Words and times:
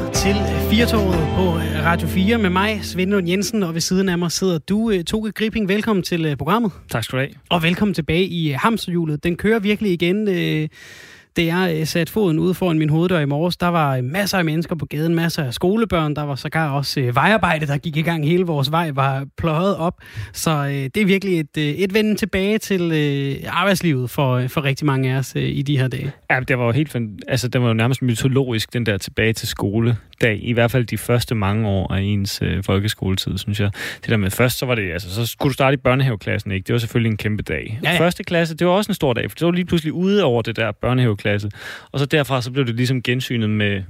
lytter 0.00 0.12
til 0.12 0.34
Firtoget 0.70 1.14
på 1.14 1.58
Radio 1.84 2.08
4 2.08 2.38
med 2.38 2.50
mig, 2.50 2.80
Svend 2.82 3.10
Lund 3.10 3.28
Jensen, 3.28 3.62
og 3.62 3.74
ved 3.74 3.80
siden 3.80 4.08
af 4.08 4.18
mig 4.18 4.32
sidder 4.32 4.58
du, 4.58 5.02
Toge 5.02 5.32
Gripping. 5.32 5.68
Velkommen 5.68 6.02
til 6.02 6.36
programmet. 6.36 6.72
Tak 6.90 7.04
skal 7.04 7.16
du 7.18 7.20
have. 7.20 7.30
Og 7.48 7.62
velkommen 7.62 7.94
tilbage 7.94 8.24
i 8.24 8.50
hamsterhjulet. 8.50 9.24
Den 9.24 9.36
kører 9.36 9.58
virkelig 9.58 9.92
igen. 9.92 10.28
Det 11.36 11.46
jeg 11.46 11.88
satte 11.88 12.12
foden 12.12 12.38
ude 12.38 12.54
foran 12.54 12.78
min 12.78 12.88
hoveddør 12.88 13.18
i 13.18 13.24
morges, 13.24 13.56
der 13.56 13.66
var 13.66 14.00
masser 14.00 14.38
af 14.38 14.44
mennesker 14.44 14.74
på 14.74 14.86
gaden, 14.86 15.14
masser 15.14 15.44
af 15.44 15.54
skolebørn, 15.54 16.16
der 16.16 16.22
var 16.22 16.34
sågar 16.34 16.70
også 16.70 17.00
øh, 17.00 17.14
vejarbejde, 17.14 17.66
der 17.66 17.78
gik 17.78 17.96
i 17.96 18.02
gang. 18.02 18.26
Hele 18.26 18.44
vores 18.44 18.70
vej 18.70 18.90
var 18.90 19.26
pløjet 19.36 19.76
op. 19.76 19.94
Så 20.32 20.50
øh, 20.50 20.72
det 20.72 20.96
er 20.96 21.06
virkelig 21.06 21.40
et, 21.40 21.56
øh, 21.58 21.64
et 21.64 21.94
vende 21.94 22.14
tilbage 22.14 22.58
til 22.58 22.92
øh, 22.92 23.36
arbejdslivet 23.48 24.10
for, 24.10 24.34
øh, 24.34 24.48
for 24.48 24.64
rigtig 24.64 24.86
mange 24.86 25.12
af 25.14 25.18
os 25.18 25.32
øh, 25.36 25.42
i 25.42 25.62
de 25.62 25.78
her 25.78 25.88
dage. 25.88 26.12
Ja, 26.30 26.40
det 26.40 26.58
var 26.58 26.64
jo 26.64 26.72
helt 26.72 26.96
altså 27.28 27.48
det 27.48 27.60
var 27.60 27.68
jo 27.68 27.74
nærmest 27.74 28.02
mytologisk, 28.02 28.72
den 28.72 28.86
der 28.86 28.98
tilbage 28.98 29.32
til 29.32 29.48
skole 29.48 29.96
dag, 30.20 30.40
i 30.42 30.52
hvert 30.52 30.70
fald 30.70 30.84
de 30.84 30.98
første 30.98 31.34
mange 31.34 31.68
år 31.68 31.92
af 31.94 32.00
ens 32.00 32.42
øh, 32.42 32.64
folkeskoletid, 32.64 33.38
synes 33.38 33.60
jeg. 33.60 33.70
Det 34.02 34.08
der 34.08 34.16
med 34.16 34.30
først, 34.30 34.58
så 34.58 34.66
var 34.66 34.74
det, 34.74 34.92
altså, 34.92 35.14
så 35.14 35.26
skulle 35.26 35.50
du 35.50 35.54
starte 35.54 35.74
i 35.74 35.76
børnehaveklassen, 35.76 36.50
ikke? 36.50 36.66
Det 36.66 36.72
var 36.72 36.78
selvfølgelig 36.78 37.10
en 37.10 37.16
kæmpe 37.16 37.42
dag. 37.42 37.80
Ja, 37.84 37.92
ja. 37.92 38.00
Første 38.00 38.24
klasse, 38.24 38.56
det 38.56 38.66
var 38.66 38.72
også 38.72 38.90
en 38.90 38.94
stor 38.94 39.12
dag, 39.12 39.30
for 39.30 39.36
det 39.36 39.46
var 39.46 39.52
lige 39.52 39.64
pludselig 39.64 39.92
ude 39.92 40.24
over 40.24 40.42
det 40.42 40.56
der 40.56 40.72
klasse. 41.20 41.50
Og 41.92 41.98
så 41.98 42.06
derfra, 42.06 42.42
så 42.42 42.50
blev 42.50 42.66
det 42.66 42.74
ligesom 42.74 43.02
gensynet 43.02 43.50
med 43.50 43.82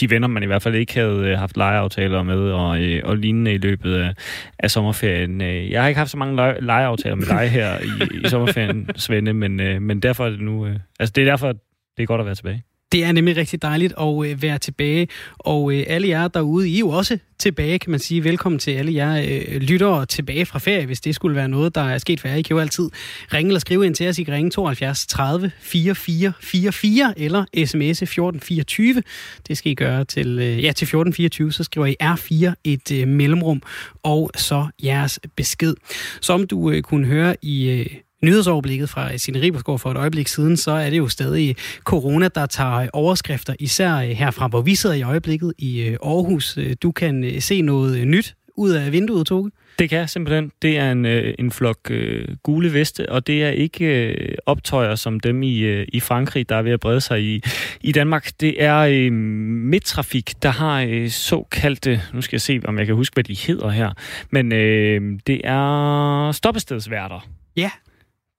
de 0.00 0.10
venner, 0.10 0.28
man 0.28 0.42
i 0.42 0.46
hvert 0.46 0.62
fald 0.62 0.74
ikke 0.74 0.94
havde 0.94 1.18
øh, 1.18 1.38
haft 1.38 1.56
legeaftaler 1.56 2.22
med 2.22 2.38
og, 2.38 2.82
øh, 2.82 3.00
og 3.04 3.16
lignende 3.16 3.54
i 3.54 3.58
løbet 3.58 3.94
af, 3.94 4.14
af 4.58 4.70
sommerferien. 4.70 5.40
Øh, 5.40 5.70
jeg 5.70 5.82
har 5.82 5.88
ikke 5.88 5.98
haft 5.98 6.10
så 6.10 6.16
mange 6.16 6.36
lege, 6.36 6.60
legeaftaler 6.60 7.16
med 7.16 7.26
dig 7.26 7.50
her 7.50 7.78
i, 7.78 8.18
i 8.24 8.28
sommerferien, 8.28 8.90
Svende, 8.96 9.32
men, 9.32 9.60
øh, 9.60 9.82
men 9.82 10.00
derfor 10.00 10.26
er 10.26 10.30
det 10.30 10.40
nu... 10.40 10.66
Øh, 10.66 10.76
altså, 11.00 11.12
det 11.12 11.22
er 11.22 11.30
derfor, 11.30 11.52
det 11.96 12.02
er 12.02 12.06
godt 12.06 12.20
at 12.20 12.26
være 12.26 12.34
tilbage. 12.34 12.62
Det 12.92 13.04
er 13.04 13.12
nemlig 13.12 13.36
rigtig 13.36 13.62
dejligt 13.62 13.94
at 14.00 14.26
øh, 14.26 14.42
være 14.42 14.58
tilbage, 14.58 15.08
og 15.38 15.74
øh, 15.74 15.84
alle 15.86 16.08
jer 16.08 16.28
derude, 16.28 16.68
I 16.68 16.74
er 16.74 16.78
jo 16.78 16.88
også 16.88 17.18
tilbage, 17.38 17.78
kan 17.78 17.90
man 17.90 18.00
sige. 18.00 18.24
Velkommen 18.24 18.58
til 18.58 18.70
alle 18.70 18.94
jer 18.94 19.22
øh, 19.28 19.60
lyttere 19.60 20.06
tilbage 20.06 20.46
fra 20.46 20.58
ferie, 20.58 20.86
hvis 20.86 21.00
det 21.00 21.14
skulle 21.14 21.36
være 21.36 21.48
noget, 21.48 21.74
der 21.74 21.80
er 21.80 21.98
sket 21.98 22.20
for 22.20 22.28
jer. 22.28 22.34
I 22.34 22.42
kan 22.42 22.54
jo 22.54 22.60
altid 22.60 22.90
ringe 23.32 23.48
eller 23.48 23.60
skrive 23.60 23.86
ind 23.86 23.94
til 23.94 24.08
os. 24.08 24.18
I 24.18 24.22
kan 24.22 24.34
ringe 24.34 24.50
72 24.50 25.06
30 25.06 25.50
44 25.60 26.32
44 26.40 27.14
eller 27.16 27.44
sms 27.54 28.02
1424. 28.02 29.02
Det 29.48 29.58
skal 29.58 29.72
I 29.72 29.74
gøre 29.74 30.04
til, 30.04 30.38
øh, 30.38 30.64
ja, 30.64 30.72
til 30.72 30.84
1424, 30.84 31.52
så 31.52 31.64
skriver 31.64 31.86
I 31.86 31.96
R4 32.02 32.52
et 32.64 32.92
øh, 32.92 33.08
mellemrum, 33.08 33.62
og 34.02 34.30
så 34.36 34.66
jeres 34.84 35.20
besked. 35.36 35.74
Som 36.20 36.46
du 36.46 36.70
øh, 36.70 36.82
kunne 36.82 37.06
høre 37.06 37.36
i... 37.42 37.70
Øh, 37.70 37.86
nyhedsoverblikket 38.24 38.88
fra 38.88 39.16
Signe 39.16 39.40
Ribersgaard 39.40 39.78
for 39.78 39.90
et 39.90 39.96
øjeblik 39.96 40.28
siden, 40.28 40.56
så 40.56 40.70
er 40.70 40.90
det 40.90 40.98
jo 40.98 41.08
stadig 41.08 41.56
corona, 41.84 42.28
der 42.28 42.46
tager 42.46 42.88
overskrifter, 42.92 43.54
især 43.58 43.96
herfra, 43.96 44.48
hvor 44.48 44.60
vi 44.60 44.74
sidder 44.74 44.96
i 44.96 45.02
øjeblikket 45.02 45.52
i 45.58 45.82
øh, 45.82 45.96
Aarhus. 46.02 46.58
Du 46.82 46.92
kan 46.92 47.24
øh, 47.24 47.40
se 47.40 47.62
noget 47.62 48.08
nyt 48.08 48.34
ud 48.56 48.70
af 48.70 48.92
vinduet, 48.92 49.26
Toge. 49.26 49.50
Det 49.78 49.88
kan 49.88 49.98
jeg 49.98 50.10
simpelthen. 50.10 50.52
Det 50.62 50.78
er 50.78 50.92
en, 50.92 51.06
øh, 51.06 51.34
en 51.38 51.50
flok 51.50 51.78
øh, 51.90 52.28
gule 52.42 52.72
veste, 52.72 53.08
og 53.08 53.26
det 53.26 53.42
er 53.42 53.50
ikke 53.50 53.84
øh, 53.84 54.34
optøjer 54.46 54.94
som 54.94 55.20
dem 55.20 55.42
i, 55.42 55.58
øh, 55.58 55.86
i 55.92 56.00
Frankrig, 56.00 56.48
der 56.48 56.56
er 56.56 56.62
ved 56.62 56.72
at 56.72 56.80
brede 56.80 57.00
sig 57.00 57.22
i, 57.22 57.42
i 57.80 57.92
Danmark. 57.92 58.30
Det 58.40 58.62
er 58.62 58.78
øh, 58.78 59.12
midtrafik, 59.12 60.42
der 60.42 60.50
har 60.50 60.82
øh, 60.88 61.10
såkaldte, 61.10 62.00
nu 62.12 62.20
skal 62.20 62.36
jeg 62.36 62.40
se, 62.40 62.60
om 62.64 62.78
jeg 62.78 62.86
kan 62.86 62.94
huske, 62.94 63.14
hvad 63.14 63.24
de 63.24 63.34
hedder 63.34 63.70
her, 63.70 63.90
men 64.30 64.52
øh, 64.52 65.18
det 65.26 65.40
er 65.44 66.32
stoppestedsværter. 66.32 67.28
Ja 67.56 67.70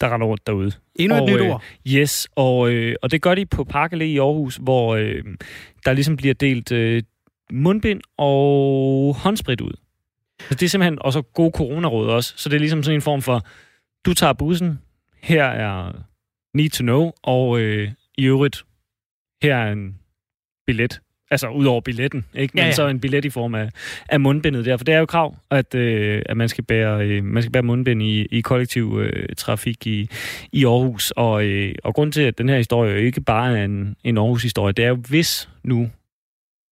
der 0.01 0.13
render 0.13 0.27
rundt 0.27 0.47
derude. 0.47 0.71
Endnu 0.95 1.17
et 1.17 1.23
nyt 1.23 1.41
øh, 1.41 1.49
ord. 1.49 1.63
Yes, 1.87 2.27
og, 2.35 2.71
øh, 2.71 2.95
og 3.01 3.11
det 3.11 3.21
gør 3.21 3.35
de 3.35 3.45
på 3.45 3.63
Park 3.63 3.93
i 3.93 4.17
Aarhus, 4.17 4.55
hvor 4.55 4.95
øh, 4.95 5.23
der 5.85 5.93
ligesom 5.93 6.15
bliver 6.15 6.33
delt 6.33 6.71
øh, 6.71 7.03
mundbind 7.51 8.01
og 8.17 9.15
håndsprit 9.15 9.61
ud. 9.61 9.73
Så 10.39 10.55
det 10.55 10.63
er 10.63 10.69
simpelthen 10.69 10.97
også 11.01 11.21
god 11.21 11.51
coronaråd 11.51 12.07
også. 12.07 12.33
Så 12.37 12.49
det 12.49 12.55
er 12.55 12.59
ligesom 12.59 12.83
sådan 12.83 12.97
en 12.97 13.01
form 13.01 13.21
for, 13.21 13.41
du 14.05 14.13
tager 14.13 14.33
bussen, 14.33 14.79
her 15.21 15.43
er 15.43 15.91
need 16.53 16.69
to 16.69 16.81
know, 16.81 17.11
og 17.23 17.59
øh, 17.59 17.91
i 18.17 18.25
øvrigt, 18.25 18.65
her 19.41 19.55
er 19.55 19.71
en 19.71 19.99
billet 20.65 21.01
Altså 21.33 21.47
ud 21.47 21.65
over 21.65 21.81
billetten, 21.81 22.25
ikke? 22.35 22.51
Men 22.53 22.61
ja, 22.61 22.65
ja. 22.65 22.71
så 22.71 22.87
en 22.87 22.99
billet 22.99 23.25
i 23.25 23.29
form 23.29 23.55
af, 23.55 23.69
af 24.09 24.19
mundbindet 24.19 24.65
der. 24.65 24.77
For 24.77 24.83
det 24.85 24.93
er 24.93 24.99
jo 24.99 25.05
krav, 25.05 25.35
at, 25.51 25.75
øh, 25.75 26.21
at 26.25 26.37
man 26.37 26.49
skal 26.49 26.63
bære, 26.63 27.07
øh, 27.07 27.23
man 27.23 27.43
skal 27.43 27.51
bære 27.51 27.63
mundbind 27.63 28.03
i, 28.03 28.21
i 28.21 28.41
kollektiv 28.41 28.99
øh, 29.01 29.35
trafik 29.37 29.87
i, 29.87 30.09
i 30.51 30.65
Aarhus. 30.65 31.11
Og, 31.11 31.45
øh, 31.45 31.75
og 31.83 31.93
grund 31.93 32.11
til, 32.11 32.21
at 32.21 32.37
den 32.37 32.49
her 32.49 32.57
historie 32.57 32.91
jo 32.91 32.97
ikke 32.97 33.21
bare 33.21 33.59
er 33.59 33.65
en, 33.65 33.95
en 34.03 34.17
Aarhus-historie, 34.17 34.73
det 34.73 34.85
er 34.85 34.89
jo, 34.89 34.95
hvis 34.95 35.49
nu 35.63 35.89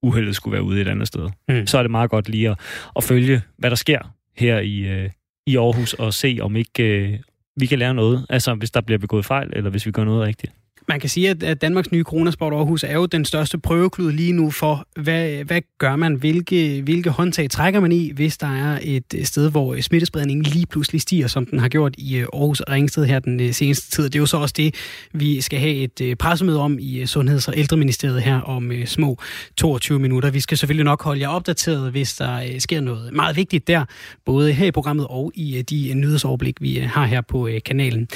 uheldet 0.03 0.35
skulle 0.35 0.53
være 0.53 0.63
ude 0.63 0.81
et 0.81 0.87
andet 0.87 1.07
sted, 1.07 1.29
mm. 1.47 1.67
så 1.67 1.77
er 1.77 1.83
det 1.83 1.91
meget 1.91 2.09
godt 2.09 2.29
lige 2.29 2.49
at, 2.49 2.59
at 2.95 3.03
følge, 3.03 3.41
hvad 3.57 3.69
der 3.69 3.75
sker 3.75 4.15
her 4.37 4.59
i, 4.59 4.79
øh, 4.79 5.09
i 5.47 5.57
Aarhus, 5.57 5.93
og 5.93 6.13
se, 6.13 6.37
om 6.41 6.55
ikke 6.55 6.83
øh, 6.83 7.19
vi 7.55 7.65
kan 7.65 7.79
lære 7.79 7.93
noget. 7.93 8.25
Altså, 8.29 8.53
hvis 8.53 8.71
der 8.71 8.81
bliver 8.81 8.97
begået 8.97 9.25
fejl, 9.25 9.49
eller 9.53 9.69
hvis 9.69 9.85
vi 9.85 9.91
gør 9.91 10.03
noget 10.03 10.27
rigtigt. 10.27 10.53
Man 10.91 10.99
kan 10.99 11.09
sige, 11.09 11.29
at 11.43 11.61
Danmarks 11.61 11.91
nye 11.91 12.03
Coronasport 12.03 12.53
Aarhus 12.53 12.83
er 12.83 12.93
jo 12.93 13.05
den 13.05 13.25
største 13.25 13.57
prøveklud 13.57 14.11
lige 14.11 14.31
nu 14.31 14.51
for, 14.51 14.87
hvad, 14.95 15.43
hvad 15.43 15.61
gør 15.77 15.95
man, 15.95 16.15
hvilke, 16.15 16.81
hvilke 16.81 17.09
håndtag 17.09 17.49
trækker 17.49 17.79
man 17.79 17.91
i, 17.91 18.11
hvis 18.15 18.37
der 18.37 18.47
er 18.47 18.79
et 18.81 19.15
sted, 19.23 19.51
hvor 19.51 19.81
smittespredningen 19.81 20.45
lige 20.45 20.65
pludselig 20.65 21.01
stiger, 21.01 21.27
som 21.27 21.45
den 21.45 21.59
har 21.59 21.69
gjort 21.69 21.95
i 21.97 22.17
øh, 22.17 22.27
Aarhus 22.33 22.59
og 22.59 22.73
Ringsted 22.73 23.05
her 23.05 23.19
den 23.19 23.39
øh, 23.39 23.53
seneste 23.53 23.91
tid. 23.91 24.03
Det 24.03 24.15
er 24.15 24.19
jo 24.19 24.25
så 24.25 24.37
også 24.37 24.53
det, 24.57 24.75
vi 25.13 25.41
skal 25.41 25.59
have 25.59 25.73
et 25.73 26.01
øh, 26.01 26.15
pressemøde 26.15 26.59
om 26.59 26.77
i 26.79 27.05
Sundheds- 27.05 27.47
og 27.47 27.57
Ældreministeriet 27.57 28.21
her 28.21 28.41
om 28.41 28.71
små 28.85 29.17
22 29.57 29.99
minutter. 29.99 30.29
Vi 30.29 30.39
skal 30.39 30.57
selvfølgelig 30.57 30.85
nok 30.85 31.03
holde 31.03 31.21
jer 31.21 31.27
opdateret, 31.27 31.91
hvis 31.91 32.15
der 32.15 32.59
sker 32.59 32.81
noget 32.81 33.13
meget 33.13 33.35
vigtigt 33.35 33.67
der, 33.67 33.85
både 34.25 34.53
her 34.53 34.65
i 34.65 34.71
programmet 34.71 35.07
og 35.09 35.31
i 35.35 35.61
de 35.61 35.93
nyhedsoverblik, 35.93 36.61
vi 36.61 36.75
har 36.75 37.05
her 37.05 37.21
på 37.21 37.49
kanalen. 37.65 38.07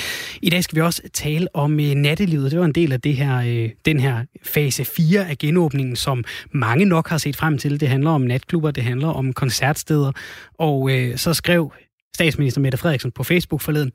I 0.41 0.49
dag 0.49 0.63
skal 0.63 0.75
vi 0.75 0.81
også 0.81 1.01
tale 1.13 1.47
om 1.53 1.71
nattelivet. 1.71 2.51
Det 2.51 2.59
var 2.59 2.64
en 2.65 2.71
del 2.71 2.93
af 2.93 3.01
det 3.01 3.15
her, 3.15 3.37
øh, 3.37 3.69
den 3.85 3.99
her 3.99 4.25
fase 4.43 4.85
4 4.85 5.29
af 5.29 5.37
genåbningen, 5.37 5.95
som 5.95 6.23
mange 6.51 6.85
nok 6.85 7.07
har 7.07 7.17
set 7.17 7.35
frem 7.35 7.57
til. 7.57 7.79
Det 7.79 7.87
handler 7.89 8.09
om 8.09 8.21
natklubber, 8.21 8.71
det 8.71 8.83
handler 8.83 9.07
om 9.07 9.33
koncertsteder. 9.33 10.11
Og 10.53 10.91
øh, 10.91 11.17
så 11.17 11.33
skrev 11.33 11.73
statsminister 12.15 12.61
Mette 12.61 12.77
Frederiksen 12.77 13.11
på 13.11 13.23
Facebook 13.23 13.61
forleden, 13.61 13.91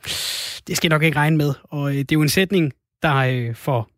det 0.67 0.77
skal 0.77 0.89
jeg 0.89 0.95
nok 0.95 1.03
ikke 1.03 1.17
regne 1.17 1.37
med. 1.37 1.55
Og 1.65 1.91
øh, 1.91 1.99
det 1.99 2.13
er 2.13 2.17
jo 2.17 2.23
en 2.23 2.29
sætning, 2.29 2.73
der 3.03 3.15
øh, 3.17 3.55
for 3.55 3.91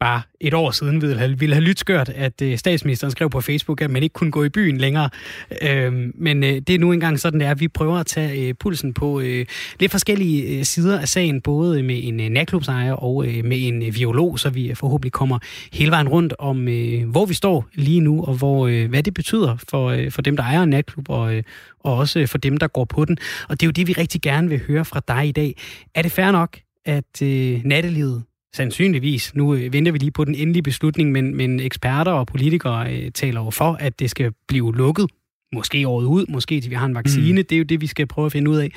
bare 0.00 0.22
et 0.40 0.54
år 0.54 0.70
siden 0.70 1.00
ville 1.00 1.18
have, 1.18 1.38
ville 1.38 1.54
have 1.54 1.64
lyttet 1.64 1.78
skørt, 1.78 2.08
at 2.08 2.42
øh, 2.42 2.58
statsministeren 2.58 3.10
skrev 3.10 3.30
på 3.30 3.40
Facebook, 3.40 3.80
at 3.80 3.90
man 3.90 4.02
ikke 4.02 4.12
kunne 4.12 4.30
gå 4.30 4.44
i 4.44 4.48
byen 4.48 4.78
længere. 4.78 5.10
Øh, 5.62 5.92
men 6.14 6.44
øh, 6.44 6.54
det 6.54 6.70
er 6.70 6.78
nu 6.78 6.92
engang 6.92 7.20
sådan, 7.20 7.40
det 7.40 7.48
er. 7.48 7.54
Vi 7.54 7.68
prøver 7.68 7.96
at 7.96 8.06
tage 8.06 8.48
øh, 8.48 8.54
pulsen 8.54 8.94
på 8.94 9.20
øh, 9.20 9.46
lidt 9.80 9.90
forskellige 9.90 10.58
øh, 10.58 10.64
sider 10.64 11.00
af 11.00 11.08
sagen, 11.08 11.40
både 11.40 11.82
med 11.82 12.00
en 12.02 12.20
øh, 12.20 12.28
natklubsejer 12.28 12.92
og 12.92 13.26
øh, 13.26 13.44
med 13.44 13.68
en 13.68 13.82
øh, 13.82 13.94
violog, 13.94 14.38
så 14.38 14.50
vi 14.50 14.70
øh, 14.70 14.76
forhåbentlig 14.76 15.12
kommer 15.12 15.38
hele 15.72 15.90
vejen 15.90 16.08
rundt 16.08 16.34
om, 16.38 16.68
øh, 16.68 17.08
hvor 17.08 17.26
vi 17.26 17.34
står 17.34 17.66
lige 17.74 18.00
nu, 18.00 18.24
og 18.24 18.34
hvor, 18.34 18.66
øh, 18.66 18.88
hvad 18.88 19.02
det 19.02 19.14
betyder 19.14 19.56
for, 19.70 19.88
øh, 19.88 20.10
for 20.10 20.22
dem, 20.22 20.36
der 20.36 20.44
ejer 20.44 20.62
en 20.62 20.70
natklub, 20.70 21.10
og, 21.10 21.34
øh, 21.34 21.42
og 21.80 21.96
også 21.96 22.26
for 22.26 22.38
dem, 22.38 22.56
der 22.56 22.66
går 22.66 22.84
på 22.84 23.04
den. 23.04 23.18
Og 23.48 23.60
det 23.60 23.66
er 23.66 23.68
jo 23.68 23.72
det, 23.72 23.86
vi 23.86 23.92
rigtig 23.92 24.22
gerne 24.22 24.48
vil 24.48 24.60
høre 24.66 24.84
fra 24.84 25.00
dig 25.08 25.28
i 25.28 25.32
dag. 25.32 25.54
Er 25.94 26.02
det 26.02 26.12
fair 26.12 26.30
nok, 26.30 26.58
at 26.84 27.22
øh, 27.22 27.60
nattelivet 27.64 28.22
Sandsynligvis. 28.54 29.34
Nu 29.34 29.54
øh, 29.54 29.72
venter 29.72 29.92
vi 29.92 29.98
lige 29.98 30.10
på 30.10 30.24
den 30.24 30.34
endelige 30.34 30.62
beslutning, 30.62 31.12
men, 31.12 31.34
men 31.36 31.60
eksperter 31.60 32.12
og 32.12 32.26
politikere 32.26 32.94
øh, 32.94 33.10
taler 33.12 33.44
jo 33.44 33.50
for, 33.50 33.72
at 33.72 33.98
det 33.98 34.10
skal 34.10 34.32
blive 34.48 34.76
lukket. 34.76 35.06
Måske 35.54 35.88
året 35.88 36.04
ud, 36.04 36.26
måske 36.28 36.60
til 36.60 36.70
vi 36.70 36.74
har 36.74 36.86
en 36.86 36.94
vaccine. 36.94 37.40
Mm. 37.40 37.46
Det 37.46 37.52
er 37.52 37.58
jo 37.58 37.64
det, 37.64 37.80
vi 37.80 37.86
skal 37.86 38.06
prøve 38.06 38.26
at 38.26 38.32
finde 38.32 38.50
ud 38.50 38.56
af. 38.56 38.70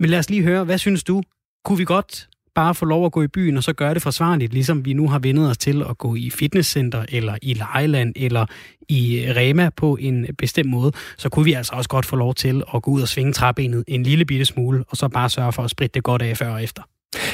Men 0.00 0.10
lad 0.10 0.18
os 0.18 0.30
lige 0.30 0.42
høre, 0.42 0.64
hvad 0.64 0.78
synes 0.78 1.04
du? 1.04 1.22
Kunne 1.64 1.78
vi 1.78 1.84
godt 1.84 2.28
bare 2.54 2.74
få 2.74 2.84
lov 2.84 3.06
at 3.06 3.12
gå 3.12 3.22
i 3.22 3.28
byen, 3.28 3.56
og 3.56 3.62
så 3.62 3.72
gøre 3.72 3.94
det 3.94 4.02
forsvarligt, 4.02 4.52
ligesom 4.52 4.84
vi 4.84 4.92
nu 4.92 5.08
har 5.08 5.18
vendet 5.18 5.50
os 5.50 5.58
til 5.58 5.82
at 5.90 5.98
gå 5.98 6.14
i 6.14 6.30
fitnesscenter, 6.30 7.04
eller 7.08 7.36
i 7.42 7.54
lejeland, 7.54 8.12
eller 8.16 8.46
i 8.88 9.24
Rema 9.36 9.70
på 9.76 9.96
en 10.00 10.26
bestemt 10.38 10.70
måde, 10.70 10.92
så 11.18 11.28
kunne 11.28 11.44
vi 11.44 11.52
altså 11.52 11.72
også 11.74 11.88
godt 11.88 12.06
få 12.06 12.16
lov 12.16 12.34
til 12.34 12.62
at 12.74 12.82
gå 12.82 12.90
ud 12.90 13.02
og 13.02 13.08
svinge 13.08 13.32
træbenet 13.32 13.84
en 13.88 14.02
lille 14.02 14.24
bitte 14.24 14.44
smule, 14.44 14.84
og 14.88 14.96
så 14.96 15.08
bare 15.08 15.30
sørge 15.30 15.52
for 15.52 15.62
at 15.62 15.70
spritte 15.70 15.94
det 15.94 16.02
godt 16.02 16.22
af 16.22 16.36
før 16.36 16.48
og 16.48 16.62
efter. 16.62 16.82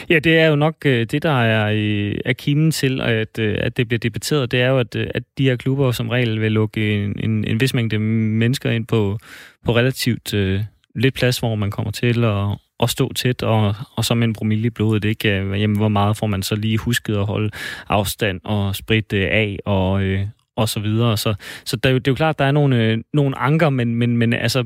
Ja, 0.08 0.18
det 0.18 0.38
er 0.38 0.46
jo 0.46 0.56
nok 0.56 0.76
øh, 0.86 1.06
det, 1.06 1.22
der 1.22 1.42
er, 1.42 1.72
øh, 1.74 2.14
er 2.24 2.32
kimen 2.32 2.70
til, 2.70 3.00
at, 3.00 3.38
øh, 3.38 3.58
at 3.60 3.76
det 3.76 3.88
bliver 3.88 3.98
debatteret. 3.98 4.50
Det 4.50 4.60
er 4.60 4.68
jo, 4.68 4.78
at, 4.78 4.96
øh, 4.96 5.06
at 5.14 5.22
de 5.38 5.44
her 5.44 5.56
klubber 5.56 5.92
som 5.92 6.08
regel 6.08 6.40
vil 6.40 6.52
lukke 6.52 7.04
en, 7.04 7.18
en, 7.18 7.44
en 7.44 7.60
vis 7.60 7.74
mængde 7.74 7.98
mennesker 7.98 8.70
ind 8.70 8.86
på, 8.86 9.18
på 9.64 9.76
relativt 9.76 10.34
uh, 10.34 10.60
lidt 10.94 11.14
plads, 11.14 11.38
hvor 11.38 11.54
man 11.54 11.70
kommer 11.70 11.90
til 11.90 12.24
at, 12.24 12.46
at 12.82 12.90
stå 12.90 13.12
tæt, 13.12 13.42
og, 13.42 13.74
og 13.96 14.04
så 14.04 14.14
med 14.14 14.28
en 14.28 14.32
promille 14.32 14.66
i 14.66 14.70
blodet, 14.70 15.04
ikke? 15.04 15.28
Jamen, 15.28 15.76
hvor 15.76 15.88
meget 15.88 16.16
får 16.16 16.26
man 16.26 16.42
så 16.42 16.54
lige 16.54 16.78
husket 16.78 17.16
at 17.16 17.26
holde 17.26 17.50
afstand 17.88 18.40
og 18.44 18.76
spritte 18.76 19.16
af 19.16 19.58
og, 19.64 20.02
øh, 20.02 20.26
og 20.56 20.68
så 20.68 20.80
videre. 20.80 21.16
Så, 21.16 21.34
så 21.64 21.76
det, 21.76 21.86
er 21.86 21.90
jo, 21.90 21.98
det 21.98 22.08
er 22.08 22.12
jo 22.12 22.16
klart, 22.16 22.34
at 22.34 22.38
der 22.38 22.44
er 22.44 22.52
nogle, 22.52 23.02
nogle 23.12 23.38
anker, 23.38 23.70
men, 23.70 23.94
men, 23.94 24.16
men 24.16 24.32
altså, 24.32 24.64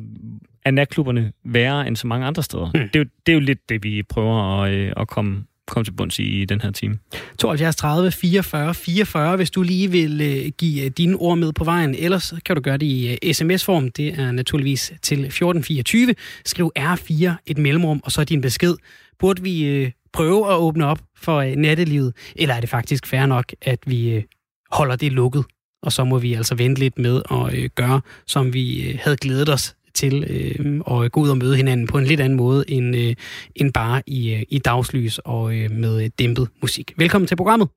er 0.64 0.70
natklubberne 0.70 1.32
værre 1.44 1.86
end 1.86 1.96
så 1.96 2.06
mange 2.06 2.26
andre 2.26 2.42
steder? 2.42 2.66
Mm. 2.66 2.72
Det, 2.72 2.96
er 2.96 2.98
jo, 2.98 3.04
det 3.26 3.32
er 3.32 3.34
jo 3.34 3.40
lidt 3.40 3.68
det, 3.68 3.84
vi 3.84 4.02
prøver 4.02 4.62
at, 4.62 4.72
øh, 4.72 4.92
at 4.96 5.08
komme 5.08 5.44
komme 5.70 5.84
til 5.84 5.92
bunds 5.92 6.18
i, 6.18 6.22
i 6.22 6.44
den 6.44 6.60
her 6.60 6.70
time. 6.70 6.98
72 7.38 7.76
30 7.76 8.10
44 8.10 8.74
44, 8.74 9.36
hvis 9.36 9.50
du 9.50 9.62
lige 9.62 9.90
vil 9.90 10.20
øh, 10.20 10.52
give 10.58 10.84
øh, 10.84 10.90
dine 10.90 11.16
ord 11.16 11.38
med 11.38 11.52
på 11.52 11.64
vejen. 11.64 11.94
Ellers 11.94 12.34
kan 12.44 12.56
du 12.56 12.62
gøre 12.62 12.76
det 12.76 12.86
i 12.86 13.18
øh, 13.22 13.32
sms-form. 13.34 13.90
Det 13.90 14.20
er 14.20 14.32
naturligvis 14.32 14.92
til 15.02 15.18
1424. 15.18 16.14
Skriv 16.44 16.72
R4 16.78 17.32
et 17.46 17.58
mellemrum, 17.58 18.00
og 18.04 18.12
så 18.12 18.24
din 18.24 18.40
besked. 18.40 18.74
Burde 19.18 19.42
vi 19.42 19.64
øh, 19.64 19.90
prøve 20.12 20.52
at 20.52 20.56
åbne 20.56 20.86
op 20.86 21.00
for 21.16 21.36
øh, 21.36 21.56
nattelivet, 21.56 22.12
eller 22.36 22.54
er 22.54 22.60
det 22.60 22.68
faktisk 22.68 23.06
fair 23.06 23.26
nok, 23.26 23.52
at 23.62 23.78
vi 23.86 24.10
øh, 24.10 24.22
holder 24.70 24.96
det 24.96 25.12
lukket? 25.12 25.44
Og 25.82 25.92
så 25.92 26.04
må 26.04 26.18
vi 26.18 26.34
altså 26.34 26.54
vente 26.54 26.80
lidt 26.80 26.98
med 26.98 27.22
at 27.30 27.54
øh, 27.58 27.70
gøre, 27.74 28.00
som 28.26 28.54
vi 28.54 28.88
øh, 28.88 28.98
havde 29.02 29.16
glædet 29.16 29.48
os 29.48 29.74
til 30.00 30.25
øh, 30.31 30.81
at 31.05 31.12
gå 31.12 31.20
ud 31.20 31.29
og 31.29 31.38
møde 31.38 31.56
hinanden 31.56 31.87
på 31.87 31.99
en 31.99 32.05
lidt 32.05 32.20
anden 32.20 32.37
måde 32.37 32.64
end, 32.69 32.97
øh, 32.97 33.14
end 33.56 33.73
bare 33.73 34.02
i, 34.06 34.35
øh, 34.35 34.43
i 34.49 34.58
dagslys 34.58 35.19
og 35.19 35.55
øh, 35.56 35.70
med 35.70 36.11
dæmpet 36.19 36.49
musik. 36.61 36.93
Velkommen 36.97 37.26
til 37.29 37.37
programmet. 37.37 37.69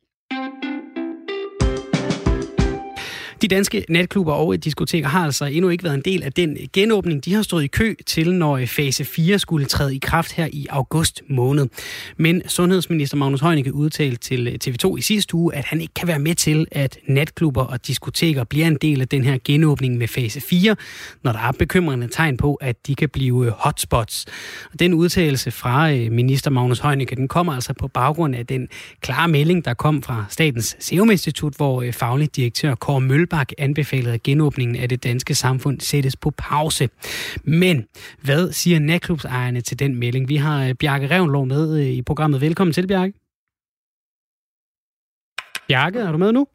De 3.44 3.48
danske 3.48 3.86
natklubber 3.90 4.34
og 4.34 4.64
diskoteker 4.64 5.08
har 5.08 5.26
altså 5.26 5.46
endnu 5.46 5.70
ikke 5.70 5.84
været 5.84 5.94
en 5.94 6.02
del 6.02 6.24
af 6.24 6.34
den 6.34 6.58
genåbning, 6.74 7.26
de 7.26 7.34
har 7.34 7.42
stået 7.42 7.64
i 7.64 7.68
kø 7.68 7.96
til, 8.06 8.34
når 8.34 8.58
øh, 8.58 8.68
fase 8.68 9.06
4 9.06 9.40
skulle 9.40 9.66
træde 9.66 9.96
i 9.96 9.98
kraft 9.98 10.32
her 10.32 10.48
i 10.52 10.68
august 10.70 11.22
måned. 11.30 11.68
Men 12.18 12.42
sundhedsminister 12.48 13.18
Magnus 13.18 13.42
Heunicke 13.42 13.74
udtalte 13.74 14.18
til 14.18 14.48
øh, 14.48 14.54
TV2 14.66 14.96
i 14.98 15.02
sidste 15.02 15.36
uge, 15.36 15.56
at 15.56 15.66
han 15.66 15.82
ikke 15.82 15.94
kan 15.94 16.08
være 16.08 16.20
med 16.20 16.36
til, 16.36 16.68
at 16.72 16.98
natklubber 17.08 17.62
og 17.62 17.88
diskoteker 17.88 18.44
bliver 18.44 18.68
en 18.68 18.78
del 18.82 19.02
af 19.02 19.08
den 19.08 19.24
her 19.24 19.38
genåbning 19.46 19.98
med 19.98 20.08
fase 20.08 20.42
4, 20.42 20.76
når 21.24 21.32
der 21.32 21.40
er 21.40 21.52
bekymrende 21.52 22.08
tegn 22.08 22.38
på, 22.38 22.56
at 22.56 22.88
de 22.88 22.96
kan 22.96 23.10
blive 23.10 23.46
øh, 23.46 23.52
hotspots. 23.52 24.26
Den 24.80 24.94
udtalelse 24.94 25.52
fra 25.52 25.92
minister 25.92 26.52
Magnus 26.52 26.80
Heunicke, 26.80 27.16
den 27.16 27.28
kommer 27.28 27.54
altså 27.54 27.74
på 27.74 27.88
baggrund 27.88 28.36
af 28.36 28.48
den 28.48 28.68
klare 29.02 29.28
melding, 29.28 29.66
der 29.66 29.74
kom 29.74 30.04
fra 30.04 30.26
Statens 30.30 30.76
Serum 30.80 31.12
Institut, 31.12 31.54
hvor 31.56 31.86
faglig 31.92 32.36
direktør 32.36 32.76
Kåre 32.76 33.02
Mølle 33.02 33.28
Mølbak 33.34 33.52
anbefalede, 33.58 34.14
at 34.14 34.24
genåbningen 34.24 34.76
af 34.76 34.90
det 34.90 35.04
danske 35.04 35.36
samfund 35.36 35.80
sættes 35.80 36.16
på 36.16 36.32
pause. 36.38 36.90
Men 37.44 37.88
hvad 38.22 38.52
siger 38.52 38.80
natklubsejerne 38.80 39.62
til 39.62 39.80
den 39.80 39.96
melding? 39.96 40.30
Vi 40.30 40.36
har 40.36 40.68
øh, 40.68 40.74
Bjarke 40.74 41.08
Revnlov 41.08 41.46
med 41.46 41.80
øh, 41.80 41.86
i 41.86 42.02
programmet. 42.02 42.42
Velkommen 42.42 42.74
til, 42.74 42.88
Bjarke. 42.88 43.14
Bjarke, 45.68 46.00
er 46.00 46.12
du 46.12 46.18
med 46.18 46.32
nu? 46.32 46.48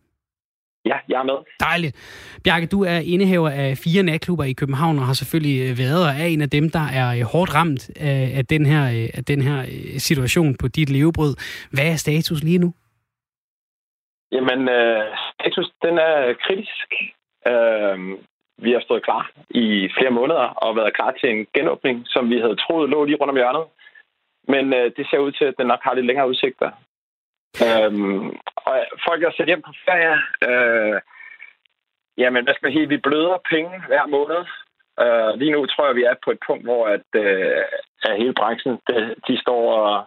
Ja, 0.85 0.97
jeg 1.09 1.19
er 1.19 1.25
med. 1.25 1.35
Dejligt. 1.61 1.97
Bjarke, 2.45 2.67
du 2.67 2.85
er 2.85 2.99
indehaver 2.99 3.51
af 3.51 3.79
fire 3.79 4.03
natklubber 4.03 4.45
i 4.45 4.53
København 4.53 4.99
og 4.99 5.07
har 5.07 5.13
selvfølgelig 5.13 5.71
øh, 5.71 5.79
været 5.79 6.05
og 6.07 6.11
er 6.11 6.25
en 6.25 6.41
af 6.41 6.51
dem, 6.51 6.71
der 6.71 6.87
er 6.87 7.25
hårdt 7.25 7.55
ramt 7.55 7.91
af, 7.97 8.47
den, 8.47 8.67
her, 8.67 9.09
af 9.15 9.25
den 9.25 9.43
her 9.43 9.65
situation 9.99 10.55
på 10.55 10.69
dit 10.69 10.91
levebrød. 10.91 11.35
Hvad 11.71 11.87
er 11.87 11.97
status 11.97 12.43
lige 12.43 12.59
nu? 12.59 12.75
Jamen, 14.33 14.69
øh, 14.69 15.17
status 15.35 15.71
den 15.83 15.99
er 15.99 16.35
kritisk. 16.45 16.89
Øh, 17.51 17.99
vi 18.65 18.73
har 18.73 18.81
stået 18.81 19.03
klar 19.03 19.31
i 19.51 19.91
flere 19.99 20.11
måneder 20.11 20.47
og 20.65 20.77
været 20.77 20.95
klar 20.95 21.11
til 21.11 21.31
en 21.31 21.47
genåbning, 21.55 22.07
som 22.07 22.31
vi 22.31 22.41
havde 22.41 22.57
troet 22.57 22.91
lå 22.91 23.05
lige 23.05 23.17
rundt 23.17 23.31
om 23.31 23.37
hjørnet. 23.37 23.67
Men 24.49 24.75
øh, 24.75 24.91
det 24.97 25.07
ser 25.11 25.19
ud 25.19 25.33
til, 25.33 25.45
at 25.45 25.55
den 25.59 25.67
nok 25.67 25.81
har 25.83 25.95
lidt 25.95 26.07
længere 26.07 26.29
udsigter. 26.29 26.71
Øh, 27.67 27.93
og 28.57 28.75
folk 29.07 29.23
er 29.23 29.31
sat 29.37 29.47
hjem 29.47 29.63
på 29.63 29.73
ferie. 29.85 30.17
Øh, 30.49 31.01
jamen, 32.19 32.45
hvad 32.45 32.55
skal 32.55 32.73
man 32.73 32.89
Vi 32.89 32.97
bløder 32.97 33.47
penge 33.51 33.83
hver 33.87 34.07
måned. 34.07 34.43
Øh, 35.03 35.39
lige 35.39 35.53
nu 35.53 35.67
tror 35.67 35.87
jeg, 35.87 35.97
vi 35.97 36.05
er 36.05 36.15
på 36.25 36.31
et 36.31 36.41
punkt, 36.47 36.65
hvor 36.65 36.87
at, 36.87 37.09
øh, 37.15 37.65
at 38.03 38.17
hele 38.17 38.35
branchen 38.35 38.79
de, 38.89 39.15
de 39.29 39.41
står 39.41 39.63
og, 39.75 40.05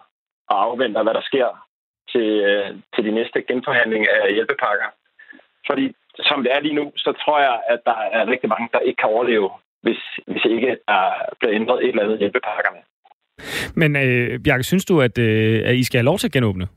og 0.50 0.64
afventer, 0.64 1.04
hvad 1.04 1.14
der 1.14 1.22
sker 1.22 1.48
til, 2.12 2.30
øh, 2.50 2.70
til 2.96 3.04
de 3.06 3.12
næste 3.12 3.42
genforhandling 3.42 4.04
af 4.10 4.34
hjælpepakker. 4.34 4.90
Fordi 5.68 5.96
som 6.20 6.44
det 6.44 6.52
er 6.56 6.60
lige 6.60 6.74
nu, 6.74 6.92
så 6.96 7.12
tror 7.26 7.40
jeg, 7.40 7.62
at 7.68 7.80
der 7.86 7.98
er 8.18 8.28
rigtig 8.28 8.50
mange, 8.50 8.70
der 8.74 8.80
ikke 8.80 8.98
kan 8.98 9.10
overleve, 9.10 9.50
hvis, 9.82 10.02
hvis 10.28 10.46
ikke 10.46 10.78
der 10.88 11.02
bliver 11.40 11.56
ændret 11.56 11.84
et 11.84 11.90
eller 11.90 12.04
andet 12.04 12.20
hjælpepakkerne. 12.20 12.82
Men 13.76 13.96
øh, 13.96 14.40
Bjarke, 14.44 14.64
synes 14.64 14.86
du, 14.86 15.02
at, 15.02 15.18
øh, 15.18 15.62
at 15.66 15.76
I 15.76 15.84
skal 15.84 15.98
have 15.98 16.06
lov 16.06 16.18
til 16.18 16.28
at 16.28 16.34
genåbne? 16.34 16.68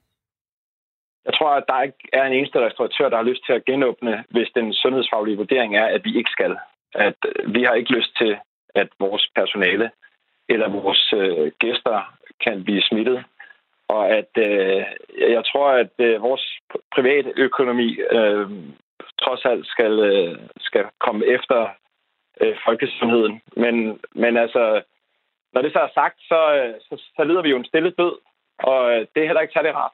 Jeg 1.25 1.35
tror, 1.35 1.51
at 1.51 1.65
der 1.69 1.83
ikke 1.83 1.99
er 2.13 2.25
en 2.25 2.33
eneste 2.33 2.67
restauratør, 2.67 3.09
der 3.09 3.17
har 3.17 3.31
lyst 3.31 3.47
til 3.47 3.53
at 3.53 3.65
genåbne, 3.65 4.25
hvis 4.31 4.49
den 4.55 4.73
sundhedsfaglige 4.73 5.37
vurdering 5.37 5.77
er, 5.77 5.87
at 5.87 6.05
vi 6.05 6.19
ikke 6.19 6.31
skal. 6.31 6.57
At 6.95 7.17
øh, 7.29 7.55
vi 7.55 7.63
har 7.63 7.75
ikke 7.75 7.93
lyst 7.93 8.17
til, 8.19 8.37
at 8.75 8.89
vores 8.99 9.29
personale 9.35 9.91
eller 10.49 10.69
vores 10.69 11.13
øh, 11.17 11.53
gæster 11.59 12.17
kan 12.45 12.65
blive 12.65 12.83
smittet 12.83 13.25
og 13.89 14.11
at 14.11 14.31
øh, 14.37 14.85
jeg 15.19 15.43
tror, 15.53 15.69
at 15.71 15.95
øh, 15.99 16.23
vores 16.23 16.59
private 16.95 17.33
økonomi 17.37 17.99
øh, 18.11 18.51
trods 19.23 19.45
alt 19.45 19.67
skal, 19.67 19.99
øh, 19.99 20.39
skal 20.59 20.85
komme 21.01 21.27
efter 21.27 21.69
øh, 22.41 22.57
folkesundheden. 22.65 23.41
Men, 23.57 24.01
men 24.15 24.37
altså, 24.37 24.83
når 25.53 25.63
det 25.63 25.73
så 25.73 25.79
er 25.79 25.89
sagt, 25.95 26.19
så, 26.21 26.55
øh, 26.55 26.75
så, 26.81 27.03
så 27.17 27.25
lider 27.25 27.43
vi 27.43 27.51
jo 27.51 27.57
en 27.57 27.65
stille 27.65 27.91
død, 27.91 28.15
og 28.59 28.93
øh, 28.93 29.07
det 29.15 29.23
er 29.23 29.27
heller 29.27 29.41
ikke 29.41 29.57
særlig 29.57 29.75
rart. 29.75 29.93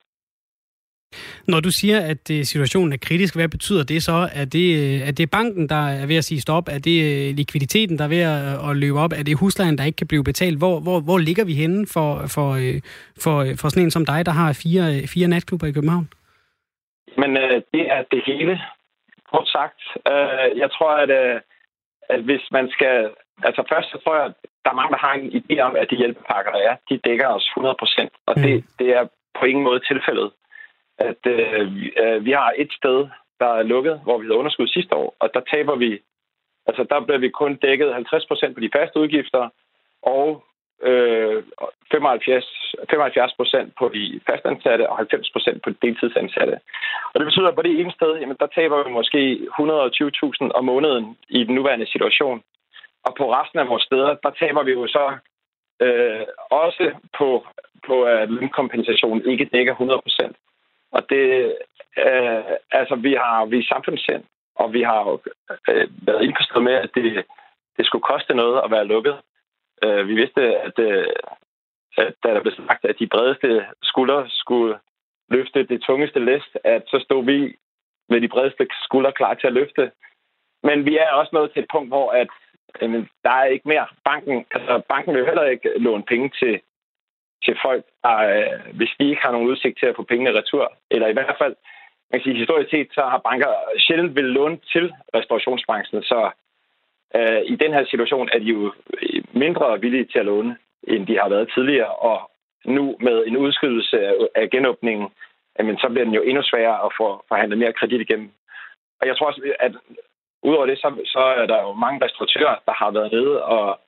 Når 1.49 1.61
du 1.61 1.71
siger, 1.71 2.01
at 2.01 2.31
øh, 2.31 2.45
situationen 2.45 2.93
er 2.93 2.97
kritisk, 3.03 3.37
hvad 3.37 3.49
betyder 3.49 3.85
det 3.85 4.03
så? 4.03 4.29
Er 4.35 4.45
det, 4.45 4.67
øh, 4.81 5.09
er 5.09 5.13
det 5.13 5.31
banken, 5.31 5.69
der 5.69 5.89
er 5.89 6.07
ved 6.07 6.17
at 6.17 6.25
sige 6.25 6.41
stop? 6.41 6.69
Er 6.69 6.79
det 6.79 6.99
øh, 7.09 7.37
likviditeten, 7.37 7.99
der 7.99 8.05
er 8.05 8.09
ved 8.09 8.25
at, 8.71 8.77
løbe 8.77 8.99
op? 8.99 9.13
Er 9.13 9.23
det 9.23 9.39
huslejen, 9.39 9.79
der 9.79 9.85
ikke 9.85 9.97
kan 9.97 10.07
blive 10.07 10.25
betalt? 10.25 10.59
Hvor, 10.59 10.81
hvor, 10.81 11.01
hvor 11.01 11.19
ligger 11.19 11.45
vi 11.45 11.55
henne 11.55 11.87
for, 11.95 12.11
for, 12.35 12.49
for, 13.25 13.35
for 13.61 13.69
sådan 13.69 13.83
en 13.83 13.91
som 13.91 14.07
dig, 14.07 14.27
der 14.27 14.33
har 14.33 14.61
fire, 14.65 15.07
fire 15.15 15.29
natklubber 15.29 15.67
i 15.67 15.73
København? 15.73 16.09
Men 17.17 17.37
øh, 17.37 17.63
det 17.75 17.85
er 17.97 18.03
det 18.13 18.23
hele, 18.27 18.61
kort 19.31 19.49
sagt. 19.57 19.81
Øh, 20.13 20.59
jeg 20.63 20.71
tror, 20.77 20.93
at, 21.05 21.11
øh, 21.21 21.41
at 22.15 22.21
hvis 22.29 22.45
man 22.53 22.71
skal... 22.71 23.11
Altså 23.49 23.63
først 23.73 23.89
så 23.91 23.99
tror 24.05 24.15
jeg, 24.17 24.25
at 24.25 24.35
der 24.65 24.71
er 24.71 24.79
mange, 24.81 24.93
der 24.95 25.05
har 25.07 25.15
en 25.15 25.27
idé 25.39 25.57
om, 25.67 25.77
at 25.81 25.87
de 25.91 25.97
hjælpepakker, 25.97 26.51
der 26.53 26.63
er, 26.71 26.75
de 26.89 26.97
dækker 27.09 27.29
os 27.29 27.47
100 27.57 27.77
procent. 27.83 28.13
Og 28.27 28.35
mm. 28.37 28.43
det, 28.43 28.65
det 28.79 28.89
er 28.99 29.05
på 29.39 29.45
ingen 29.51 29.65
måde 29.65 29.81
tilfældet 29.91 30.31
at 31.00 31.23
øh, 31.26 31.67
øh, 32.02 32.25
vi 32.25 32.31
har 32.31 32.52
et 32.56 32.73
sted, 32.73 33.08
der 33.41 33.50
er 33.58 33.62
lukket, 33.62 34.00
hvor 34.05 34.19
vi 34.19 34.25
havde 34.26 34.38
underskud 34.38 34.67
sidste 34.67 34.94
år, 34.94 35.17
og 35.19 35.31
der 35.35 35.41
taber 35.41 35.76
vi, 35.76 36.00
altså 36.67 36.82
der 36.91 37.00
bliver 37.00 37.19
vi 37.19 37.29
kun 37.29 37.56
dækket 37.56 37.94
50 37.94 38.26
procent 38.26 38.55
på 38.55 38.61
de 38.61 38.70
faste 38.76 39.00
udgifter, 39.00 39.49
og 40.02 40.44
øh, 40.82 41.43
75, 41.91 42.75
75 42.91 43.32
procent 43.37 43.73
på 43.79 43.91
de 43.94 44.20
fastansatte 44.26 44.91
og 44.91 44.97
90 44.97 45.31
procent 45.31 45.62
på 45.62 45.70
de 45.70 45.76
deltidsansatte. 45.82 46.55
Og 47.13 47.20
det 47.20 47.27
betyder, 47.27 47.48
at 47.48 47.55
på 47.55 47.63
det 47.63 47.81
ene 47.81 47.93
sted, 47.93 48.13
jamen, 48.20 48.36
der 48.41 48.46
taber 48.46 48.84
vi 48.84 48.91
måske 48.91 49.20
120.000 49.60 50.51
om 50.58 50.65
måneden 50.65 51.17
i 51.29 51.44
den 51.44 51.55
nuværende 51.55 51.86
situation. 51.86 52.43
Og 53.06 53.15
på 53.19 53.34
resten 53.34 53.58
af 53.58 53.69
vores 53.69 53.82
steder, 53.82 54.17
der 54.22 54.31
taber 54.31 54.63
vi 54.63 54.72
jo 54.72 54.86
så 54.86 55.06
øh, 55.81 56.27
også 56.51 56.84
på, 57.19 57.46
på 57.86 58.06
øh, 58.06 58.22
at 58.22 58.31
lønkompensationen 58.31 59.31
ikke 59.31 59.51
dækker 59.53 59.72
100 59.72 60.01
procent. 60.03 60.36
Og 60.93 61.11
det, 61.11 61.56
øh, 61.99 62.44
altså, 62.70 62.94
vi 62.94 63.13
har 63.15 63.47
vi 63.47 63.59
er 63.59 63.69
samfundssind, 63.69 64.25
og 64.55 64.73
vi 64.73 64.82
har 64.82 65.01
jo 65.09 65.20
øh, 65.69 65.89
været 66.06 66.23
indforstået 66.23 66.65
med, 66.65 66.75
at 66.75 66.91
det, 66.94 67.25
det 67.77 67.87
skulle 67.87 68.03
koste 68.03 68.35
noget 68.35 68.61
at 68.65 68.70
være 68.70 68.85
lukket. 68.85 69.17
Øh, 69.85 70.09
vi 70.09 70.15
vidste, 70.15 70.43
at, 70.67 70.79
øh, 70.79 71.06
at 71.97 72.15
da 72.23 72.29
der 72.35 72.43
blev 72.43 72.55
sagt, 72.55 72.85
at 72.85 72.99
de 72.99 73.06
bredeste 73.06 73.67
skuldre 73.82 74.29
skulle 74.29 74.79
løfte 75.29 75.63
det 75.63 75.82
tungeste 75.82 76.19
læst, 76.19 76.53
at 76.65 76.82
så 76.87 76.99
stod 77.05 77.25
vi 77.25 77.56
med 78.09 78.20
de 78.20 78.29
bredeste 78.29 78.67
skuldre 78.82 79.13
klar 79.13 79.35
til 79.35 79.47
at 79.47 79.53
løfte. 79.53 79.91
Men 80.63 80.85
vi 80.85 80.97
er 80.97 81.11
også 81.11 81.31
nået 81.32 81.53
til 81.53 81.63
et 81.63 81.70
punkt, 81.73 81.89
hvor 81.89 82.11
at, 82.11 82.29
øh, 82.81 83.06
der 83.25 83.31
er 83.31 83.44
ikke 83.44 83.69
mere. 83.69 83.87
Banken, 84.05 84.47
altså, 84.55 84.82
banken 84.89 85.15
vil 85.15 85.27
heller 85.27 85.44
ikke 85.44 85.79
låne 85.79 86.03
penge 86.03 86.31
til 86.41 86.61
til 87.51 87.59
folk, 87.67 87.85
der, 88.05 88.17
øh, 88.17 88.77
hvis 88.77 88.93
de 88.99 89.09
ikke 89.11 89.23
har 89.23 89.33
nogen 89.33 89.49
udsigt 89.49 89.79
til 89.79 89.87
at 89.87 89.97
få 89.97 90.03
pengene 90.03 90.39
retur. 90.39 90.73
Eller 90.91 91.09
i 91.09 91.13
hvert 91.13 91.37
fald, 91.43 91.55
man 92.11 92.21
kan 92.21 92.25
sige, 92.25 92.43
historisk 92.43 92.71
set, 92.71 92.89
så 92.93 93.03
har 93.13 93.19
banker 93.29 93.53
sjældent 93.79 94.17
vil 94.17 94.25
låne 94.25 94.59
til 94.73 94.93
restaurationsbranchen, 95.15 96.03
så 96.03 96.31
øh, 97.17 97.43
i 97.53 97.55
den 97.63 97.73
her 97.73 97.85
situation 97.85 98.29
er 98.33 98.39
de 98.39 98.45
jo 98.45 98.73
mindre 99.33 99.81
villige 99.81 100.05
til 100.05 100.19
at 100.19 100.27
låne, 100.27 100.57
end 100.89 101.07
de 101.07 101.19
har 101.19 101.29
været 101.29 101.53
tidligere, 101.55 101.93
og 102.09 102.31
nu 102.65 102.97
med 103.01 103.27
en 103.27 103.37
udskydelse 103.37 103.99
af 104.35 104.51
genåbningen, 104.51 105.09
jamen, 105.59 105.79
så 105.79 105.89
bliver 105.89 106.05
den 106.05 106.15
jo 106.15 106.23
endnu 106.23 106.43
sværere 106.43 106.85
at 106.87 106.93
få 107.01 107.25
forhandlet 107.29 107.59
mere 107.59 107.73
kredit 107.73 108.01
igennem. 108.01 108.31
Og 109.01 109.07
jeg 109.07 109.17
tror 109.17 109.27
også, 109.27 109.53
at 109.61 109.73
udover 110.43 110.67
det, 110.67 110.79
så, 110.79 110.89
så 111.05 111.19
er 111.19 111.47
der 111.47 111.63
jo 111.63 111.73
mange 111.73 112.05
restauratører, 112.05 112.57
der 112.67 112.73
har 112.73 112.91
været 112.91 113.13
nede 113.13 113.45
og 113.45 113.81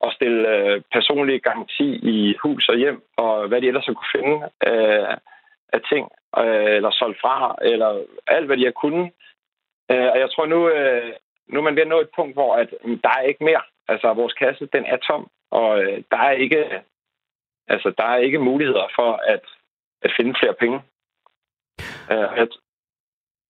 og 0.00 0.12
stille 0.12 0.48
øh, 0.56 0.82
personlig 0.92 1.42
garanti 1.42 1.88
i 2.14 2.36
hus 2.42 2.68
og 2.68 2.76
hjem, 2.76 3.02
og 3.16 3.48
hvad 3.48 3.60
de 3.60 3.68
ellers 3.68 3.86
har 3.86 3.92
kunne 3.92 4.20
finde 4.20 4.36
øh, 4.66 5.16
af 5.72 5.80
ting, 5.92 6.04
øh, 6.38 6.72
eller 6.76 6.90
solgt 6.90 7.20
fra, 7.20 7.56
eller 7.62 8.04
alt, 8.26 8.46
hvad 8.46 8.56
de 8.56 8.64
har 8.64 8.80
kunnet. 8.82 9.12
Øh, 9.90 10.08
og 10.12 10.18
jeg 10.18 10.30
tror 10.30 10.46
nu, 10.46 10.68
øh, 10.68 11.12
nu 11.48 11.58
er 11.58 11.62
man 11.62 11.76
ved 11.76 11.82
at 11.82 11.88
nå 11.88 12.00
et 12.00 12.10
punkt, 12.16 12.34
hvor 12.34 12.54
at, 12.54 12.74
øh, 12.84 12.98
der 13.04 13.08
er 13.08 13.22
ikke 13.22 13.44
mere. 13.44 13.62
Altså, 13.88 14.12
vores 14.12 14.32
kasse, 14.32 14.68
den 14.72 14.84
er 14.84 14.96
tom, 14.96 15.30
og 15.50 15.82
øh, 15.82 16.02
der 16.10 16.16
er 16.16 16.30
ikke 16.30 16.82
altså, 17.68 17.92
der 17.98 18.04
er 18.04 18.16
ikke 18.16 18.38
muligheder 18.38 18.86
for, 18.94 19.20
at, 19.26 19.44
at 20.02 20.12
finde 20.16 20.34
flere 20.40 20.54
penge. 20.54 20.82
Øh, 22.12 22.38
at... 22.42 22.48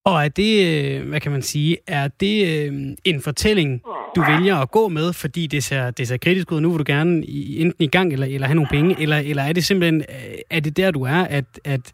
Og 0.05 0.25
er 0.25 0.29
det, 0.29 0.53
øh, 0.69 1.09
hvad 1.09 1.21
kan 1.21 1.33
man 1.33 1.43
sige, 1.43 1.77
er 1.87 2.09
det 2.09 2.37
øh, 2.49 2.73
en 3.05 3.23
fortælling, 3.23 3.83
du 4.17 4.21
vælger 4.21 4.57
at 4.57 4.71
gå 4.71 4.89
med, 4.89 5.13
fordi 5.13 5.47
det 5.47 5.65
ser, 5.65 5.91
det 5.91 6.09
ser 6.09 6.17
kritisk 6.17 6.53
ud, 6.53 6.61
nu 6.61 6.71
vil 6.71 6.79
du 6.79 6.85
gerne 6.87 7.25
enten 7.63 7.85
i 7.85 7.87
gang 7.87 8.13
eller, 8.13 8.27
eller 8.27 8.47
have 8.47 8.55
nogle 8.55 8.69
penge, 8.71 9.03
eller, 9.03 9.17
eller 9.17 9.43
er 9.43 9.53
det 9.53 9.65
simpelthen, 9.65 10.01
øh, 10.01 10.39
er 10.51 10.61
det 10.61 10.77
der 10.77 10.91
du 10.91 11.03
er, 11.03 11.25
at, 11.25 11.45
at 11.65 11.93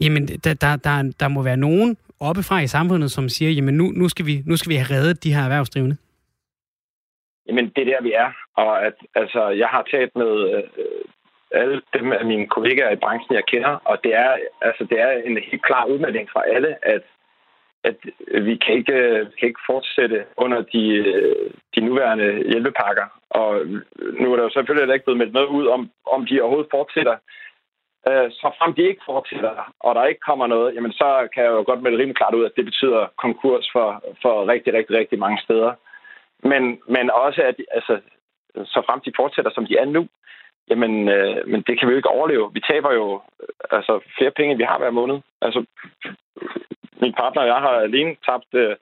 jamen, 0.00 0.26
der, 0.26 0.54
der, 0.54 0.76
der, 0.76 1.12
der 1.20 1.28
må 1.28 1.42
være 1.42 1.56
nogen 1.56 1.96
oppefra 2.20 2.60
i 2.60 2.66
samfundet, 2.66 3.10
som 3.10 3.28
siger, 3.28 3.50
jamen 3.50 3.74
nu, 3.74 3.84
nu, 3.84 4.08
skal 4.08 4.26
vi, 4.26 4.42
nu 4.46 4.56
skal 4.56 4.70
vi 4.70 4.74
have 4.74 4.96
reddet 4.96 5.24
de 5.24 5.34
her 5.34 5.42
erhvervsdrivende? 5.42 5.96
Jamen, 7.46 7.64
det 7.76 7.82
er 7.82 7.90
der, 7.92 8.02
vi 8.02 8.12
er. 8.12 8.30
Og 8.56 8.86
at, 8.86 8.94
altså, 9.14 9.48
jeg 9.48 9.68
har 9.68 9.82
talt 9.82 10.16
med 10.16 10.32
øh, 10.54 10.62
alle 11.52 11.82
dem 11.94 12.12
af 12.12 12.24
mine 12.24 12.46
kollegaer 12.46 12.90
i 12.90 13.02
branchen, 13.04 13.34
jeg 13.34 13.46
kender, 13.46 13.74
og 13.84 14.04
det 14.04 14.14
er, 14.14 14.36
altså, 14.62 14.84
det 14.84 15.00
er 15.00 15.10
en 15.10 15.38
helt 15.50 15.64
klar 15.64 15.84
udmelding 15.84 16.28
fra 16.32 16.48
alle, 16.48 16.76
at, 16.82 17.02
at 17.84 17.96
vi 18.44 18.56
kan 18.56 18.74
ikke, 18.74 19.26
kan 19.38 19.48
ikke 19.48 19.66
fortsætte 19.66 20.24
under 20.36 20.62
de, 20.62 20.84
de 21.74 21.80
nuværende 21.80 22.48
hjælpepakker. 22.50 23.06
Og 23.30 23.66
nu 24.20 24.32
er 24.32 24.36
der 24.36 24.42
jo 24.42 24.50
selvfølgelig 24.50 24.82
heller 24.82 24.94
ikke 24.94 25.04
blevet 25.04 25.18
meldt 25.18 25.32
noget 25.32 25.48
ud 25.48 25.66
om, 25.66 25.90
om 26.06 26.26
de 26.26 26.40
overhovedet 26.40 26.70
fortsætter. 26.70 27.16
Øh, 28.08 28.30
så 28.30 28.46
frem 28.58 28.74
de 28.74 28.82
ikke 28.82 29.02
fortsætter, 29.06 29.72
og 29.80 29.94
der 29.94 30.04
ikke 30.04 30.20
kommer 30.20 30.46
noget, 30.46 30.74
jamen 30.74 30.92
så 30.92 31.28
kan 31.34 31.44
jeg 31.44 31.50
jo 31.50 31.62
godt 31.66 31.82
melde 31.82 31.98
rimelig 31.98 32.16
klart 32.16 32.34
ud, 32.34 32.44
at 32.44 32.56
det 32.56 32.64
betyder 32.64 33.06
konkurs 33.16 33.70
for, 33.72 34.04
for 34.22 34.48
rigtig, 34.48 34.74
rigtig, 34.74 34.96
rigtig 34.96 35.18
mange 35.18 35.38
steder. 35.42 35.72
Men, 36.42 36.80
men 36.88 37.10
også, 37.10 37.42
at 37.42 37.56
altså, 37.70 38.00
så 38.64 38.82
frem 38.86 39.00
de 39.00 39.12
fortsætter, 39.16 39.50
som 39.54 39.66
de 39.66 39.76
er 39.78 39.84
nu, 39.84 40.08
jamen, 40.68 41.08
øh, 41.08 41.48
men 41.48 41.62
det 41.62 41.78
kan 41.78 41.88
vi 41.88 41.92
jo 41.92 41.96
ikke 41.96 42.14
overleve. 42.18 42.50
Vi 42.54 42.60
taber 42.60 42.92
jo 42.92 43.22
øh, 43.42 43.48
altså, 43.70 44.00
flere 44.18 44.30
penge, 44.30 44.50
end 44.50 44.58
vi 44.58 44.70
har 44.70 44.78
hver 44.78 44.90
måned. 44.90 45.20
Altså, 45.42 45.64
min 47.02 47.12
partner 47.12 47.42
og 47.42 47.48
jeg 47.48 47.60
har 47.66 47.76
alene 47.88 48.16
tabt 48.26 48.54
øh, 48.54 48.76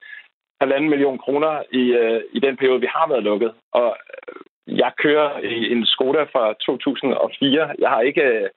halvanden 0.61 0.89
million 0.89 1.17
kroner 1.17 1.63
i, 1.71 1.83
øh, 2.01 2.21
i 2.31 2.39
den 2.39 2.57
periode, 2.57 2.79
vi 2.79 2.89
har 2.95 3.07
været 3.07 3.23
lukket. 3.23 3.53
Og 3.71 3.97
øh, 4.13 4.77
jeg 4.77 4.91
kører 4.97 5.39
i 5.39 5.71
en 5.71 5.85
Skoda 5.85 6.23
fra 6.23 6.53
2004. 6.53 7.75
Jeg 7.79 7.89
har 7.89 8.01
ikke 8.01 8.49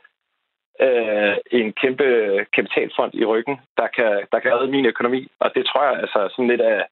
øh, 0.80 1.36
en 1.50 1.72
kæmpe 1.72 2.06
kapitalfond 2.56 3.14
i 3.14 3.24
ryggen, 3.24 3.60
der 3.76 3.86
kan, 3.96 4.26
der 4.32 4.38
kan 4.38 4.52
redde 4.54 4.70
min 4.70 4.86
økonomi. 4.86 5.28
Og 5.40 5.54
det 5.54 5.66
tror 5.66 5.84
jeg 5.84 6.00
altså 6.00 6.28
sådan 6.30 6.48
lidt 6.48 6.60
af, 6.60 6.86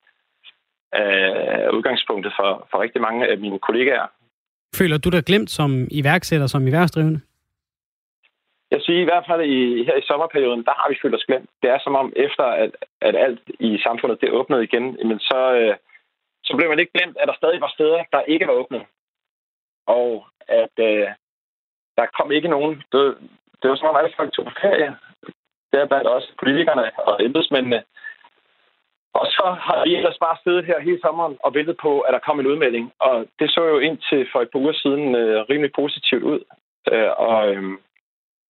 af 0.93 1.71
udgangspunktet 1.71 2.33
for, 2.39 2.69
for 2.71 2.83
rigtig 2.83 3.01
mange 3.01 3.27
af 3.27 3.39
mine 3.39 3.59
kollegaer. 3.59 4.07
Føler 4.79 4.99
du 4.99 5.09
dig 5.11 5.25
glemt 5.25 5.51
som 5.51 5.89
iværksætter, 5.91 6.47
som 6.47 6.69
iværksdrivende? 6.69 7.21
Jeg 8.71 8.81
siger 8.83 9.01
i 9.01 9.09
hvert 9.11 9.27
fald 9.29 9.43
i, 9.43 9.85
her 9.85 9.97
i 9.97 10.09
sommerperioden, 10.11 10.65
der 10.65 10.75
har 10.79 10.89
vi 10.89 10.99
følt 11.03 11.15
os 11.15 11.25
glemt. 11.29 11.51
Det 11.63 11.71
er 11.71 11.79
som 11.85 11.95
om 11.95 12.13
efter, 12.17 12.45
at, 12.45 12.71
at 13.01 13.15
alt 13.17 13.41
i 13.61 13.79
samfundet 13.87 14.21
det 14.21 14.31
åbnede 14.31 14.65
igen, 14.65 14.85
men 15.09 15.19
så, 15.19 15.41
øh, 15.61 15.77
så 16.45 16.57
blev 16.57 16.69
man 16.69 16.79
ikke 16.79 16.93
glemt, 16.99 17.17
at 17.21 17.29
der 17.29 17.35
stadig 17.37 17.61
var 17.61 17.73
steder, 17.75 18.05
der 18.13 18.21
ikke 18.23 18.47
var 18.47 18.53
åbnet. 18.53 18.83
Og 19.87 20.27
at 20.49 20.75
øh, 20.79 21.09
der 21.99 22.07
kom 22.19 22.31
ikke 22.33 22.49
nogen. 22.49 22.83
Det, 22.93 23.03
det 23.61 23.71
var 23.71 23.77
som 23.77 23.89
om 23.89 23.97
alle 23.97 24.13
folk 24.17 24.33
tog 24.33 24.45
på 24.45 24.53
ferie. 24.61 24.97
Det 25.71 25.81
er 25.81 25.87
blandt 25.87 26.07
også 26.07 26.29
politikerne 26.39 26.91
og 26.99 27.25
embedsmændene. 27.25 27.83
Og 29.15 29.27
så 29.27 29.57
har 29.61 29.85
vi 29.85 29.97
ellers 29.97 30.19
bare 30.19 30.37
siddet 30.45 30.65
her 30.65 30.81
hele 30.81 31.01
sommeren 31.01 31.37
og 31.45 31.55
ventet 31.55 31.77
på, 31.77 32.01
at 32.01 32.13
der 32.13 32.19
kom 32.19 32.41
en 32.41 32.47
udmelding. 32.47 32.93
Og 32.99 33.27
det 33.39 33.51
så 33.51 33.63
jo 33.65 33.79
indtil 33.79 34.29
for 34.33 34.41
et 34.41 34.51
par 34.53 34.59
uger 34.59 34.73
siden 34.73 35.15
øh, 35.15 35.41
rimelig 35.51 35.73
positivt 35.73 36.23
ud. 36.23 36.41
Øh, 36.93 37.11
og 37.17 37.55
øhm, 37.55 37.79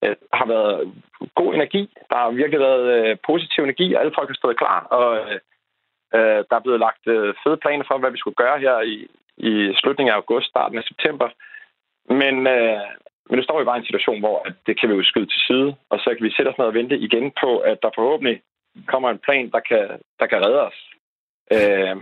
øh, 0.05 0.17
har 0.33 0.47
været 0.47 0.93
god 1.35 1.55
energi. 1.55 1.83
Der 2.11 2.17
har 2.17 2.31
virkelig 2.31 2.61
været 2.61 2.87
øh, 2.97 3.17
positiv 3.27 3.65
energi. 3.65 3.95
Alle 3.95 4.13
folk 4.15 4.29
har 4.29 4.35
stået 4.35 4.59
klar. 4.59 4.81
Og 4.85 5.09
øh, 5.17 5.39
øh, 6.15 6.41
der 6.49 6.57
er 6.57 6.65
blevet 6.65 6.81
lagt 6.81 7.07
øh, 7.07 7.35
fede 7.43 7.57
planer 7.57 7.85
for, 7.89 7.99
hvad 7.99 8.11
vi 8.11 8.19
skulle 8.19 8.41
gøre 8.43 8.59
her 8.59 8.81
i, 8.81 8.97
i 9.37 9.75
slutningen 9.81 10.13
af 10.13 10.17
august, 10.17 10.49
starten 10.49 10.79
af 10.79 10.85
september. 10.85 11.29
Men, 12.09 12.35
øh, 12.47 12.87
men 13.29 13.37
nu 13.37 13.43
står 13.43 13.59
vi 13.59 13.65
bare 13.65 13.77
i 13.77 13.81
en 13.81 13.91
situation, 13.91 14.21
hvor 14.21 14.43
at 14.47 14.55
det 14.67 14.81
kan 14.81 14.89
vi 14.89 14.95
jo 14.95 15.03
skyde 15.03 15.27
til 15.27 15.41
side, 15.49 15.75
og 15.91 15.99
så 15.99 16.15
kan 16.15 16.25
vi 16.27 16.35
sætte 16.37 16.49
os 16.49 16.59
ned 16.59 16.67
og 16.67 16.75
vente 16.75 16.97
igen 16.99 17.33
på, 17.43 17.59
at 17.59 17.79
der 17.83 17.91
forhåbentlig 17.95 18.41
kommer 18.87 19.11
en 19.11 19.19
plan, 19.19 19.51
der 19.51 19.61
kan, 19.61 19.89
der 20.21 20.27
kan 20.27 20.39
redde 20.45 20.67
os. 20.67 20.79
Øh, 21.53 21.97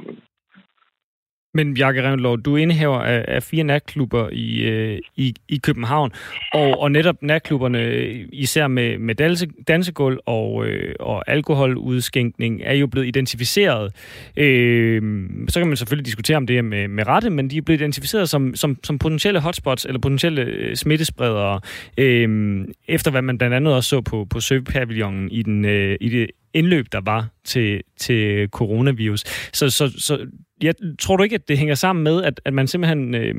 men 1.55 1.75
Bjarke 1.75 2.03
Revnlov, 2.03 2.39
du 2.39 2.55
er 2.55 2.59
indehaver 2.59 2.99
af, 2.99 3.25
af 3.29 3.43
fire 3.43 3.65
natklubber 3.65 4.29
i, 4.33 4.63
øh, 4.63 4.99
i, 5.17 5.35
i 5.49 5.57
København, 5.57 6.13
og, 6.53 6.81
og 6.81 6.93
netop 6.93 7.23
natklubberne, 7.23 8.03
især 8.33 8.67
med, 8.69 8.99
med 8.99 9.15
danse, 9.15 9.47
dansegulv 9.69 10.19
og, 10.27 10.67
øh, 10.67 10.95
og 11.01 11.31
alkoholudskænkning, 11.31 12.61
er 12.65 12.75
jo 12.75 12.87
blevet 12.87 13.07
identificeret. 13.07 13.95
Øh, 14.37 15.03
så 15.49 15.61
kan 15.61 15.69
man 15.69 15.77
selvfølgelig 15.77 16.07
diskutere 16.07 16.37
om 16.37 16.47
det 16.47 16.59
er 16.59 16.63
med, 16.63 16.89
med 16.89 17.07
rette, 17.07 17.31
men 17.31 17.51
de 17.51 17.57
er 17.57 17.63
blevet 17.63 17.81
identificeret 17.81 18.29
som, 18.29 18.55
som, 18.55 18.77
som 18.85 18.99
potentielle 18.99 19.41
hotspots 19.41 19.85
eller 19.85 20.01
potentielle 20.01 20.43
øh, 20.43 20.77
smittespredere, 20.77 21.61
øh, 21.99 22.65
efter 22.89 23.11
hvad 23.11 23.23
man 23.23 23.39
blandt 23.39 23.57
andet 23.57 23.75
også 23.75 23.89
så 23.89 24.01
på, 24.01 24.27
på 24.31 24.41
Søpavillonen 24.41 25.31
i, 25.31 25.43
den, 25.43 25.65
øh, 25.65 25.97
i 26.01 26.09
det 26.09 26.31
indløb, 26.55 26.87
der 26.93 27.00
var 27.05 27.28
til, 27.45 27.83
til 27.97 28.49
coronavirus. 28.49 29.21
Så, 29.52 29.71
så, 29.71 29.85
så 30.07 30.26
jeg 30.62 30.75
tror 31.00 31.17
du 31.17 31.23
ikke, 31.23 31.35
at 31.35 31.49
det 31.49 31.59
hænger 31.59 31.75
sammen 31.75 32.05
med, 32.05 32.25
at, 32.25 32.40
at 32.45 32.52
man 32.52 32.67
simpelthen 32.67 33.14
øh, 33.14 33.35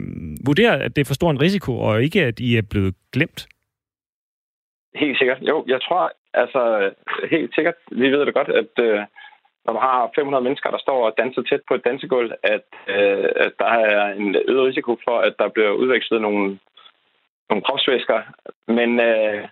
vurderer, 0.46 0.86
at 0.86 0.96
det 0.96 1.01
er 1.01 1.06
for 1.06 1.13
stor 1.13 1.32
en 1.32 1.42
risiko, 1.42 1.80
og 1.80 2.04
ikke, 2.04 2.24
at 2.24 2.39
I 2.39 2.58
er 2.58 2.62
blevet 2.70 2.96
glemt? 3.13 3.48
Helt 4.96 5.18
sikkert. 5.18 5.38
Jo, 5.42 5.66
jeg 5.68 5.82
tror, 5.82 6.12
altså 6.34 6.92
helt 7.32 7.56
sikkert, 7.56 7.75
vi 7.92 8.12
ved 8.12 8.25
det 8.25 8.34
godt, 8.34 8.50
at 8.50 8.74
øh, 8.86 9.00
når 9.66 9.74
man 9.74 9.82
har 9.82 10.12
500 10.16 10.44
mennesker, 10.44 10.70
der 10.72 10.78
står 10.86 11.06
og 11.06 11.16
danser 11.18 11.42
tæt 11.42 11.62
på 11.68 11.74
et 11.75 11.86
dansegulv, 11.86 12.32
at, 12.44 12.68
øh, 12.88 13.30
at 13.46 13.54
der 13.60 13.66
er 13.66 14.13
en 14.13 14.36
øget 14.36 14.68
risiko 14.70 14.98
for, 15.08 15.18
at 15.28 15.34
der 15.39 15.50
bliver 15.50 15.72
udvekslet 15.72 16.22
nogle, 16.22 16.60
nogle 17.50 17.63
kropsvæsker. 17.66 18.20
Men 18.68 19.00
øh, 19.00 19.48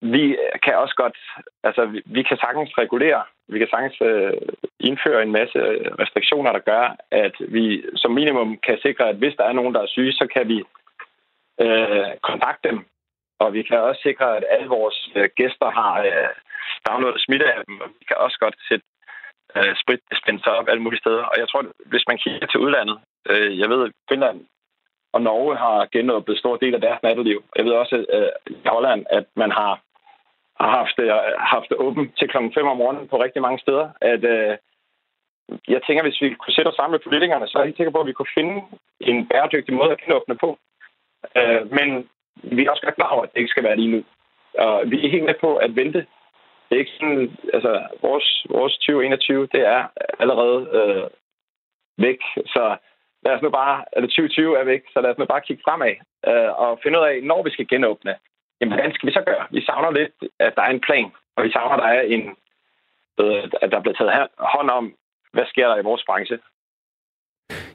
vi 0.00 0.36
kan 0.64 0.76
også 0.76 0.94
godt, 0.96 1.18
altså 1.62 1.84
vi, 1.86 2.02
vi 2.06 2.22
kan 2.22 2.36
sagtens 2.36 2.78
regulere, 2.78 3.22
vi 3.48 3.58
kan 3.58 3.68
sagtens 3.70 3.96
øh, 4.00 4.32
indføre 4.80 5.22
en 5.22 5.32
masse 5.32 5.58
restriktioner, 6.02 6.52
der 6.52 6.58
gør, 6.58 6.96
at 7.10 7.34
vi 7.40 7.84
som 7.96 8.10
minimum 8.10 8.58
kan 8.66 8.78
sikre, 8.82 9.08
at 9.08 9.16
hvis 9.16 9.34
der 9.38 9.44
er 9.44 9.52
nogen, 9.52 9.74
der 9.74 9.82
er 9.82 9.86
syge, 9.86 10.12
så 10.12 10.26
kan 10.34 10.48
vi 10.48 10.58
øh, 11.60 12.10
kontakte 12.22 12.68
dem. 12.68 12.84
Og 13.38 13.52
vi 13.52 13.62
kan 13.62 13.78
også 13.78 14.00
sikre, 14.02 14.36
at 14.36 14.44
alle 14.50 14.68
vores 14.68 15.10
øh, 15.16 15.28
gæster 15.36 15.70
har 15.70 16.02
øh, 16.02 16.28
downloadet 16.88 17.20
smitte 17.20 17.52
af 17.52 17.64
dem, 17.66 17.80
og 17.80 17.88
vi 17.98 18.04
kan 18.08 18.16
også 18.16 18.38
godt 18.40 18.56
sætte 18.68 18.86
øh, 19.56 19.74
spritdispenser 19.82 20.50
op 20.50 20.68
alle 20.68 20.82
mulige 20.82 21.00
steder. 21.00 21.24
Og 21.24 21.36
jeg 21.38 21.48
tror, 21.48 21.62
hvis 21.86 22.04
man 22.08 22.18
kigger 22.18 22.46
til 22.46 22.60
udlandet, 22.60 22.98
øh, 23.30 23.58
jeg 23.58 23.68
ved, 23.70 23.90
Finland 24.10 24.46
og 25.12 25.22
Norge 25.22 25.56
har 25.56 25.88
genåbnet 25.92 26.38
stor 26.38 26.56
del 26.56 26.74
af 26.74 26.80
deres 26.80 27.02
natteliv. 27.02 27.44
Jeg 27.56 27.64
ved 27.64 27.72
også 27.72 27.96
øh, 28.16 28.54
i 28.56 28.56
Holland, 28.66 29.06
at 29.10 29.24
man 29.36 29.50
har 29.50 29.80
har 30.60 30.70
haft, 30.78 30.98
øh, 30.98 31.10
haft 31.38 31.72
åbent 31.86 32.18
til 32.18 32.28
klokken 32.28 32.52
5 32.54 32.66
om 32.66 32.76
morgenen 32.76 33.08
på 33.08 33.22
rigtig 33.22 33.42
mange 33.42 33.58
steder. 33.58 33.88
At, 34.00 34.24
øh, 34.24 34.56
jeg 35.68 35.80
tænker, 35.82 36.02
hvis 36.02 36.20
vi 36.22 36.34
kunne 36.34 36.54
sætte 36.54 36.68
os 36.68 36.74
sammen 36.74 36.94
med 36.94 37.04
politikerne, 37.06 37.48
så 37.48 37.58
er 37.58 37.62
jeg 37.62 37.68
helt 37.68 37.76
sikker 37.76 37.92
på, 37.92 38.00
at 38.00 38.06
vi 38.06 38.18
kunne 38.18 38.36
finde 38.38 38.62
en 39.00 39.28
bæredygtig 39.28 39.74
måde 39.74 39.92
at 39.92 40.00
genåbne 40.00 40.36
på. 40.36 40.58
Øh, 41.38 41.72
men 41.72 42.08
vi 42.34 42.64
er 42.64 42.70
også 42.70 42.82
godt 42.82 42.94
klar 42.94 43.08
over, 43.08 43.22
at 43.22 43.32
det 43.32 43.40
ikke 43.40 43.54
skal 43.54 43.64
være 43.64 43.76
lige 43.76 43.94
nu. 43.94 44.04
Og 44.58 44.90
vi 44.90 45.06
er 45.06 45.10
helt 45.10 45.24
med 45.24 45.34
på 45.40 45.56
at 45.56 45.76
vente. 45.76 46.06
Det 46.66 46.74
er 46.74 46.78
ikke 46.78 46.98
sådan, 46.98 47.36
altså 47.54 47.72
vores, 48.02 48.46
vores 48.50 48.74
2021, 48.78 49.46
det 49.46 49.60
er 49.60 49.82
allerede 50.18 50.60
øh, 50.78 51.06
væk. 51.98 52.20
Så 52.46 52.76
lad 53.24 53.32
os 53.34 53.42
nu 53.42 53.50
bare, 53.50 53.84
eller 53.96 54.08
2020 54.08 54.58
er 54.58 54.64
væk, 54.64 54.82
så 54.92 55.00
lad 55.00 55.10
os 55.10 55.18
nu 55.18 55.24
bare 55.24 55.46
kigge 55.46 55.62
fremad 55.64 55.94
øh, 56.30 56.50
og 56.64 56.80
finde 56.82 56.98
ud 56.98 57.04
af, 57.04 57.22
når 57.22 57.42
vi 57.42 57.50
skal 57.50 57.68
genåbne, 57.68 58.14
jamen 58.60 58.74
hvordan 58.74 58.92
skal 58.94 59.06
vi 59.06 59.12
så 59.12 59.22
gøre? 59.26 59.44
Vi 59.50 59.60
savner 59.64 59.90
lidt, 59.90 60.12
at 60.40 60.52
der 60.56 60.62
er 60.62 60.70
en 60.70 60.84
plan, 60.86 61.10
og 61.36 61.44
vi 61.44 61.50
savner, 61.52 61.74
at 61.76 61.82
der 61.82 61.88
er 61.98 62.02
en, 62.14 62.22
at 63.62 63.70
der 63.72 63.80
bliver 63.80 63.96
taget 63.96 64.28
hånd 64.38 64.70
om, 64.70 64.94
hvad 65.32 65.46
sker 65.52 65.68
der 65.68 65.76
i 65.78 65.88
vores 65.88 66.04
branche. 66.06 66.38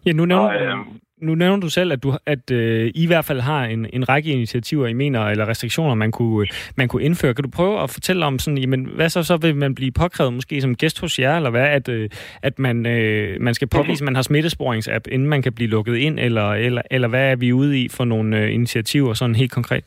Ja, 0.05 0.11
nu 0.11 0.25
nævner, 0.25 0.49
og, 0.49 0.61
øh, 0.61 0.77
nu 1.21 1.35
nævner 1.35 1.59
du 1.59 1.69
selv, 1.69 1.91
at, 1.91 2.03
du, 2.03 2.13
at 2.25 2.51
øh, 2.51 2.87
I 2.95 3.03
i 3.03 3.07
hvert 3.07 3.25
fald 3.25 3.39
har 3.39 3.65
en, 3.65 3.87
en 3.93 4.09
række 4.09 4.31
initiativer, 4.31 4.87
I 4.87 4.93
mener, 4.93 5.27
eller 5.27 5.47
restriktioner, 5.47 5.95
man 5.95 6.11
kunne, 6.11 6.47
man 6.75 6.87
kunne 6.87 7.03
indføre. 7.03 7.33
Kan 7.33 7.43
du 7.43 7.49
prøve 7.49 7.83
at 7.83 7.89
fortælle 7.89 8.25
om, 8.25 8.39
sådan, 8.39 8.57
jamen, 8.57 8.85
hvad 8.85 9.09
så, 9.09 9.23
så 9.23 9.37
vil 9.37 9.55
man 9.55 9.75
blive 9.75 9.91
påkrævet 9.91 10.33
måske 10.33 10.61
som 10.61 10.75
gæst 10.75 11.01
hos 11.01 11.19
jer, 11.19 11.35
eller 11.35 11.49
hvad, 11.49 11.67
at, 11.67 11.89
øh, 11.89 12.09
at 12.41 12.59
man, 12.59 12.85
øh, 12.85 13.41
man 13.41 13.53
skal 13.53 13.67
påvise, 13.67 14.03
at 14.03 14.05
man 14.05 14.15
har 14.15 14.21
smittesporingsapp, 14.21 15.07
inden 15.07 15.27
man 15.27 15.41
kan 15.41 15.53
blive 15.53 15.69
lukket 15.69 15.95
ind, 15.95 16.19
eller, 16.19 16.51
eller, 16.51 16.81
eller 16.91 17.07
hvad 17.07 17.31
er 17.31 17.35
vi 17.35 17.53
ude 17.53 17.81
i 17.81 17.89
for 17.89 18.05
nogle 18.05 18.39
øh, 18.39 18.53
initiativer, 18.53 19.13
sådan 19.13 19.35
helt 19.35 19.51
konkret? 19.51 19.83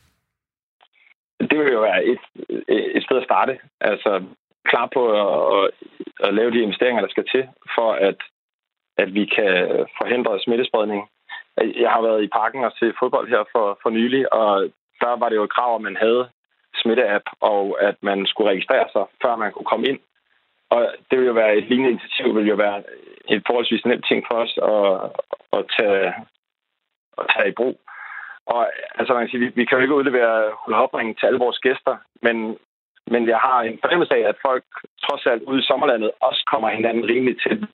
Det 1.39 1.59
vil 1.59 1.73
jo 1.73 1.81
være 1.81 2.05
et, 2.05 2.19
et 2.97 3.03
sted 3.03 3.17
at 3.17 3.23
starte. 3.23 3.59
Altså 3.81 4.23
klar 4.65 4.89
på 4.93 5.01
at, 5.23 5.71
at 6.19 6.33
lave 6.33 6.51
de 6.51 6.61
investeringer, 6.61 7.01
der 7.01 7.09
skal 7.09 7.25
til, 7.33 7.43
for 7.75 7.91
at, 7.91 8.19
at 8.97 9.13
vi 9.13 9.25
kan 9.25 9.51
forhindre 9.99 10.39
smittespredning. 10.39 11.09
Jeg 11.57 11.91
har 11.91 12.01
været 12.01 12.23
i 12.23 12.33
parken 12.39 12.63
og 12.63 12.71
se 12.79 12.93
fodbold 12.99 13.29
her 13.29 13.43
for, 13.51 13.79
for 13.81 13.89
nylig, 13.89 14.33
og 14.33 14.69
der 15.01 15.13
var 15.19 15.29
det 15.29 15.35
jo 15.35 15.43
et 15.43 15.53
krav, 15.53 15.75
at 15.75 15.81
man 15.81 15.95
havde 15.95 16.29
smitteapp, 16.81 17.25
og 17.41 17.77
at 17.81 17.95
man 18.01 18.25
skulle 18.25 18.49
registrere 18.49 18.87
sig, 18.91 19.05
før 19.21 19.35
man 19.35 19.51
kunne 19.51 19.71
komme 19.71 19.87
ind. 19.87 19.99
Og 20.69 20.93
det 21.11 21.19
vil 21.19 21.27
jo 21.27 21.33
være 21.33 21.55
et 21.57 21.63
lignende 21.63 21.91
initiativ, 21.91 22.35
vil 22.35 22.47
jo 22.47 22.55
være 22.55 22.83
en 23.27 23.43
forholdsvis 23.47 23.85
nem 23.85 24.01
ting 24.01 24.25
for 24.27 24.35
os 24.43 24.53
at, 24.73 25.11
at, 25.57 25.65
tage, 25.77 26.13
at 27.17 27.25
tage 27.35 27.49
i 27.49 27.57
brug. 27.59 27.79
Og 28.53 28.61
altså, 28.99 29.13
man 29.13 29.21
kan 29.23 29.29
sige, 29.29 29.43
vi, 29.45 29.51
vi 29.55 29.65
kan 29.65 29.77
jo 29.77 29.81
ikke 29.81 29.99
udlevere 29.99 30.51
hulhopringen 30.65 31.15
til 31.15 31.25
alle 31.25 31.39
vores 31.39 31.59
gæster, 31.59 31.95
men, 32.21 32.57
men 33.13 33.27
jeg 33.27 33.37
har 33.37 33.61
en 33.61 33.79
fornemmelse 33.83 34.13
af, 34.15 34.23
at 34.31 34.37
folk 34.47 34.65
trods 35.05 35.25
alt 35.25 35.43
ude 35.43 35.59
i 35.59 35.67
sommerlandet 35.69 36.11
også 36.21 36.41
kommer 36.51 36.69
hinanden 36.69 37.05
rimelig 37.05 37.35
til. 37.45 37.67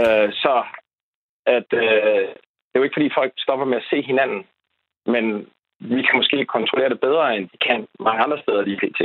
Øh, 0.00 0.28
så 0.42 0.54
at 1.56 1.68
øh, 1.72 2.24
det 2.68 2.74
er 2.74 2.80
jo 2.80 2.86
ikke, 2.86 2.98
fordi 2.98 3.10
folk 3.18 3.32
stopper 3.38 3.66
med 3.66 3.76
at 3.76 3.88
se 3.90 4.02
hinanden, 4.10 4.40
men 5.14 5.24
vi 5.80 6.00
kan 6.06 6.16
måske 6.20 6.44
kontrollere 6.44 6.88
det 6.88 7.00
bedre, 7.00 7.36
end 7.36 7.44
de 7.52 7.58
kan 7.68 7.86
mange 8.00 8.22
andre 8.24 8.38
steder 8.42 8.62
lige 8.64 8.80
pt. 8.82 9.00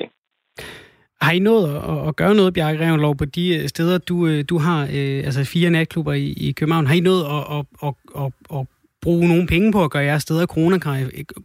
Har 1.21 1.31
I 1.31 1.39
nået 1.39 1.67
at, 1.91 2.07
at 2.07 2.15
gøre 2.15 2.35
noget, 2.35 2.53
Bjarke 2.53 2.79
Revenlov, 2.79 3.15
på 3.17 3.25
de 3.25 3.45
øh, 3.57 3.67
steder, 3.67 3.97
du, 3.97 4.27
øh, 4.27 4.43
du 4.49 4.57
har, 4.57 4.81
øh, 4.97 5.19
altså 5.27 5.51
fire 5.53 5.69
natklubber 5.69 6.13
i, 6.13 6.27
i 6.47 6.51
København? 6.51 6.87
Har 6.87 6.95
I 6.95 6.99
nået 6.99 7.23
at, 7.35 7.43
at, 7.57 7.63
at, 7.87 7.93
at, 8.21 8.31
at 8.57 8.65
bruge 9.03 9.27
nogle 9.27 9.47
penge 9.53 9.69
på 9.75 9.83
at 9.83 9.91
gøre 9.91 10.09
jeres 10.11 10.23
steder 10.27 10.45
coronaklar, 10.55 10.97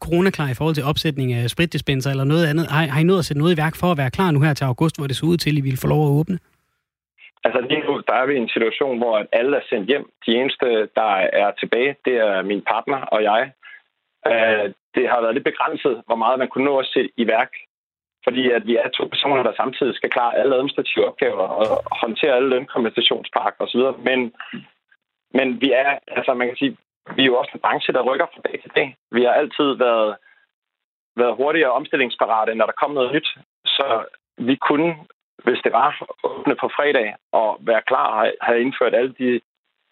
coronaklar 0.06 0.48
i 0.50 0.58
forhold 0.58 0.74
til 0.76 0.88
opsætning 0.90 1.28
af 1.32 1.50
spritdispenser 1.54 2.10
eller 2.10 2.24
noget 2.32 2.46
andet? 2.50 2.64
Har, 2.74 2.82
har 2.94 3.00
I 3.00 3.08
nået 3.10 3.18
at 3.18 3.24
sætte 3.24 3.40
noget 3.42 3.54
i 3.54 3.60
værk 3.64 3.74
for 3.80 3.88
at 3.92 3.98
være 4.02 4.14
klar 4.16 4.30
nu 4.30 4.40
her 4.40 4.54
til 4.54 4.64
august, 4.64 4.94
hvor 4.98 5.06
det 5.06 5.16
så 5.16 5.26
ud 5.26 5.36
til, 5.36 5.50
at 5.50 5.58
I 5.58 5.66
ville 5.68 5.82
få 5.82 5.88
lov 5.94 6.02
at 6.04 6.14
åbne? 6.20 6.38
Altså 7.44 7.60
lige 7.70 7.86
nu, 7.86 7.92
der 8.08 8.14
er 8.20 8.26
vi 8.26 8.34
i 8.34 8.42
en 8.44 8.54
situation, 8.56 8.98
hvor 8.98 9.14
alle 9.32 9.56
er 9.56 9.64
sendt 9.70 9.86
hjem. 9.88 10.04
De 10.26 10.30
eneste, 10.40 10.66
der 11.00 11.12
er 11.42 11.50
tilbage, 11.60 11.96
det 12.04 12.14
er 12.16 12.42
min 12.42 12.62
partner 12.72 13.00
og 13.14 13.22
jeg. 13.30 13.42
Øh, 14.30 14.64
det 14.96 15.04
har 15.10 15.20
været 15.20 15.34
lidt 15.34 15.50
begrænset, 15.50 15.94
hvor 16.06 16.18
meget 16.24 16.38
man 16.38 16.48
kunne 16.48 16.68
nå 16.70 16.78
at 16.78 16.90
sætte 16.94 17.10
i 17.16 17.26
værk. 17.26 17.52
Fordi 18.24 18.50
at 18.50 18.66
vi 18.66 18.74
er 18.76 18.88
to 18.88 19.04
personer, 19.14 19.42
der 19.42 19.60
samtidig 19.62 19.94
skal 19.94 20.10
klare 20.10 20.36
alle 20.38 20.54
administrative 20.54 21.06
opgaver 21.10 21.46
og 21.60 21.66
håndtere 22.02 22.36
alle 22.36 22.48
lønkompensationspakker 22.48 23.64
osv. 23.64 23.82
Men, 24.08 24.20
men 25.38 25.60
vi 25.60 25.68
er, 25.72 25.90
altså 26.16 26.34
man 26.34 26.48
kan 26.48 26.56
sige, 26.56 26.76
vi 27.16 27.22
er 27.22 27.26
jo 27.26 27.38
også 27.38 27.52
en 27.54 27.60
branche, 27.60 27.92
der 27.92 28.02
rykker 28.08 28.26
fra 28.26 28.40
dag 28.46 28.60
til 28.62 28.70
dag. 28.76 28.96
Vi 29.10 29.22
har 29.24 29.32
altid 29.32 29.68
været, 29.86 30.16
været 31.16 31.36
hurtigere 31.36 31.72
omstillingsparate, 31.72 32.54
når 32.54 32.66
der 32.66 32.80
kom 32.80 32.90
noget 32.90 33.12
nyt. 33.12 33.28
Så 33.66 34.04
vi 34.38 34.56
kunne, 34.56 34.96
hvis 35.44 35.60
det 35.64 35.72
var, 35.72 35.90
åbne 36.24 36.56
på 36.62 36.68
fredag 36.76 37.14
og 37.32 37.58
være 37.60 37.82
klar 37.86 38.06
og 38.06 38.32
have 38.40 38.60
indført 38.60 38.94
alle 38.94 39.14
de 39.18 39.40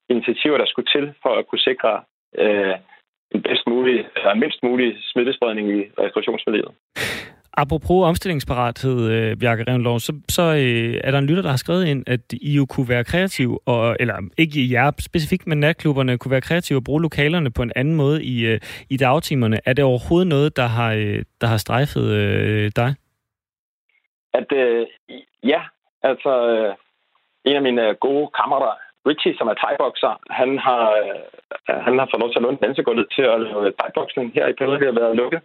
initiativer, 0.08 0.58
der 0.58 0.66
skulle 0.66 0.90
til 0.94 1.14
for 1.22 1.32
at 1.38 1.46
kunne 1.46 1.66
sikre 1.70 2.02
øh, 2.38 2.74
en 3.34 3.42
bedst 3.42 3.66
mulig, 3.66 4.08
eller 4.16 4.34
mindst 4.34 4.62
mulig 4.62 4.96
smittespredning 5.12 5.68
i 5.78 5.80
restaurationsmiljøet. 5.98 6.74
Apropos 7.58 8.08
omstillingsparathed, 8.08 8.98
øh, 9.10 9.36
Bjarke 9.40 9.64
Revnlov, 9.68 9.98
så, 9.98 10.12
så 10.28 10.42
øh, 10.42 11.00
er 11.04 11.10
der 11.10 11.18
en 11.18 11.26
lytter, 11.26 11.42
der 11.42 11.50
har 11.50 11.56
skrevet 11.56 11.86
ind, 11.86 12.08
at 12.08 12.20
I 12.32 12.52
jo 12.56 12.66
kunne 12.66 12.88
være 12.88 13.04
kreativ, 13.04 13.48
og, 13.66 13.96
eller 14.00 14.16
ikke 14.38 14.60
i 14.60 14.72
jer 14.72 14.90
specifikt, 14.98 15.46
men 15.46 15.60
natklubberne 15.60 16.18
kunne 16.18 16.30
være 16.30 16.40
kreative 16.48 16.78
og 16.78 16.84
bruge 16.84 17.02
lokalerne 17.02 17.50
på 17.50 17.62
en 17.62 17.72
anden 17.76 17.94
måde 17.94 18.24
i, 18.24 18.46
øh, 18.46 18.60
i 18.90 18.96
dagtimerne. 18.96 19.58
Er 19.66 19.72
det 19.72 19.84
overhovedet 19.84 20.28
noget, 20.28 20.56
der 20.56 20.66
har, 20.66 20.92
øh, 20.92 21.22
der 21.40 21.46
har 21.46 21.56
strejfet 21.56 22.06
øh, 22.20 22.70
dig? 22.76 22.94
At 24.34 24.52
øh, 24.52 24.86
ja, 25.42 25.60
altså 26.02 26.32
øh, 26.52 26.74
en 27.44 27.56
af 27.56 27.62
mine 27.62 27.88
øh, 27.88 27.94
gode 27.94 28.30
kammerater, 28.38 28.72
Richie, 29.06 29.34
som 29.38 29.48
er 29.48 29.54
thai 29.62 29.74
han 30.30 30.58
har, 30.58 30.84
øh, 31.00 31.20
han 31.86 31.98
har 31.98 32.08
fået 32.10 32.20
lov 32.20 32.30
til 32.30 32.38
at 32.38 32.42
låne 32.42 32.58
dansegulvet 32.62 33.06
til 33.14 33.22
at 33.22 33.40
lave 33.40 33.72
thai 33.78 33.90
her 34.34 34.46
i 34.48 34.52
Pelle, 34.58 34.78
det 34.78 34.86
har 34.86 35.00
været 35.00 35.16
lukket. 35.16 35.40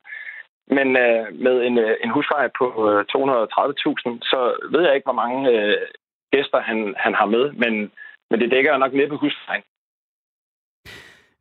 Men 0.67 0.87
øh, 0.97 1.25
med 1.45 1.55
en, 1.67 1.77
øh, 1.77 1.97
en 2.03 2.09
husleje 2.09 2.49
på 2.59 2.65
øh, 2.89 3.05
230.000, 3.11 4.19
så 4.31 4.39
ved 4.71 4.81
jeg 4.83 4.95
ikke, 4.95 5.09
hvor 5.09 5.21
mange 5.23 5.51
øh, 5.51 5.77
gæster 6.31 6.59
han, 6.61 6.95
han 6.97 7.13
har 7.13 7.25
med, 7.25 7.51
men, 7.51 7.91
men 8.29 8.39
det 8.39 8.51
dækker 8.51 8.77
nok 8.77 8.93
næppe 8.93 9.15
huslejen. 9.15 9.63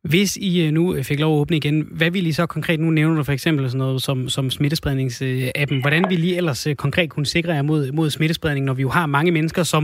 Hvis 0.09 0.37
I 0.37 0.65
øh, 0.65 0.71
nu 0.71 0.95
øh, 0.95 1.03
fik 1.03 1.19
lov 1.19 1.33
at 1.33 1.41
åbne 1.41 1.57
igen, 1.57 1.87
hvad 1.97 2.11
vil 2.11 2.27
I 2.27 2.31
så 2.31 2.45
konkret, 2.45 2.79
nu 2.79 2.89
nævner 2.89 3.15
du 3.17 3.23
for 3.23 3.31
eksempel 3.31 3.69
sådan 3.69 3.79
noget 3.79 4.01
som, 4.01 4.29
som 4.29 4.49
smittespredningsappen, 4.49 5.81
hvordan 5.81 6.05
vil 6.09 6.23
I 6.23 6.37
ellers 6.37 6.67
øh, 6.67 6.75
konkret 6.75 7.09
kunne 7.09 7.25
sikre 7.25 7.53
jer 7.53 7.61
mod, 7.61 7.91
mod 7.91 8.09
smittespredning, 8.09 8.65
når 8.65 8.73
vi 8.73 8.81
jo 8.81 8.89
har 8.89 9.05
mange 9.05 9.31
mennesker, 9.31 9.63
som, 9.63 9.83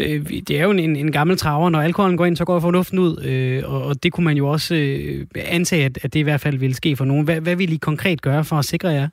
øh, 0.00 0.18
det 0.48 0.50
er 0.50 0.64
jo 0.64 0.70
en, 0.70 0.96
en 0.96 1.12
gammel 1.12 1.36
traver, 1.36 1.70
når 1.70 1.80
alkoholen 1.80 2.16
går 2.16 2.26
ind, 2.26 2.36
så 2.36 2.44
går 2.44 2.60
fornuften 2.60 2.98
ud, 2.98 3.14
øh, 3.30 3.74
og, 3.74 3.80
og 3.88 3.94
det 4.02 4.12
kunne 4.12 4.24
man 4.24 4.36
jo 4.36 4.48
også 4.48 4.74
øh, 4.74 5.26
antage, 5.52 5.84
at, 5.84 6.04
at 6.04 6.14
det 6.14 6.20
i 6.20 6.28
hvert 6.28 6.40
fald 6.40 6.58
vil 6.58 6.74
ske 6.74 6.96
for 6.96 7.04
nogen. 7.04 7.24
Hvad, 7.24 7.40
hvad 7.40 7.56
vil 7.56 7.72
I 7.72 7.76
konkret 7.76 8.22
gøre 8.22 8.44
for 8.50 8.56
at 8.56 8.64
sikre 8.64 8.88
jer? 8.88 9.08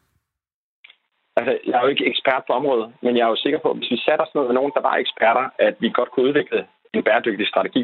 Altså, 1.38 1.58
jeg 1.68 1.76
er 1.78 1.84
jo 1.84 1.94
ikke 1.94 2.10
ekspert 2.12 2.44
på 2.48 2.54
området, 2.54 2.88
men 3.04 3.18
jeg 3.18 3.24
er 3.24 3.32
jo 3.34 3.44
sikker 3.46 3.60
på, 3.60 3.72
at 3.72 3.78
hvis 3.78 3.92
vi 3.92 3.98
satte 3.98 4.22
os 4.22 4.36
ned 4.36 4.44
med 4.46 4.54
nogen, 4.54 4.72
der 4.76 4.82
var 4.90 4.96
eksperter, 4.96 5.46
at 5.60 5.76
vi 5.80 5.90
godt 5.90 6.12
kunne 6.12 6.28
udvikle 6.30 6.60
en 6.94 7.04
bæredygtig 7.04 7.48
strategi 7.48 7.84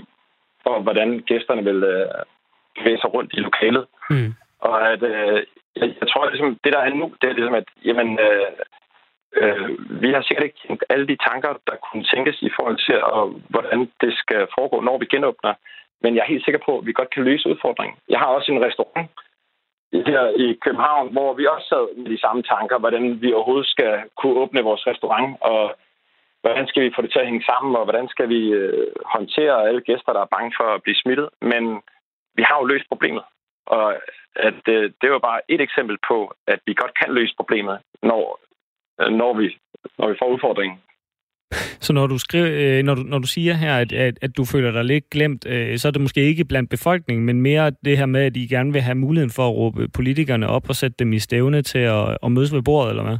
for, 0.63 0.81
hvordan 0.85 1.09
gæsterne 1.29 1.63
vil 1.69 1.83
øh, 1.83 2.05
bevæge 2.77 2.99
sig 3.01 3.13
rundt 3.13 3.31
i 3.33 3.39
lokalet. 3.39 3.85
Mm. 4.09 4.33
Og 4.59 4.91
at, 4.91 5.03
øh, 5.03 5.43
jeg, 5.75 5.87
jeg 6.01 6.07
tror, 6.09 6.29
ligesom, 6.29 6.59
det 6.63 6.73
der 6.73 6.79
er 6.79 6.89
nu, 6.89 7.13
det 7.21 7.29
er 7.29 7.33
ligesom, 7.33 7.55
at 7.61 7.67
jamen, 7.85 8.19
øh, 8.27 8.51
øh, 9.41 9.69
vi 10.01 10.09
har 10.11 10.21
sikkert 10.21 10.45
ikke 10.45 10.61
tænkt 10.67 10.83
alle 10.89 11.07
de 11.07 11.17
tanker, 11.29 11.51
der 11.69 11.75
kunne 11.85 12.03
tænkes 12.03 12.41
i 12.41 12.51
forhold 12.57 12.77
til, 12.87 13.03
og, 13.03 13.25
hvordan 13.49 13.91
det 14.01 14.13
skal 14.21 14.47
foregå, 14.57 14.77
når 14.81 14.97
vi 14.97 15.05
genåbner. 15.05 15.53
Men 16.01 16.15
jeg 16.15 16.21
er 16.21 16.33
helt 16.33 16.45
sikker 16.45 16.61
på, 16.65 16.77
at 16.77 16.85
vi 16.85 16.93
godt 16.93 17.13
kan 17.13 17.23
løse 17.23 17.49
udfordringen. 17.49 17.97
Jeg 18.09 18.19
har 18.19 18.25
også 18.25 18.51
en 18.51 18.65
restaurant 18.65 19.11
her 19.93 20.23
i 20.45 20.47
København, 20.63 21.11
hvor 21.11 21.33
vi 21.33 21.45
også 21.45 21.67
sad 21.67 21.97
med 21.97 22.11
de 22.11 22.21
samme 22.21 22.43
tanker, 22.43 22.77
hvordan 22.79 23.21
vi 23.21 23.33
overhovedet 23.33 23.67
skal 23.67 24.03
kunne 24.17 24.39
åbne 24.41 24.61
vores 24.61 24.87
restaurant, 24.87 25.41
og 25.41 25.75
hvordan 26.41 26.67
skal 26.67 26.83
vi 26.83 26.93
få 26.95 27.01
det 27.01 27.11
til 27.11 27.19
at 27.19 27.25
hænge 27.25 27.43
sammen, 27.51 27.75
og 27.75 27.83
hvordan 27.83 28.07
skal 28.07 28.29
vi 28.29 28.41
øh, 28.61 28.87
håndtere 29.05 29.67
alle 29.67 29.81
gæster, 29.81 30.13
der 30.13 30.21
er 30.21 30.35
bange 30.35 30.51
for 30.59 30.67
at 30.75 30.83
blive 30.83 31.01
smittet. 31.03 31.29
Men 31.41 31.63
vi 32.35 32.43
har 32.47 32.57
jo 32.59 32.65
løst 32.65 32.85
problemet. 32.89 33.23
Og 33.65 33.95
at 34.35 34.53
det, 34.65 34.75
det 35.01 35.07
er 35.07 35.13
jo 35.17 35.19
bare 35.19 35.41
et 35.49 35.61
eksempel 35.61 35.97
på, 36.07 36.33
at 36.47 36.59
vi 36.65 36.73
godt 36.73 36.93
kan 36.99 37.13
løse 37.13 37.33
problemet, 37.37 37.79
når, 38.03 38.39
når, 38.99 39.33
vi, 39.33 39.57
når 39.97 40.07
vi 40.09 40.15
får 40.19 40.27
udfordringen. 40.33 40.77
Så 41.79 41.93
når 41.93 42.07
du, 42.07 42.17
skriver, 42.17 42.49
øh, 42.51 42.83
når 42.83 42.95
du, 42.95 43.01
når 43.01 43.19
du 43.19 43.27
siger 43.27 43.53
her, 43.53 43.77
at, 43.77 43.91
at, 43.93 44.15
at 44.21 44.37
du 44.37 44.45
føler 44.45 44.71
dig 44.71 44.85
lidt 44.85 45.09
glemt, 45.09 45.47
øh, 45.47 45.77
så 45.77 45.87
er 45.87 45.91
det 45.91 46.01
måske 46.01 46.21
ikke 46.21 46.45
blandt 46.45 46.69
befolkningen, 46.69 47.25
men 47.25 47.41
mere 47.41 47.71
det 47.85 47.97
her 47.97 48.05
med, 48.05 48.21
at 48.25 48.37
I 48.37 48.47
gerne 48.47 48.73
vil 48.73 48.81
have 48.81 48.95
muligheden 48.95 49.33
for 49.35 49.43
at 49.47 49.55
råbe 49.55 49.87
politikerne 49.95 50.47
op 50.47 50.69
og 50.69 50.75
sætte 50.75 50.95
dem 50.99 51.13
i 51.13 51.19
stævne 51.19 51.61
til 51.61 51.79
at, 51.79 52.17
at 52.23 52.31
mødes 52.31 52.53
ved 52.53 52.63
bordet, 52.63 52.89
eller 52.89 53.03
hvad? 53.03 53.17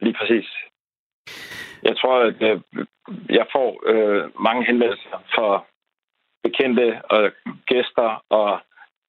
Lige 0.00 0.16
præcis. 0.18 0.48
Jeg 1.82 1.96
tror, 1.96 2.16
at 2.30 2.42
øh, 2.42 2.60
jeg 3.30 3.46
får 3.52 3.82
øh, 3.86 4.42
mange 4.42 4.66
henvendelser 4.66 5.22
fra 5.34 5.64
bekendte 6.42 7.00
og 7.04 7.32
gæster 7.66 8.24
og 8.28 8.60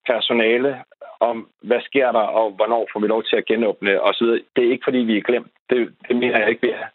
personale 0.07 0.83
om, 1.19 1.49
hvad 1.61 1.81
sker 1.81 2.11
der, 2.11 2.25
og 2.39 2.51
hvornår 2.51 2.87
får 2.93 2.99
vi 2.99 3.07
lov 3.07 3.23
til 3.23 3.35
at 3.35 3.45
genåbne 3.45 4.01
osv. 4.01 4.27
Det 4.55 4.61
er 4.63 4.71
ikke, 4.71 4.83
fordi 4.83 4.97
vi 4.97 5.17
er 5.17 5.21
glemt. 5.21 5.51
Det, 5.69 5.95
det 6.07 6.15
mener 6.15 6.39
jeg 6.39 6.49
ikke, 6.49 6.67
vi 6.67 6.71
er. 6.81 6.87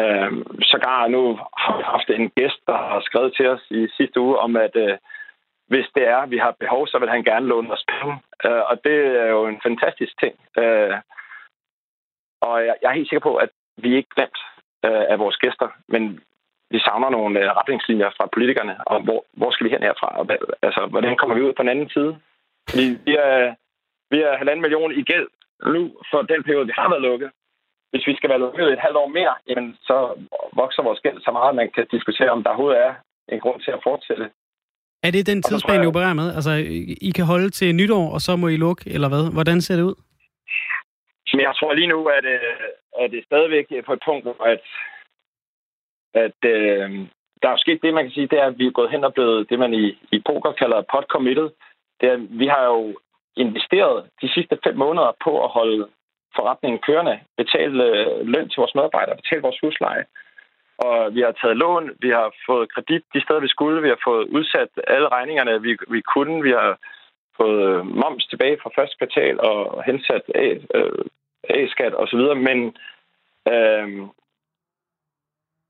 Øhm, 0.00 0.62
sågar 0.62 1.08
nu 1.08 1.38
har 1.56 1.76
vi 1.76 1.82
haft 1.82 2.10
en 2.10 2.30
gæst, 2.30 2.60
der 2.66 2.76
har 2.76 3.00
skrevet 3.00 3.34
til 3.36 3.48
os 3.48 3.64
i 3.70 3.88
sidste 3.96 4.20
uge 4.20 4.38
om, 4.38 4.56
at 4.56 4.76
øh, 4.76 4.98
hvis 5.66 5.86
det 5.94 6.08
er, 6.08 6.26
vi 6.26 6.38
har 6.38 6.56
behov, 6.60 6.86
så 6.86 6.98
vil 6.98 7.08
han 7.08 7.24
gerne 7.24 7.46
låne 7.46 7.72
os 7.72 7.84
penge. 7.88 8.14
Øh, 8.44 8.62
og 8.70 8.84
det 8.84 8.96
er 9.22 9.26
jo 9.26 9.46
en 9.46 9.60
fantastisk 9.62 10.20
ting. 10.20 10.34
Øh, 10.58 10.96
og 12.40 12.66
jeg, 12.66 12.74
jeg 12.82 12.88
er 12.90 12.98
helt 12.98 13.08
sikker 13.08 13.26
på, 13.30 13.36
at 13.36 13.50
vi 13.76 13.92
er 13.92 13.96
ikke 13.96 14.14
glemt 14.16 14.38
øh, 14.84 15.04
af 15.12 15.18
vores 15.18 15.36
gæster, 15.36 15.68
men 15.88 16.20
vi 16.74 16.78
savner 16.86 17.10
nogle 17.16 17.34
øh, 17.40 17.48
retningslinjer 17.58 18.10
fra 18.16 18.24
politikerne, 18.34 18.74
og 18.90 18.96
hvor, 19.06 19.20
hvor 19.38 19.50
skal 19.50 19.64
vi 19.64 19.70
hen 19.74 19.86
herfra? 19.88 20.08
Altså, 20.66 20.80
hvordan 20.92 21.16
kommer 21.16 21.34
vi 21.36 21.42
ud 21.46 21.52
på 21.52 21.62
den 21.62 21.72
anden 21.74 21.90
side? 21.96 22.12
Fordi 22.68 22.86
vi 23.06 23.12
er, 23.26 23.54
vi 24.12 24.18
er 24.26 24.38
halvanden 24.40 24.64
million 24.64 24.92
i 25.00 25.02
gæld 25.10 25.28
nu 25.74 25.82
for 26.10 26.20
den 26.32 26.40
periode, 26.46 26.66
vi 26.70 26.74
har 26.78 26.88
været 26.92 27.06
lukket. 27.10 27.30
Hvis 27.90 28.06
vi 28.06 28.14
skal 28.16 28.30
være 28.30 28.44
lukket 28.46 28.66
et 28.72 28.84
halvt 28.84 28.96
år 29.02 29.08
mere, 29.18 29.34
jamen, 29.48 29.76
så 29.88 29.96
vokser 30.60 30.82
vores 30.82 31.00
gæld 31.00 31.18
så 31.26 31.30
meget, 31.36 31.48
at 31.48 31.58
man 31.60 31.70
kan 31.76 31.86
diskutere, 31.94 32.30
om 32.30 32.42
der 32.42 32.50
overhovedet 32.50 32.80
er 32.86 32.92
en 33.28 33.40
grund 33.40 33.60
til 33.60 33.70
at 33.70 33.80
fortsætte. 33.88 34.26
Er 35.06 35.10
det 35.10 35.26
den 35.26 35.42
tidsplan, 35.42 35.84
I 35.84 35.86
opererer 35.86 36.14
med? 36.22 36.28
Altså, 36.38 36.52
I 37.08 37.10
kan 37.16 37.24
holde 37.32 37.50
til 37.50 37.74
nytår, 37.74 38.06
og 38.14 38.20
så 38.20 38.36
må 38.36 38.46
I 38.48 38.56
lukke, 38.56 38.84
eller 38.94 39.08
hvad? 39.08 39.32
Hvordan 39.36 39.60
ser 39.60 39.76
det 39.76 39.82
ud? 39.90 39.96
Men 41.34 41.42
jeg 41.48 41.54
tror 41.58 41.72
lige 41.74 41.92
nu, 41.94 42.00
at, 42.18 42.24
øh, 42.24 42.40
at 43.00 43.10
det 43.10 43.18
er 43.18 43.28
stadigvæk 43.30 43.66
på 43.86 43.92
et 43.92 44.02
punkt, 44.08 44.24
hvor 44.24 44.44
at 44.54 44.64
at 46.14 46.38
øh, 46.44 46.90
der 47.42 47.48
er 47.50 47.56
sket 47.56 47.82
det, 47.82 47.94
man 47.94 48.04
kan 48.04 48.12
sige, 48.12 48.26
det 48.26 48.38
er, 48.38 48.46
at 48.46 48.58
vi 48.58 48.66
er 48.66 48.78
gået 48.78 48.90
hen 48.90 49.04
og 49.04 49.14
blevet 49.14 49.50
det, 49.50 49.58
man 49.58 49.74
i, 49.74 49.98
i 50.12 50.22
poker 50.26 50.52
kalder 50.52 50.88
pot 50.92 51.06
committed. 51.08 51.48
Det 52.00 52.08
er, 52.08 52.16
vi 52.30 52.46
har 52.46 52.64
jo 52.64 52.98
investeret 53.36 54.06
de 54.22 54.28
sidste 54.34 54.58
fem 54.64 54.76
måneder 54.76 55.12
på 55.24 55.44
at 55.44 55.50
holde 55.50 55.88
forretningen 56.36 56.80
kørende, 56.86 57.20
betale 57.36 57.84
øh, 57.84 58.26
løn 58.26 58.48
til 58.48 58.60
vores 58.60 58.74
medarbejdere, 58.74 59.16
betale 59.16 59.42
vores 59.42 59.60
husleje. 59.62 60.04
Og 60.78 61.14
vi 61.14 61.20
har 61.20 61.32
taget 61.32 61.56
lån, 61.56 61.90
vi 62.00 62.10
har 62.10 62.34
fået 62.46 62.72
kredit 62.74 63.04
de 63.14 63.20
steder, 63.22 63.40
vi 63.40 63.48
skulle, 63.48 63.82
vi 63.82 63.88
har 63.88 64.00
fået 64.04 64.28
udsat 64.28 64.68
alle 64.86 65.08
regningerne, 65.08 65.62
vi, 65.62 65.76
vi 65.88 66.00
kunne, 66.00 66.42
vi 66.42 66.50
har 66.50 66.78
fået 67.36 67.60
øh, 67.68 67.86
moms 67.86 68.26
tilbage 68.26 68.58
fra 68.62 68.70
første 68.76 68.96
kvartal 68.98 69.40
og 69.40 69.84
hensat 69.86 70.22
A, 70.34 70.48
øh, 70.74 71.04
A-skat 71.48 71.94
osv., 72.02 72.22
men 72.48 72.58
øh, 73.52 73.88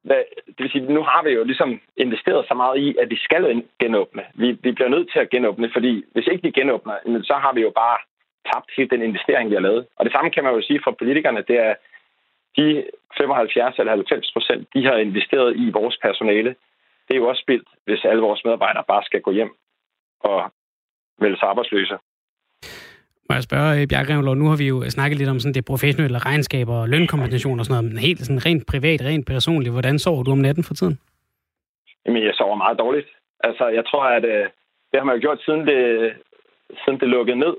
hvad, 0.04 0.22
det 0.46 0.62
vil 0.62 0.70
sige, 0.70 0.92
nu 0.92 1.02
har 1.02 1.22
vi 1.22 1.30
jo 1.30 1.44
ligesom 1.44 1.80
investeret 1.96 2.48
så 2.48 2.54
meget 2.54 2.78
i, 2.78 2.96
at 3.02 3.10
vi 3.10 3.16
skal 3.16 3.62
genåbne. 3.80 4.22
Vi, 4.34 4.48
vi 4.64 4.72
bliver 4.72 4.88
nødt 4.88 5.12
til 5.12 5.18
at 5.18 5.30
genåbne, 5.30 5.70
fordi 5.72 6.04
hvis 6.12 6.26
ikke 6.26 6.42
vi 6.42 6.50
genåbner, 6.50 6.94
så 7.22 7.34
har 7.34 7.52
vi 7.52 7.60
jo 7.60 7.70
bare 7.70 7.98
tabt 8.52 8.70
hele 8.76 8.88
den 8.88 9.02
investering, 9.02 9.50
vi 9.50 9.54
har 9.54 9.66
lavet. 9.68 9.86
Og 9.96 10.04
det 10.04 10.12
samme 10.12 10.30
kan 10.30 10.44
man 10.44 10.54
jo 10.54 10.62
sige 10.62 10.80
for 10.84 10.90
politikerne, 10.90 11.44
det 11.48 11.58
er, 11.58 11.74
de 12.56 12.84
75 13.16 13.78
eller 13.78 13.92
90 13.92 14.32
procent, 14.32 14.68
de 14.74 14.84
har 14.84 14.96
investeret 14.96 15.56
i 15.56 15.70
vores 15.70 15.96
personale. 16.02 16.54
Det 17.08 17.14
er 17.14 17.18
jo 17.18 17.28
også 17.28 17.42
spildt, 17.42 17.68
hvis 17.84 18.04
alle 18.04 18.22
vores 18.22 18.44
medarbejdere 18.44 18.84
bare 18.88 19.02
skal 19.04 19.20
gå 19.20 19.30
hjem 19.30 19.52
og 20.20 20.52
vælge 21.18 21.36
sig 21.36 21.48
arbejdsløse. 21.48 21.98
Må 23.28 23.34
jeg 23.34 23.42
spørge, 23.42 23.80
øh, 23.80 23.88
Bjarke 23.88 24.14
Revlov, 24.14 24.34
nu 24.34 24.46
har 24.48 24.56
vi 24.56 24.68
jo 24.68 24.90
snakket 24.90 25.18
lidt 25.18 25.30
om 25.30 25.40
sådan 25.40 25.54
det 25.54 25.64
professionelle 25.64 26.18
regnskab 26.18 26.68
og 26.68 26.88
lønkompensation 26.88 27.58
og 27.58 27.64
sådan 27.64 27.74
noget, 27.74 27.90
men 27.90 27.98
helt 28.08 28.20
sådan 28.20 28.46
rent 28.46 28.66
privat, 28.72 29.00
rent 29.00 29.26
personligt, 29.26 29.72
hvordan 29.72 29.98
sover 29.98 30.22
du 30.22 30.30
om 30.30 30.38
natten 30.38 30.64
for 30.64 30.74
tiden? 30.74 30.98
Jamen, 32.06 32.22
jeg 32.24 32.34
sover 32.34 32.56
meget 32.56 32.78
dårligt. 32.78 33.08
Altså, 33.40 33.68
jeg 33.68 33.84
tror, 33.86 34.04
at 34.04 34.24
øh, 34.24 34.44
det 34.90 34.96
har 35.00 35.04
man 35.04 35.14
jo 35.16 35.20
gjort 35.20 35.40
siden 35.46 35.66
det, 35.66 35.80
siden 36.84 37.00
det 37.00 37.08
lukkede 37.08 37.38
ned. 37.38 37.54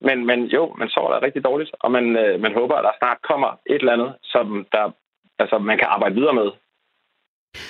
Men, 0.00 0.26
men 0.26 0.44
jo, 0.44 0.74
man 0.78 0.88
sover 0.88 1.10
da 1.12 1.26
rigtig 1.26 1.44
dårligt, 1.44 1.70
og 1.80 1.90
man, 1.90 2.16
øh, 2.16 2.40
man 2.40 2.54
håber, 2.54 2.76
at 2.76 2.84
der 2.84 2.98
snart 2.98 3.18
kommer 3.22 3.50
et 3.66 3.80
eller 3.80 3.92
andet, 3.92 4.14
som 4.22 4.66
der, 4.72 4.90
altså, 5.38 5.58
man 5.58 5.78
kan 5.78 5.88
arbejde 5.90 6.14
videre 6.14 6.34
med. 6.34 6.50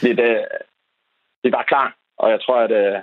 Det, 0.02 0.16
det, 0.18 0.30
øh, 0.30 0.44
det 1.40 1.46
er 1.48 1.58
bare 1.58 1.70
klar, 1.72 1.96
og 2.18 2.30
jeg 2.30 2.40
tror, 2.40 2.56
at, 2.56 2.72
øh, 2.82 2.98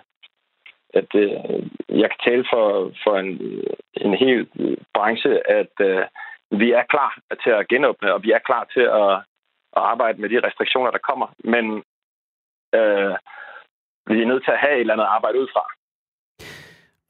at 0.93 1.09
øh, 1.15 1.67
jeg 2.01 2.09
kan 2.09 2.21
tale 2.27 2.45
for, 2.53 2.91
for 3.03 3.13
en, 3.23 3.31
en 4.05 4.13
hel 4.23 4.47
branche, 4.95 5.31
at 5.59 5.73
øh, 5.89 6.03
vi 6.61 6.67
er 6.71 6.83
klar 6.93 7.11
til 7.43 7.49
at 7.49 7.67
genåbne, 7.67 8.13
og 8.13 8.23
vi 8.23 8.31
er 8.31 8.47
klar 8.49 8.63
til 8.73 8.85
at, 9.01 9.11
at 9.77 9.81
arbejde 9.93 10.21
med 10.21 10.29
de 10.29 10.39
restriktioner, 10.47 10.91
der 10.91 11.07
kommer. 11.09 11.27
Men 11.53 11.65
øh, 12.79 13.13
vi 14.09 14.21
er 14.21 14.29
nødt 14.31 14.43
til 14.43 14.55
at 14.55 14.63
have 14.63 14.75
et 14.75 14.79
eller 14.79 14.93
andet 14.93 15.05
arbejde 15.15 15.39
ud 15.41 15.47
fra. 15.53 15.63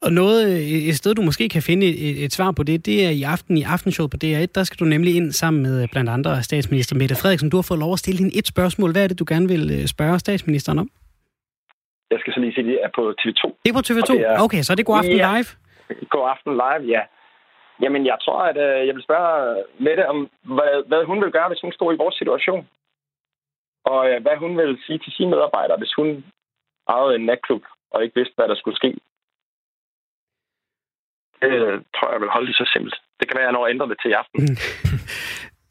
Og 0.02 0.12
noget, 0.12 0.42
et 0.88 0.96
sted, 0.96 1.14
du 1.14 1.22
måske 1.22 1.48
kan 1.48 1.62
finde 1.62 1.86
et, 1.86 2.24
et 2.24 2.32
svar 2.32 2.52
på 2.52 2.62
det, 2.62 2.86
det 2.86 3.06
er 3.06 3.10
i 3.10 3.22
aften 3.22 3.56
i 3.56 3.62
Aftenshowet 3.62 4.10
på 4.10 4.16
DR1. 4.24 4.46
Der 4.54 4.64
skal 4.64 4.78
du 4.78 4.84
nemlig 4.84 5.16
ind 5.16 5.32
sammen 5.32 5.62
med 5.62 5.88
blandt 5.88 6.10
andre 6.10 6.42
statsminister 6.42 6.96
Mette 6.96 7.16
Frederiksen. 7.16 7.50
Du 7.50 7.56
har 7.56 7.62
fået 7.62 7.80
lov 7.80 7.92
at 7.92 7.98
stille 7.98 8.18
hende 8.18 8.38
et 8.38 8.46
spørgsmål. 8.46 8.92
Hvad 8.92 9.04
er 9.04 9.08
det, 9.08 9.18
du 9.18 9.24
gerne 9.28 9.48
vil 9.48 9.70
øh, 9.80 9.86
spørge 9.86 10.18
statsministeren 10.18 10.78
om? 10.78 10.90
Jeg 12.10 12.18
skal 12.20 12.32
så 12.34 12.40
lige 12.40 12.54
sige, 12.54 12.64
at 12.64 12.70
det 12.70 12.78
er 12.84 12.90
på 12.98 13.02
TV2. 13.20 13.42
Det 13.62 13.68
er 13.70 13.78
på 13.80 13.86
TV2? 13.88 14.12
Er, 14.20 14.42
okay, 14.46 14.62
så 14.62 14.74
det 14.74 14.86
går 14.86 14.96
aften 14.96 15.16
ja, 15.16 15.30
live? 15.32 15.50
God 16.14 16.28
aften 16.34 16.52
live, 16.52 16.84
ja. 16.94 17.02
Jamen, 17.82 18.06
jeg 18.06 18.18
tror, 18.24 18.40
at 18.50 18.56
øh, 18.66 18.86
jeg 18.86 18.94
vil 18.94 19.02
spørge 19.02 19.64
Mette 19.78 20.08
om, 20.08 20.18
hvad, 20.42 20.72
hvad 20.88 21.04
hun 21.04 21.20
vil 21.22 21.32
gøre, 21.32 21.48
hvis 21.48 21.64
hun 21.64 21.72
stod 21.72 21.94
i 21.94 22.00
vores 22.02 22.14
situation. 22.14 22.68
Og 23.84 24.10
øh, 24.10 24.22
hvad 24.22 24.36
hun 24.36 24.58
vil 24.58 24.78
sige 24.86 24.98
til 24.98 25.12
sine 25.12 25.30
medarbejdere, 25.30 25.78
hvis 25.78 25.94
hun 25.94 26.24
ejede 26.88 27.14
en 27.14 27.26
natklub 27.26 27.64
og 27.90 28.02
ikke 28.02 28.14
vidste, 28.14 28.34
hvad 28.36 28.48
der 28.48 28.54
skulle 28.54 28.76
ske. 28.76 28.90
Det 31.42 31.52
tror 31.94 32.06
jeg, 32.08 32.12
jeg 32.12 32.20
vil 32.20 32.34
holde 32.36 32.46
det 32.46 32.56
så 32.56 32.70
simpelt. 32.72 32.96
Det 33.20 33.28
kan 33.28 33.36
være, 33.36 33.44
at 33.44 33.50
jeg 33.50 33.56
når 33.56 33.66
at 33.66 33.70
ændre 33.70 33.88
det 33.88 33.98
til 34.02 34.10
i 34.10 34.18
aften. 34.22 34.40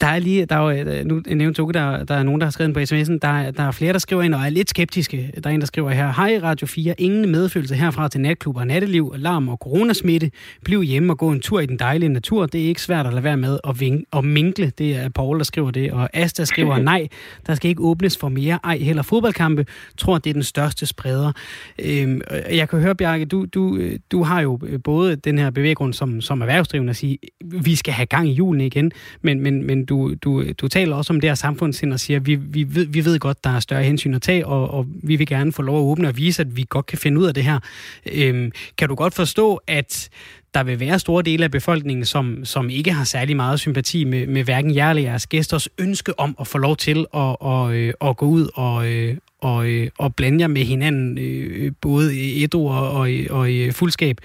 Der 0.00 0.06
er 0.06 0.18
lige, 0.18 0.46
der 0.46 0.56
er 0.56 0.60
jo, 0.60 0.90
øh, 0.90 1.04
nu 1.04 1.22
nævnte 1.26 1.62
du, 1.62 1.70
der, 1.70 2.04
der 2.04 2.14
er 2.14 2.22
nogen, 2.22 2.40
der 2.40 2.46
har 2.46 2.50
skrevet 2.50 2.74
på 2.74 2.80
sms'en, 2.80 3.18
der, 3.22 3.50
der 3.50 3.62
er 3.62 3.70
flere, 3.70 3.92
der 3.92 3.98
skriver 3.98 4.22
ind 4.22 4.34
og 4.34 4.40
er 4.40 4.48
lidt 4.48 4.70
skeptiske. 4.70 5.32
Der 5.44 5.50
er 5.50 5.54
en, 5.54 5.60
der 5.60 5.66
skriver 5.66 5.90
her, 5.90 6.12
Hej 6.12 6.40
Radio 6.42 6.66
4, 6.66 7.00
ingen 7.00 7.32
medfølelse 7.32 7.74
herfra 7.74 8.08
til 8.08 8.20
natklubber, 8.20 8.64
natteliv, 8.64 9.14
larm 9.16 9.48
og 9.48 9.56
coronasmitte. 9.56 10.30
Bliv 10.64 10.82
hjemme 10.82 11.12
og 11.12 11.18
gå 11.18 11.30
en 11.30 11.40
tur 11.40 11.60
i 11.60 11.66
den 11.66 11.78
dejlige 11.78 12.08
natur. 12.08 12.46
Det 12.46 12.62
er 12.62 12.66
ikke 12.66 12.82
svært 12.82 13.06
at 13.06 13.12
lade 13.12 13.24
være 13.24 13.36
med 13.36 13.58
at, 13.68 13.80
ving, 13.80 14.04
at 14.12 14.24
minkle. 14.24 14.72
Det 14.78 14.96
er 14.96 15.08
Paul, 15.08 15.38
der 15.38 15.44
skriver 15.44 15.70
det. 15.70 15.92
Og 15.92 16.10
Asta 16.12 16.44
skriver, 16.44 16.78
nej, 16.92 17.08
der 17.46 17.54
skal 17.54 17.68
ikke 17.68 17.82
åbnes 17.82 18.16
for 18.16 18.28
mere, 18.28 18.58
ej 18.64 18.78
heller 18.78 19.02
fodboldkampe. 19.02 19.66
Tror, 19.96 20.18
det 20.18 20.30
er 20.30 20.34
den 20.34 20.42
største 20.42 20.86
spreder. 20.86 21.32
Øhm, 21.78 22.20
jeg 22.50 22.68
kan 22.68 22.80
høre, 22.80 22.94
Bjarke, 22.94 23.24
du, 23.24 23.46
du, 23.54 23.80
du 24.12 24.22
har 24.22 24.40
jo 24.40 24.60
både 24.84 25.16
den 25.16 25.38
her 25.38 25.50
bevæggrund 25.50 25.92
som, 25.92 26.20
som 26.20 26.40
erhvervsdrivende 26.40 26.90
at 26.90 26.96
sige, 26.96 27.18
vi 27.44 27.74
skal 27.74 27.94
have 27.94 28.06
gang 28.06 28.28
i 28.28 28.32
julen 28.32 28.60
igen, 28.60 28.92
men, 29.22 29.40
men, 29.40 29.66
men 29.66 29.87
du, 29.88 30.14
du, 30.14 30.44
du 30.52 30.68
taler 30.68 30.96
også 30.96 31.12
om 31.12 31.20
det 31.20 31.30
her 31.30 31.34
samfundssind 31.34 31.92
og 31.92 32.00
siger, 32.00 32.20
vi, 32.20 32.34
vi, 32.34 32.74
ved, 32.74 32.86
vi 32.86 33.04
ved 33.04 33.18
godt, 33.18 33.44
der 33.44 33.50
er 33.50 33.60
større 33.60 33.84
hensyn 33.84 34.14
at 34.14 34.22
tage, 34.22 34.46
og, 34.46 34.70
og 34.70 34.86
vi 35.02 35.16
vil 35.16 35.26
gerne 35.26 35.52
få 35.52 35.62
lov 35.62 35.76
at 35.76 35.82
åbne 35.82 36.08
og 36.08 36.16
vise, 36.16 36.42
at 36.42 36.56
vi 36.56 36.66
godt 36.68 36.86
kan 36.86 36.98
finde 36.98 37.20
ud 37.20 37.26
af 37.26 37.34
det 37.34 37.44
her. 37.44 37.58
Øhm, 38.12 38.52
kan 38.78 38.88
du 38.88 38.94
godt 38.94 39.14
forstå, 39.14 39.60
at 39.66 40.08
der 40.54 40.62
vil 40.62 40.80
være 40.80 40.98
store 40.98 41.22
dele 41.22 41.44
af 41.44 41.50
befolkningen, 41.50 42.04
som, 42.04 42.44
som 42.44 42.70
ikke 42.70 42.92
har 42.92 43.04
særlig 43.04 43.36
meget 43.36 43.60
sympati 43.60 44.04
med, 44.04 44.26
med 44.26 44.44
hverken 44.44 44.74
jer 44.74 44.90
eller 44.90 45.02
jeres 45.02 45.26
gæsters 45.26 45.68
ønske 45.78 46.20
om 46.20 46.36
at 46.40 46.46
få 46.46 46.58
lov 46.58 46.76
til 46.76 47.06
at, 47.14 47.36
at, 47.44 47.74
at, 47.74 47.94
at 48.00 48.16
gå 48.16 48.26
ud 48.26 48.48
og, 48.54 48.92
øh, 48.92 49.16
og, 49.40 49.68
øh, 49.68 49.88
og 49.98 50.14
blande 50.14 50.40
jer 50.40 50.48
med 50.48 50.64
hinanden, 50.64 51.74
både 51.80 52.16
i 52.16 52.44
et 52.44 52.54
ord 52.54 52.74
og, 52.74 52.92
og, 52.92 53.10
og 53.30 53.52
i 53.52 53.70
fuldskab, 53.70 54.20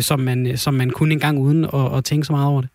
som 0.00 0.20
man, 0.20 0.56
som 0.56 0.74
man 0.74 0.90
kunne 0.90 1.12
engang 1.12 1.38
uden 1.38 1.64
at, 1.64 1.96
at 1.96 2.04
tænke 2.04 2.26
så 2.26 2.32
meget 2.32 2.48
over 2.48 2.60
det? 2.60 2.70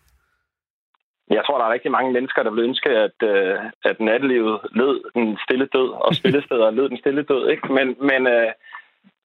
Jeg 1.30 1.42
tror, 1.46 1.58
der 1.58 1.64
er 1.66 1.72
rigtig 1.72 1.90
mange 1.90 2.12
mennesker, 2.12 2.42
der 2.42 2.50
vil 2.50 2.64
ønske, 2.64 2.90
at, 2.90 3.18
øh, 3.22 3.58
at 3.84 4.00
nattelivet 4.00 4.60
led 4.74 4.94
den 5.14 5.38
stille 5.44 5.66
død, 5.66 5.88
og 6.04 6.14
spillesteder 6.20 6.70
led 6.70 6.88
den 6.88 6.98
stille 6.98 7.22
død. 7.22 7.48
Ikke? 7.48 7.72
Men, 7.72 7.96
men 8.10 8.26
øh, 8.26 8.52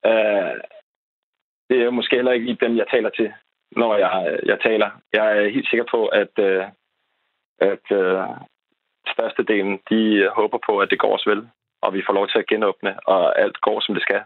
øh, 0.05 0.53
det 1.69 1.79
er 1.79 1.85
jo 1.85 1.91
måske 1.91 2.15
heller 2.15 2.31
ikke 2.31 2.57
dem, 2.61 2.77
jeg 2.77 2.85
taler 2.91 3.09
til, 3.09 3.33
når 3.71 3.97
jeg, 3.97 4.39
jeg 4.45 4.57
taler. 4.63 4.89
Jeg 5.13 5.37
er 5.37 5.49
helt 5.49 5.69
sikker 5.69 5.85
på, 5.91 6.07
at, 6.07 6.33
øh, 6.39 6.63
at 7.59 7.85
øh, 7.91 8.23
størstedelen 9.13 9.79
de 9.89 10.29
håber 10.35 10.59
på, 10.67 10.79
at 10.79 10.89
det 10.91 10.99
går 10.99 11.15
os 11.15 11.27
vel, 11.27 11.49
og 11.81 11.93
vi 11.93 12.03
får 12.07 12.13
lov 12.13 12.27
til 12.27 12.39
at 12.39 12.47
genåbne, 12.47 13.07
og 13.07 13.39
alt 13.39 13.61
går, 13.61 13.79
som 13.79 13.95
det 13.95 14.03
skal. 14.03 14.21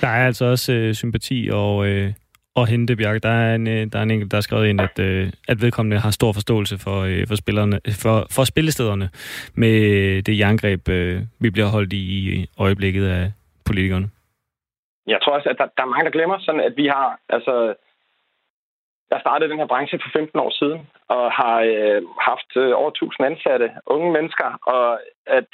Der 0.00 0.08
er 0.08 0.26
altså 0.26 0.44
også 0.44 0.72
øh, 0.72 0.94
sympati 0.94 1.50
og 1.52 1.86
øh, 1.88 2.12
at 2.56 2.68
hente, 2.68 2.96
Bjarke. 2.96 3.18
Der 3.18 3.28
er 3.28 3.54
en, 3.54 3.66
øh, 3.68 3.86
der 3.92 3.98
er 3.98 4.02
en 4.02 4.10
enkelt, 4.10 4.30
der 4.30 4.36
har 4.36 4.42
skrevet 4.48 4.66
ind, 4.68 4.80
at, 4.80 4.98
øh, 4.98 5.32
at 5.48 5.62
vedkommende 5.62 5.98
har 5.98 6.10
stor 6.10 6.32
forståelse 6.32 6.78
for, 6.78 6.98
øh, 7.10 7.26
for, 7.28 7.36
spillerne, 7.36 7.80
for, 8.02 8.16
for 8.36 8.44
spillestederne 8.44 9.10
med 9.54 9.74
øh, 9.92 10.22
det 10.26 10.38
jerngreb, 10.38 10.88
øh, 10.88 11.22
vi 11.40 11.50
bliver 11.50 11.68
holdt 11.68 11.92
i, 11.92 12.04
i 12.32 12.46
øjeblikket 12.58 13.06
af 13.08 13.32
politikerne. 13.66 14.10
Jeg 15.06 15.18
tror 15.22 15.32
også, 15.36 15.48
at 15.48 15.58
der, 15.58 15.66
der 15.76 15.82
er 15.82 15.92
mange, 15.94 16.04
der 16.04 16.16
glemmer 16.16 16.38
sådan, 16.40 16.60
at 16.60 16.76
vi 16.76 16.86
har, 16.86 17.18
altså, 17.28 17.74
jeg 19.10 19.20
startede 19.20 19.50
den 19.50 19.58
her 19.58 19.66
branche 19.66 19.98
for 20.02 20.10
15 20.18 20.40
år 20.40 20.50
siden, 20.60 20.80
og 21.08 21.32
har 21.32 21.56
øh, 21.72 22.02
haft 22.28 22.50
øh, 22.56 22.72
over 22.80 22.90
1000 22.90 23.26
ansatte, 23.26 23.70
unge 23.86 24.12
mennesker, 24.12 24.48
og 24.74 25.00
at 25.26 25.48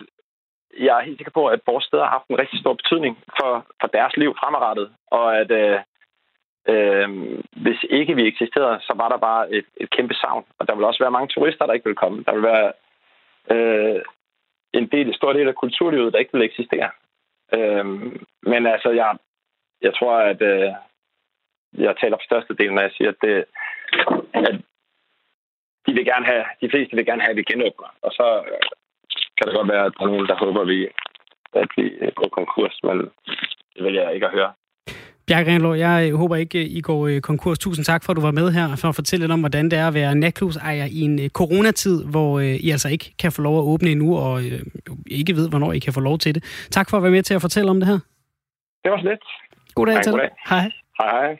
jeg 0.87 0.94
er 0.98 1.06
helt 1.06 1.18
sikker 1.18 1.37
på, 1.38 1.46
at 1.46 1.61
vores 1.66 1.84
steder 1.84 2.04
har 2.04 2.11
haft 2.11 2.28
en 2.28 2.38
rigtig 2.42 2.61
stor 2.61 2.74
betydning 2.80 3.14
for, 3.38 3.52
for 3.80 3.88
deres 3.96 4.16
liv 4.16 4.30
fremadrettet, 4.40 4.88
og 5.11 5.26
at 5.40 5.50
øh, 5.50 5.78
Øh, 6.68 7.09
hvis 7.64 7.81
ikke 7.90 8.14
vi 8.14 8.26
eksisterede, 8.26 8.81
så 8.81 8.92
var 8.96 9.09
der 9.09 9.18
bare 9.18 9.52
et, 9.52 9.66
et 9.76 9.90
kæmpe 9.90 10.14
savn. 10.14 10.44
Og 10.59 10.68
der 10.68 10.74
ville 10.74 10.87
også 10.87 11.04
være 11.04 11.11
mange 11.11 11.28
turister, 11.28 11.66
der 11.66 11.72
ikke 11.72 11.85
ville 11.85 12.02
komme. 12.02 12.24
Der 12.24 12.33
ville 12.33 12.48
være 12.48 12.72
øh, 13.50 14.02
en 14.72 14.87
del, 14.87 15.14
stor 15.14 15.33
del 15.33 15.48
af 15.48 15.54
kulturlivet, 15.54 16.12
der 16.12 16.18
ikke 16.18 16.33
ville 16.33 16.44
eksistere. 16.44 16.90
Øh, 17.54 17.87
men 18.42 18.66
altså, 18.66 18.90
jeg, 18.90 19.16
jeg 19.83 19.92
tror, 19.94 20.16
at 20.16 20.42
øh, 20.42 20.72
jeg 21.72 21.96
taler 22.00 22.16
for 22.16 22.24
størstedelen, 22.24 22.74
når 22.74 22.83
jeg 22.83 22.92
siger, 22.96 23.11
at, 23.11 23.20
det, 23.22 23.44
at 24.35 24.54
de, 25.87 25.92
vil 25.92 26.04
gerne 26.04 26.26
have, 26.26 26.44
de 26.61 26.70
fleste 26.70 26.96
vil 26.96 27.07
gerne 27.07 27.22
have, 27.22 27.31
at 27.31 27.37
vi 27.37 27.42
genåbner. 27.52 27.88
Og 28.02 28.12
så 28.12 28.42
øh, 28.46 28.62
kan 29.37 29.46
det 29.46 29.54
godt 29.54 29.68
være, 29.68 29.85
at 29.87 29.92
der 29.98 30.04
er 30.04 30.11
nogen, 30.11 30.26
der 30.26 30.44
håber, 30.44 30.61
at 30.61 30.68
vi, 30.68 30.88
at 31.52 31.68
vi 31.76 32.11
går 32.14 32.28
konkurs, 32.28 32.81
men 32.83 32.98
det 33.74 33.85
vil 33.85 33.94
jeg 33.94 34.14
ikke 34.14 34.26
at 34.26 34.33
høre. 34.33 34.52
Bjarke 35.28 35.50
Renlov, 35.50 35.74
jeg 35.74 36.12
håber 36.12 36.36
ikke, 36.36 36.68
I 36.68 36.80
går 36.80 37.06
øh, 37.06 37.20
konkurs. 37.20 37.58
Tusind 37.58 37.84
tak 37.84 38.04
for, 38.04 38.12
at 38.12 38.16
du 38.16 38.20
var 38.20 38.30
med 38.30 38.50
her, 38.50 38.76
for 38.76 38.88
at 38.88 38.94
fortælle 38.94 39.22
lidt 39.22 39.32
om, 39.32 39.40
hvordan 39.40 39.64
det 39.70 39.78
er 39.78 39.88
at 39.88 39.94
være 39.94 40.14
natklubsejer 40.14 40.86
i 40.90 41.00
en 41.00 41.18
øh, 41.18 41.28
coronatid, 41.28 42.04
hvor 42.04 42.38
øh, 42.38 42.46
I 42.46 42.70
altså 42.70 42.88
ikke 42.88 43.14
kan 43.18 43.32
få 43.32 43.42
lov 43.42 43.58
at 43.58 43.62
åbne 43.62 43.90
endnu, 43.90 44.16
og 44.16 44.42
ikke 45.06 45.36
ved, 45.36 45.48
hvornår 45.48 45.72
I 45.72 45.78
kan 45.78 45.92
få 45.92 46.00
lov 46.00 46.18
til 46.18 46.34
det. 46.34 46.68
Tak 46.70 46.90
for 46.90 46.96
at 46.96 47.02
være 47.02 47.12
med 47.12 47.22
til 47.22 47.34
at 47.34 47.40
fortælle 47.40 47.70
om 47.70 47.80
det 47.80 47.88
her. 47.88 47.98
Det 48.84 48.90
var 48.90 49.00
slet. 49.00 49.18
God 49.74 49.86
dag 49.86 50.02
til 50.02 50.12
dig. 50.12 50.28
Hej. 50.48 50.70
Hej, 51.00 51.38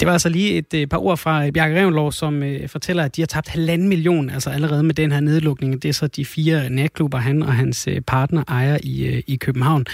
Det 0.00 0.06
var 0.06 0.12
altså 0.12 0.28
lige 0.28 0.58
et 0.58 0.74
øh, 0.74 0.86
par 0.86 0.98
ord 0.98 1.16
fra 1.16 1.46
øh, 1.46 1.52
Bjarke 1.52 1.80
Revenlov, 1.80 2.12
som 2.12 2.42
øh, 2.42 2.68
fortæller, 2.68 3.04
at 3.04 3.16
de 3.16 3.22
har 3.22 3.26
tabt 3.26 3.48
halvanden 3.48 3.88
million, 3.88 4.30
altså 4.30 4.50
allerede 4.50 4.82
med 4.82 4.94
den 4.94 5.12
her 5.12 5.20
nedlukning. 5.20 5.82
Det 5.82 5.88
er 5.88 5.92
så 5.92 6.06
de 6.06 6.24
fire 6.24 6.70
natklubber, 6.70 7.18
han 7.18 7.42
og 7.42 7.52
hans 7.52 7.88
øh, 7.88 8.00
partner 8.00 8.44
ejer 8.48 8.78
i, 8.82 9.06
øh, 9.06 9.22
i 9.26 9.36
København. 9.36 9.86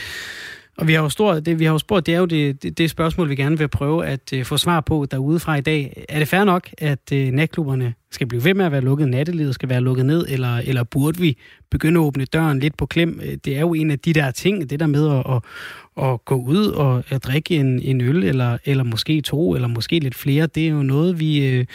Og 0.79 0.89
vi 0.89 0.93
har 0.93 1.03
jo, 1.03 1.09
stor, 1.09 1.41
det, 1.41 1.59
vi 1.59 1.65
har 1.65 1.73
jo 1.73 1.79
spurgt, 1.79 2.07
det 2.07 2.15
er 2.15 2.19
jo 2.19 2.25
det, 2.25 2.63
det, 2.63 2.79
det 2.79 2.91
spørgsmål, 2.91 3.29
vi 3.29 3.37
gerne 3.37 3.59
vil 3.59 3.69
prøve 3.69 4.07
at 4.07 4.33
øh, 4.35 4.45
få 4.45 4.57
svar 4.57 4.81
på 4.81 5.07
derude 5.11 5.41
fra 5.41 5.57
i 5.57 5.61
dag. 5.61 6.05
Er 6.09 6.19
det 6.19 6.29
fair 6.29 6.45
nok, 6.45 6.71
at 6.79 7.13
øh, 7.13 7.31
natklubberne 7.31 7.95
skal 8.11 8.27
blive 8.27 8.45
ved 8.45 8.55
med 8.55 8.65
at 8.65 8.73
være 8.73 8.81
lukket, 8.81 9.09
nattelivet 9.09 9.55
skal 9.55 9.69
være 9.69 9.81
lukket 9.81 10.07
ned, 10.07 10.27
eller, 10.29 10.57
eller 10.57 10.85
burde 10.85 11.19
vi 11.19 11.39
begynde 11.71 12.01
at 12.01 12.05
åbne 12.05 12.25
døren 12.25 12.59
lidt 12.59 12.77
på 12.77 12.87
klem? 12.87 13.21
Øh, 13.25 13.37
det 13.45 13.57
er 13.57 13.61
jo 13.61 13.75
en 13.75 13.91
af 13.91 13.99
de 13.99 14.13
der 14.13 14.31
ting, 14.31 14.71
det 14.71 14.81
der 14.81 14.87
med 14.87 15.09
at, 15.11 15.37
at, 15.37 15.43
at 16.03 16.25
gå 16.25 16.35
ud 16.35 16.67
og 16.67 17.03
at 17.09 17.25
drikke 17.25 17.57
en, 17.57 17.83
en 17.83 18.01
øl, 18.01 18.25
eller, 18.25 18.59
eller 18.65 18.85
måske 18.85 19.21
to, 19.21 19.55
eller 19.55 19.69
måske 19.69 19.99
lidt 19.99 20.15
flere, 20.15 20.47
det 20.47 20.67
er 20.67 20.71
jo 20.71 20.83
noget, 20.83 21.21
vi, 21.21 21.47
øh, 21.47 21.67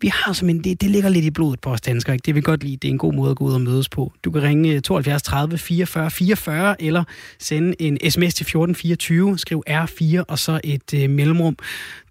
vi 0.00 0.08
har 0.08 0.32
som 0.32 0.48
en... 0.48 0.64
det, 0.64 0.80
det 0.80 0.90
ligger 0.90 1.08
lidt 1.08 1.24
i 1.24 1.30
blodet 1.30 1.60
på 1.60 1.70
os 1.70 1.80
danskere. 1.80 2.14
Ikke? 2.14 2.26
Det 2.26 2.34
vil 2.34 2.42
godt 2.42 2.64
lide, 2.64 2.76
det 2.76 2.88
er 2.88 2.92
en 2.92 2.98
god 2.98 3.12
måde 3.12 3.30
at 3.30 3.36
gå 3.36 3.44
ud 3.44 3.54
og 3.54 3.60
mødes 3.60 3.88
på. 3.88 4.12
Du 4.24 4.30
kan 4.30 4.42
ringe 4.42 4.80
72 4.80 5.22
30 5.22 5.58
44 5.58 6.10
44, 6.10 6.82
eller 6.82 7.04
sende 7.38 7.82
en 7.82 7.98
sms 8.10 8.34
til 8.34 8.44
1424, 8.44 9.38
skriv 9.38 9.62
R4 9.70 10.24
og 10.28 10.38
så 10.38 10.60
et 10.64 10.94
øh, 10.94 11.10
mellemrum. 11.10 11.56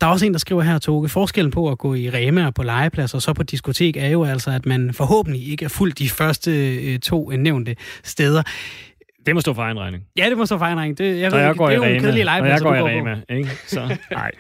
Der 0.01 0.08
er 0.08 0.12
også 0.12 0.25
en, 0.25 0.34
der 0.34 0.39
skriver 0.39 0.62
her, 0.62 0.79
Toge, 0.79 1.10
forskellen 1.10 1.51
på 1.51 1.69
at 1.69 1.77
gå 1.77 1.93
i 1.93 2.10
Rema 2.10 2.45
og 2.45 2.53
på 2.53 2.63
legeplads 2.63 3.13
og 3.13 3.21
så 3.21 3.34
på 3.34 3.43
diskotek 3.43 3.97
er 3.97 4.08
jo 4.08 4.23
altså, 4.23 4.51
at 4.51 4.65
man 4.65 4.93
forhåbentlig 4.93 5.51
ikke 5.51 5.65
er 5.65 5.69
fuldt 5.69 5.99
de 5.99 6.10
første 6.10 6.75
øh, 6.75 6.99
to 6.99 7.32
øh, 7.32 7.38
nævnte 7.38 7.75
steder. 8.03 8.43
Det 9.25 9.36
må 9.36 9.41
stå 9.41 9.53
for 9.53 9.62
egen 9.62 9.79
regning. 9.79 10.03
Ja, 10.17 10.29
det 10.29 10.38
må 10.38 10.45
stå 10.45 10.57
for 10.57 10.65
egen 10.65 10.77
regning. 10.77 10.97
Det, 10.97 11.19
jeg 11.19 11.31
ved, 11.31 11.39
jeg 11.39 11.55
går 11.55 11.69
det 11.69 11.73
er 11.73 11.88
jo 11.88 11.93
en 11.93 12.01
kedelig 12.01 12.25
legeplads, 12.25 12.51
jeg 12.51 12.62
går 12.62 12.75
i 12.75 12.81
Rema, 12.81 13.21
ikke? 13.29 13.49
Så, 13.67 13.97
nej. 14.12 14.31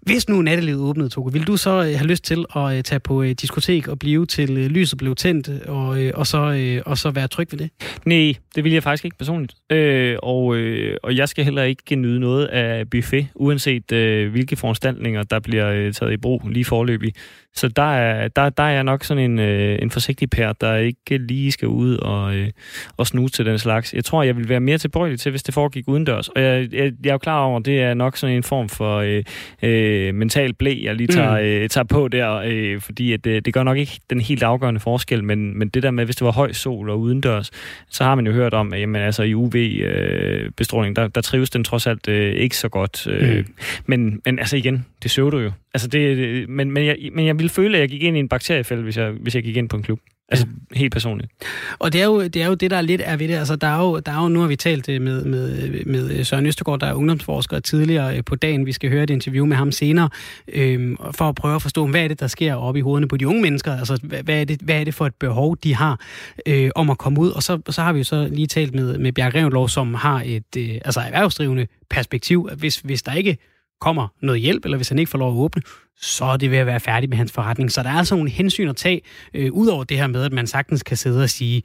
Hvis 0.00 0.28
nu 0.28 0.42
nattelivet 0.42 0.80
åbnede, 0.80 1.08
Toge, 1.08 1.32
vil 1.32 1.46
du 1.46 1.56
så 1.56 1.70
øh, 1.70 1.84
have 1.84 2.06
lyst 2.06 2.24
til 2.24 2.44
at 2.56 2.76
øh, 2.76 2.82
tage 2.82 3.00
på 3.00 3.22
øh, 3.22 3.30
diskotek 3.30 3.88
og 3.88 3.98
blive 3.98 4.26
til 4.26 4.50
lyset 4.50 4.98
blev 4.98 5.14
tændt, 5.14 5.48
og, 5.48 5.98
og, 6.14 6.26
så, 6.26 6.80
og 6.86 6.98
så 6.98 7.10
være 7.10 7.28
tryg 7.28 7.48
ved 7.50 7.58
det? 7.58 7.70
Nej, 8.04 8.34
det 8.54 8.64
vil 8.64 8.72
jeg 8.72 8.82
faktisk 8.82 9.04
ikke 9.04 9.18
personligt. 9.18 9.54
Øh, 9.72 10.16
og, 10.22 10.56
øh, 10.56 10.96
og 11.02 11.16
jeg 11.16 11.28
skal 11.28 11.44
heller 11.44 11.62
ikke 11.62 11.96
nyde 11.96 12.20
noget 12.20 12.46
af 12.46 12.90
buffet, 12.90 13.26
uanset 13.34 13.92
øh, 13.92 14.30
hvilke 14.30 14.56
foranstaltninger, 14.56 15.22
der 15.22 15.40
bliver 15.40 15.70
øh, 15.70 15.92
taget 15.92 16.12
i 16.12 16.16
brug 16.16 16.48
lige 16.48 16.64
forløbig. 16.64 17.14
Så 17.54 17.68
der 17.68 17.82
er, 17.82 18.28
der, 18.28 18.48
der 18.48 18.62
er 18.62 18.70
jeg 18.70 18.84
nok 18.84 19.04
sådan 19.04 19.30
en, 19.30 19.38
øh, 19.38 19.78
en 19.82 19.90
forsigtig 19.90 20.30
pær, 20.30 20.52
der 20.52 20.76
ikke 20.76 21.18
lige 21.18 21.52
skal 21.52 21.68
ud 21.68 21.96
og, 21.96 22.34
øh, 22.34 22.50
og 22.96 23.06
snuse 23.06 23.34
til 23.34 23.46
den 23.46 23.58
slags. 23.58 23.94
Jeg 23.94 24.04
tror, 24.04 24.22
jeg 24.22 24.36
vil 24.36 24.48
være 24.48 24.60
mere 24.60 24.78
tilbøjelig 24.78 25.20
til, 25.20 25.30
hvis 25.30 25.42
det 25.42 25.54
foregik 25.54 25.88
udendørs. 25.88 26.28
Og 26.28 26.42
jeg, 26.42 26.68
jeg, 26.72 26.92
jeg 27.04 27.10
er 27.10 27.14
jo 27.14 27.18
klar 27.18 27.40
over, 27.40 27.58
at 27.58 27.66
det 27.66 27.80
er 27.82 27.94
nok 27.94 28.16
sådan 28.16 28.36
en 28.36 28.42
form 28.42 28.68
for 28.68 28.96
øh, 28.96 29.24
øh, 29.62 30.14
mental 30.14 30.54
blæ, 30.54 30.80
jeg 30.82 30.94
lige 30.94 31.06
tager, 31.06 31.40
mm. 31.40 31.46
øh, 31.46 31.68
tager 31.68 31.84
på 31.84 32.08
der, 32.08 32.42
øh, 32.44 32.80
fordi 32.80 33.12
at, 33.12 33.26
øh, 33.26 33.42
det 33.44 33.54
gør 33.54 33.62
nok 33.62 33.78
ikke 33.78 34.00
den 34.10 34.20
helt 34.20 34.42
afgørende 34.42 34.80
forskel, 34.80 35.24
men, 35.24 35.58
men 35.58 35.68
det 35.68 35.82
der 35.82 35.90
med, 35.90 36.04
hvis 36.04 36.16
det 36.16 36.24
var 36.24 36.32
høj 36.32 36.52
sol 36.52 36.90
og 36.90 37.00
udendørs, 37.00 37.50
så 37.88 38.04
har 38.04 38.14
man 38.14 38.26
jo 38.26 38.32
hørt 38.32 38.54
om, 38.54 38.72
at 38.72 38.80
jamen, 38.80 39.02
altså, 39.02 39.22
i 39.22 39.34
UV-bestråling, 39.34 40.98
øh, 40.98 41.02
der, 41.02 41.08
der 41.08 41.20
trives 41.20 41.50
den 41.50 41.64
trods 41.64 41.86
alt 41.86 42.08
øh, 42.08 42.34
ikke 42.34 42.56
så 42.56 42.68
godt. 42.68 43.06
Øh, 43.06 43.38
mm. 43.38 43.44
men, 43.86 44.20
men 44.24 44.38
altså 44.38 44.56
igen, 44.56 44.86
det 45.02 45.10
søger 45.10 45.30
du 45.30 45.38
jo. 45.38 45.50
Altså 45.74 45.88
det, 45.88 46.48
men, 46.48 46.70
men, 46.70 46.86
jeg, 46.86 46.96
men 47.12 47.26
jeg 47.26 47.38
ville 47.38 47.50
føle, 47.50 47.76
at 47.76 47.80
jeg 47.80 47.88
gik 47.88 48.02
ind 48.02 48.16
i 48.16 48.20
en 48.20 48.28
bakteriefælde, 48.28 48.82
hvis 48.82 48.96
jeg, 48.96 49.10
hvis 49.10 49.34
jeg 49.34 49.42
gik 49.42 49.56
ind 49.56 49.68
på 49.68 49.76
en 49.76 49.82
klub. 49.82 50.00
Altså 50.32 50.46
helt 50.72 50.92
personligt. 50.92 51.32
Og 51.78 51.92
det 51.92 52.00
er, 52.00 52.04
jo, 52.04 52.22
det 52.22 52.42
er 52.42 52.46
jo 52.46 52.54
det, 52.54 52.70
der 52.70 52.76
er 52.76 52.80
lidt 52.80 53.02
er 53.04 53.16
ved 53.16 53.28
det. 53.28 53.34
Altså, 53.34 53.56
der, 53.56 53.66
er 53.66 53.78
jo, 53.78 53.98
der 53.98 54.12
er 54.12 54.22
jo, 54.22 54.28
nu 54.28 54.40
har 54.40 54.48
vi 54.48 54.56
talt 54.56 54.88
øh, 54.88 55.02
med, 55.02 55.24
med, 55.24 55.84
med 55.84 56.24
Søren 56.24 56.46
Østergaard, 56.46 56.80
der 56.80 56.86
er 56.86 56.94
ungdomsforsker 56.94 57.60
tidligere 57.60 58.16
øh, 58.16 58.24
på 58.24 58.36
dagen. 58.36 58.66
Vi 58.66 58.72
skal 58.72 58.90
høre 58.90 59.02
et 59.02 59.10
interview 59.10 59.46
med 59.46 59.56
ham 59.56 59.72
senere, 59.72 60.08
øhm, 60.48 60.96
for 61.12 61.28
at 61.28 61.34
prøve 61.34 61.54
at 61.54 61.62
forstå, 61.62 61.86
hvad 61.86 62.04
er 62.04 62.08
det, 62.08 62.20
der 62.20 62.26
sker 62.26 62.54
oppe 62.54 62.78
i 62.78 62.82
hovederne 62.82 63.08
på 63.08 63.16
de 63.16 63.28
unge 63.28 63.42
mennesker? 63.42 63.78
Altså, 63.78 63.98
hvad 64.02 64.40
er 64.40 64.44
det, 64.44 64.60
hvad 64.60 64.80
er 64.80 64.84
det 64.84 64.94
for 64.94 65.06
et 65.06 65.14
behov, 65.14 65.56
de 65.64 65.74
har 65.74 66.00
øh, 66.46 66.70
om 66.74 66.90
at 66.90 66.98
komme 66.98 67.20
ud? 67.20 67.30
Og 67.30 67.42
så, 67.42 67.60
så 67.68 67.82
har 67.82 67.92
vi 67.92 67.98
jo 67.98 68.04
så 68.04 68.28
lige 68.32 68.46
talt 68.46 68.74
med, 68.74 68.98
med 68.98 69.12
Bjerg 69.12 69.34
Revenlov, 69.34 69.68
som 69.68 69.94
har 69.94 70.22
et 70.26 70.56
øh, 70.58 70.70
altså 70.84 71.00
erhvervsdrivende 71.00 71.66
perspektiv. 71.90 72.48
Hvis, 72.56 72.76
hvis 72.76 73.02
der 73.02 73.12
ikke 73.12 73.38
kommer 73.80 74.08
noget 74.22 74.40
hjælp, 74.40 74.64
eller 74.64 74.76
hvis 74.76 74.88
han 74.88 74.98
ikke 74.98 75.10
får 75.10 75.18
lov 75.18 75.32
at 75.32 75.38
åbne, 75.38 75.62
så 76.00 76.24
er 76.24 76.36
det 76.36 76.50
ved 76.50 76.58
at 76.58 76.66
være 76.66 76.80
færdig 76.80 77.08
med 77.08 77.16
hans 77.16 77.32
forretning. 77.32 77.72
Så 77.72 77.82
der 77.82 77.88
er 77.88 77.94
altså 77.94 78.14
nogle 78.14 78.30
hensyn 78.30 78.68
at 78.68 78.76
tage, 78.76 79.00
øh, 79.34 79.52
ud 79.52 79.66
over 79.66 79.84
det 79.84 79.96
her 79.98 80.06
med, 80.06 80.24
at 80.24 80.32
man 80.32 80.46
sagtens 80.46 80.82
kan 80.82 80.96
sidde 80.96 81.22
og 81.22 81.30
sige, 81.30 81.62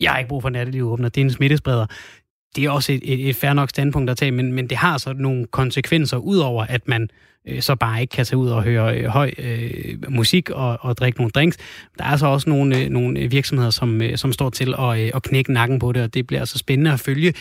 jeg 0.00 0.10
har 0.10 0.18
ikke 0.18 0.28
brug 0.28 0.42
for 0.42 0.48
natteliv 0.48 0.90
åbner, 0.90 1.08
det 1.08 1.20
er 1.20 1.24
en 1.24 1.30
smittespreder. 1.30 1.86
Det 2.56 2.64
er 2.64 2.70
også 2.70 2.92
et, 2.92 3.00
et, 3.02 3.28
et 3.28 3.36
fair 3.36 3.52
nok 3.52 3.70
standpunkt 3.70 4.10
at 4.10 4.16
tage, 4.16 4.30
men, 4.30 4.52
men 4.52 4.66
det 4.70 4.78
har 4.78 4.98
så 4.98 5.12
nogle 5.12 5.46
konsekvenser, 5.46 6.16
udover 6.16 6.64
at 6.64 6.88
man 6.88 7.10
øh, 7.48 7.62
så 7.62 7.74
bare 7.74 8.00
ikke 8.00 8.10
kan 8.10 8.24
tage 8.24 8.38
ud 8.38 8.48
og 8.48 8.62
høre 8.62 8.98
øh, 8.98 9.04
høj 9.04 9.32
øh, 9.38 9.96
musik 10.08 10.50
og, 10.50 10.78
og 10.80 10.96
drikke 10.96 11.18
nogle 11.18 11.30
drinks. 11.30 11.56
Der 11.98 12.04
er 12.04 12.16
så 12.16 12.26
også 12.26 12.50
nogle, 12.50 12.78
øh, 12.78 12.88
nogle 12.88 13.28
virksomheder, 13.30 13.70
som, 13.70 14.02
øh, 14.02 14.16
som 14.18 14.32
står 14.32 14.50
til 14.50 14.74
at, 14.78 15.00
øh, 15.00 15.10
at 15.14 15.22
knække 15.22 15.52
nakken 15.52 15.78
på 15.78 15.92
det, 15.92 16.02
og 16.02 16.14
det 16.14 16.26
bliver 16.26 16.40
altså 16.40 16.58
spændende 16.58 16.92
at 16.92 17.00
følge 17.00 17.32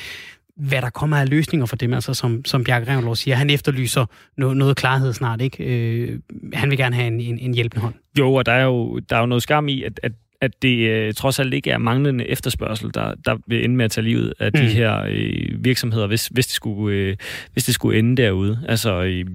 hvad 0.57 0.81
der 0.81 0.89
kommer 0.89 1.17
af 1.17 1.29
løsninger 1.29 1.65
for 1.65 1.75
dem, 1.75 1.93
altså 1.93 2.13
som, 2.13 2.45
som 2.45 2.63
Bjarke 2.63 2.91
Revnlov 2.91 3.15
siger, 3.15 3.35
han 3.35 3.49
efterlyser 3.49 4.05
noget, 4.37 4.57
noget 4.57 4.77
klarhed 4.77 5.13
snart, 5.13 5.41
ikke? 5.41 5.63
Øh, 5.63 6.19
han 6.53 6.69
vil 6.69 6.77
gerne 6.77 6.95
have 6.95 7.07
en, 7.07 7.21
en, 7.21 7.39
en 7.39 7.53
hjælpende 7.53 7.81
hånd. 7.81 7.93
Jo, 8.19 8.33
og 8.33 8.45
der 8.45 8.51
er 8.51 8.63
jo, 8.63 8.99
der 8.99 9.15
er 9.15 9.19
jo 9.19 9.25
noget 9.25 9.43
skam 9.43 9.67
i, 9.67 9.83
at, 9.83 9.99
at 10.03 10.11
at 10.41 10.61
det 10.61 10.89
øh, 10.89 11.13
trods 11.13 11.39
alt 11.39 11.53
ikke 11.53 11.71
er 11.71 11.77
manglende 11.77 12.27
efterspørgsel, 12.27 12.93
der, 12.93 13.13
der 13.25 13.37
vil 13.47 13.63
ende 13.63 13.75
med 13.75 13.85
at 13.85 13.91
tage 13.91 14.05
livet 14.05 14.33
af 14.39 14.51
mm. 14.53 14.59
de 14.59 14.67
her 14.67 15.03
øh, 15.09 15.63
virksomheder, 15.63 16.07
hvis, 16.07 16.27
hvis, 16.27 16.47
det 16.47 16.55
skulle, 16.55 16.97
øh, 16.97 17.15
hvis 17.53 17.63
det 17.63 17.73
skulle 17.73 17.99
ende 17.99 18.21
derude. 18.21 18.59
Altså, 18.67 19.03
øh, 19.03 19.25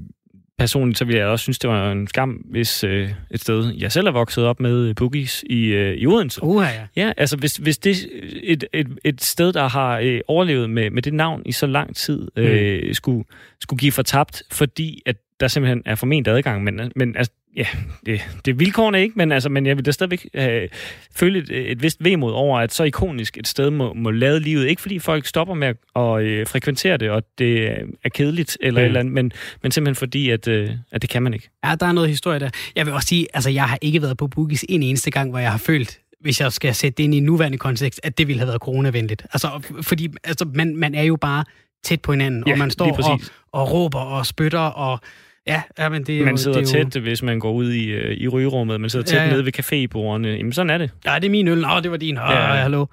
personligt, 0.62 0.98
så 0.98 1.04
ville 1.04 1.20
jeg 1.20 1.28
også 1.28 1.42
synes, 1.42 1.58
det 1.58 1.70
var 1.70 1.92
en 1.92 2.06
skam, 2.06 2.30
hvis 2.30 2.84
øh, 2.84 3.10
et 3.30 3.40
sted, 3.40 3.74
jeg 3.78 3.92
selv 3.92 4.06
er 4.06 4.10
vokset 4.10 4.44
op 4.44 4.60
med 4.60 4.88
øh, 4.88 4.94
boogies 4.94 5.44
i, 5.50 5.64
øh, 5.66 5.96
i 5.96 6.06
Odense. 6.06 6.42
Uh, 6.42 6.64
ja. 6.96 7.02
ja, 7.02 7.12
altså 7.16 7.36
hvis, 7.36 7.56
hvis 7.56 7.78
det 7.78 7.96
et, 8.42 8.64
et, 8.72 8.88
et 9.04 9.22
sted, 9.22 9.52
der 9.52 9.68
har 9.68 9.98
øh, 9.98 10.20
overlevet 10.28 10.70
med, 10.70 10.90
med 10.90 11.02
det 11.02 11.14
navn 11.14 11.42
i 11.46 11.52
så 11.52 11.66
lang 11.66 11.96
tid, 11.96 12.28
øh, 12.36 12.82
mm. 12.86 12.94
skulle, 12.94 13.24
skulle 13.60 13.78
give 13.78 13.92
fortabt, 13.92 14.42
fordi 14.50 15.02
at 15.06 15.16
der 15.40 15.48
simpelthen 15.48 15.82
er 15.86 15.94
forment 15.94 16.28
adgang, 16.28 16.64
men, 16.64 16.92
men 16.96 17.16
altså, 17.16 17.32
ja, 17.56 17.66
det, 18.06 18.20
det 18.44 18.50
er 18.50 18.54
vilkårene 18.54 19.02
ikke, 19.02 19.12
men, 19.16 19.32
altså, 19.32 19.48
men 19.48 19.66
jeg 19.66 19.76
vil 19.76 19.86
da 19.86 19.90
stadigvæk 19.90 20.28
øh, 20.34 20.68
føle 21.14 21.38
et, 21.38 21.70
et 21.70 21.82
vist 21.82 22.04
vemod 22.04 22.32
over, 22.32 22.58
at 22.58 22.72
så 22.72 22.84
ikonisk 22.84 23.38
et 23.38 23.48
sted 23.48 23.70
må, 23.70 23.94
må 23.94 24.10
lade 24.10 24.40
livet. 24.40 24.66
Ikke 24.66 24.82
fordi 24.82 24.98
folk 24.98 25.26
stopper 25.26 25.54
med 25.54 25.68
at 25.96 26.22
øh, 26.22 26.46
frekventere 26.46 26.96
det, 26.96 27.10
og 27.10 27.22
det 27.38 27.70
er 28.04 28.08
kedeligt, 28.08 28.58
eller, 28.60 28.80
mm. 28.80 28.86
eller 28.86 29.00
andet, 29.00 29.14
men, 29.14 29.32
men 29.62 29.72
simpelthen 29.72 29.96
fordi, 29.96 30.30
at, 30.30 30.48
øh, 30.48 30.70
at 30.92 31.02
det 31.02 31.10
kan 31.10 31.22
man 31.22 31.34
ikke. 31.34 31.50
Ja, 31.64 31.74
der 31.80 31.86
er 31.86 31.92
noget 31.92 32.08
historie 32.08 32.38
der. 32.38 32.50
Jeg 32.76 32.86
vil 32.86 32.94
også 32.94 33.08
sige, 33.08 33.26
altså 33.34 33.50
jeg 33.50 33.64
har 33.64 33.78
ikke 33.80 34.02
været 34.02 34.16
på 34.16 34.26
Boogies 34.26 34.64
en 34.68 34.82
eneste 34.82 35.10
gang, 35.10 35.30
hvor 35.30 35.38
jeg 35.38 35.50
har 35.50 35.58
følt, 35.58 35.98
hvis 36.20 36.40
jeg 36.40 36.52
skal 36.52 36.74
sætte 36.74 36.96
det 36.96 37.04
ind 37.04 37.14
i 37.14 37.16
en 37.16 37.24
nuværende 37.24 37.58
kontekst, 37.58 38.00
at 38.02 38.18
det 38.18 38.28
ville 38.28 38.38
have 38.38 38.48
været 38.48 38.60
coronavenligt. 38.60 39.26
Altså, 39.32 39.62
fordi 39.82 40.08
altså, 40.24 40.44
man, 40.54 40.76
man 40.76 40.94
er 40.94 41.02
jo 41.02 41.16
bare 41.16 41.44
tæt 41.84 42.00
på 42.00 42.12
hinanden, 42.12 42.44
ja, 42.46 42.52
og 42.52 42.58
man 42.58 42.70
står 42.70 43.10
og, 43.10 43.20
og 43.52 43.72
råber 43.72 43.98
og 43.98 44.26
spytter 44.26 44.58
og 44.58 45.00
Ja, 45.46 45.62
ja 45.78 45.88
men 45.88 46.04
det 46.04 46.20
er 46.20 46.24
Man 46.24 46.38
sidder 46.38 46.58
det 46.60 46.74
er 46.74 46.78
jo... 46.78 46.90
tæt, 46.90 47.02
hvis 47.02 47.22
man 47.22 47.40
går 47.40 47.52
ud 47.52 47.72
i, 47.72 47.86
øh, 47.86 48.16
i 48.16 48.28
rygerummet. 48.28 48.80
Man 48.80 48.90
sidder 48.90 49.06
tæt 49.06 49.18
ja, 49.18 49.24
ja. 49.24 49.30
nede 49.30 49.44
ved 49.44 49.58
cafébordene. 49.58 50.38
Jamen, 50.38 50.52
sådan 50.52 50.70
er 50.70 50.78
det. 50.78 50.90
Ja, 51.04 51.14
det 51.14 51.24
er 51.24 51.30
min 51.30 51.48
øl. 51.48 51.58
Nå, 51.58 51.80
det 51.80 51.90
var 51.90 51.96
din. 51.96 52.18
Åh, 52.18 52.24
ja. 52.30 52.36
hallo. 52.36 52.86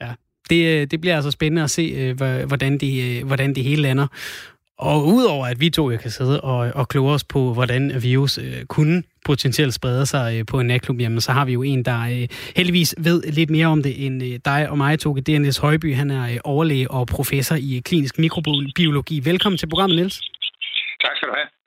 Ja. 0.00 0.08
Det, 0.50 0.80
øh, 0.80 0.86
det 0.86 1.00
bliver 1.00 1.16
altså 1.16 1.30
spændende 1.30 1.62
at 1.62 1.70
se, 1.70 1.82
øh, 1.82 2.46
hvordan 2.46 2.78
det, 2.78 3.24
hvordan 3.24 3.54
det 3.54 3.64
hele 3.64 3.82
lander. 3.82 4.06
Og 4.78 5.06
udover 5.06 5.46
at 5.46 5.60
vi 5.60 5.70
to 5.70 5.88
kan 5.88 6.10
sidde 6.10 6.40
og, 6.40 6.72
og 6.74 6.88
kloge 6.88 7.12
os 7.12 7.24
på, 7.24 7.52
hvordan 7.52 8.02
virus 8.02 8.38
øh, 8.38 8.64
kunne 8.68 9.02
potentielt 9.24 9.74
sprede 9.74 10.06
sig 10.06 10.38
øh, 10.38 10.46
på 10.46 10.60
en 10.60 10.66
natklub, 10.66 11.00
jamen 11.00 11.20
så 11.20 11.32
har 11.32 11.44
vi 11.44 11.52
jo 11.52 11.62
en, 11.62 11.82
der 11.82 12.00
øh, 12.00 12.28
heldigvis 12.56 12.94
ved 12.98 13.22
lidt 13.22 13.50
mere 13.50 13.66
om 13.66 13.82
det 13.82 14.06
end 14.06 14.22
øh, 14.22 14.38
dig 14.44 14.70
og 14.70 14.78
mig, 14.78 15.00
Toge. 15.00 15.20
Det 15.20 15.34
er 15.34 15.38
Niels 15.38 15.58
Højby. 15.58 15.94
Han 15.94 16.10
er 16.10 16.24
øh, 16.30 16.36
overlæge 16.44 16.90
og 16.90 17.06
professor 17.06 17.56
i 17.56 17.82
klinisk 17.84 18.18
mikrobiologi. 18.18 19.20
Velkommen 19.24 19.58
til 19.58 19.68
programmet, 19.68 19.96
Niels. 19.96 20.20
Tak 21.04 21.16
skal 21.16 21.28
du 21.28 21.34
have. 21.36 21.63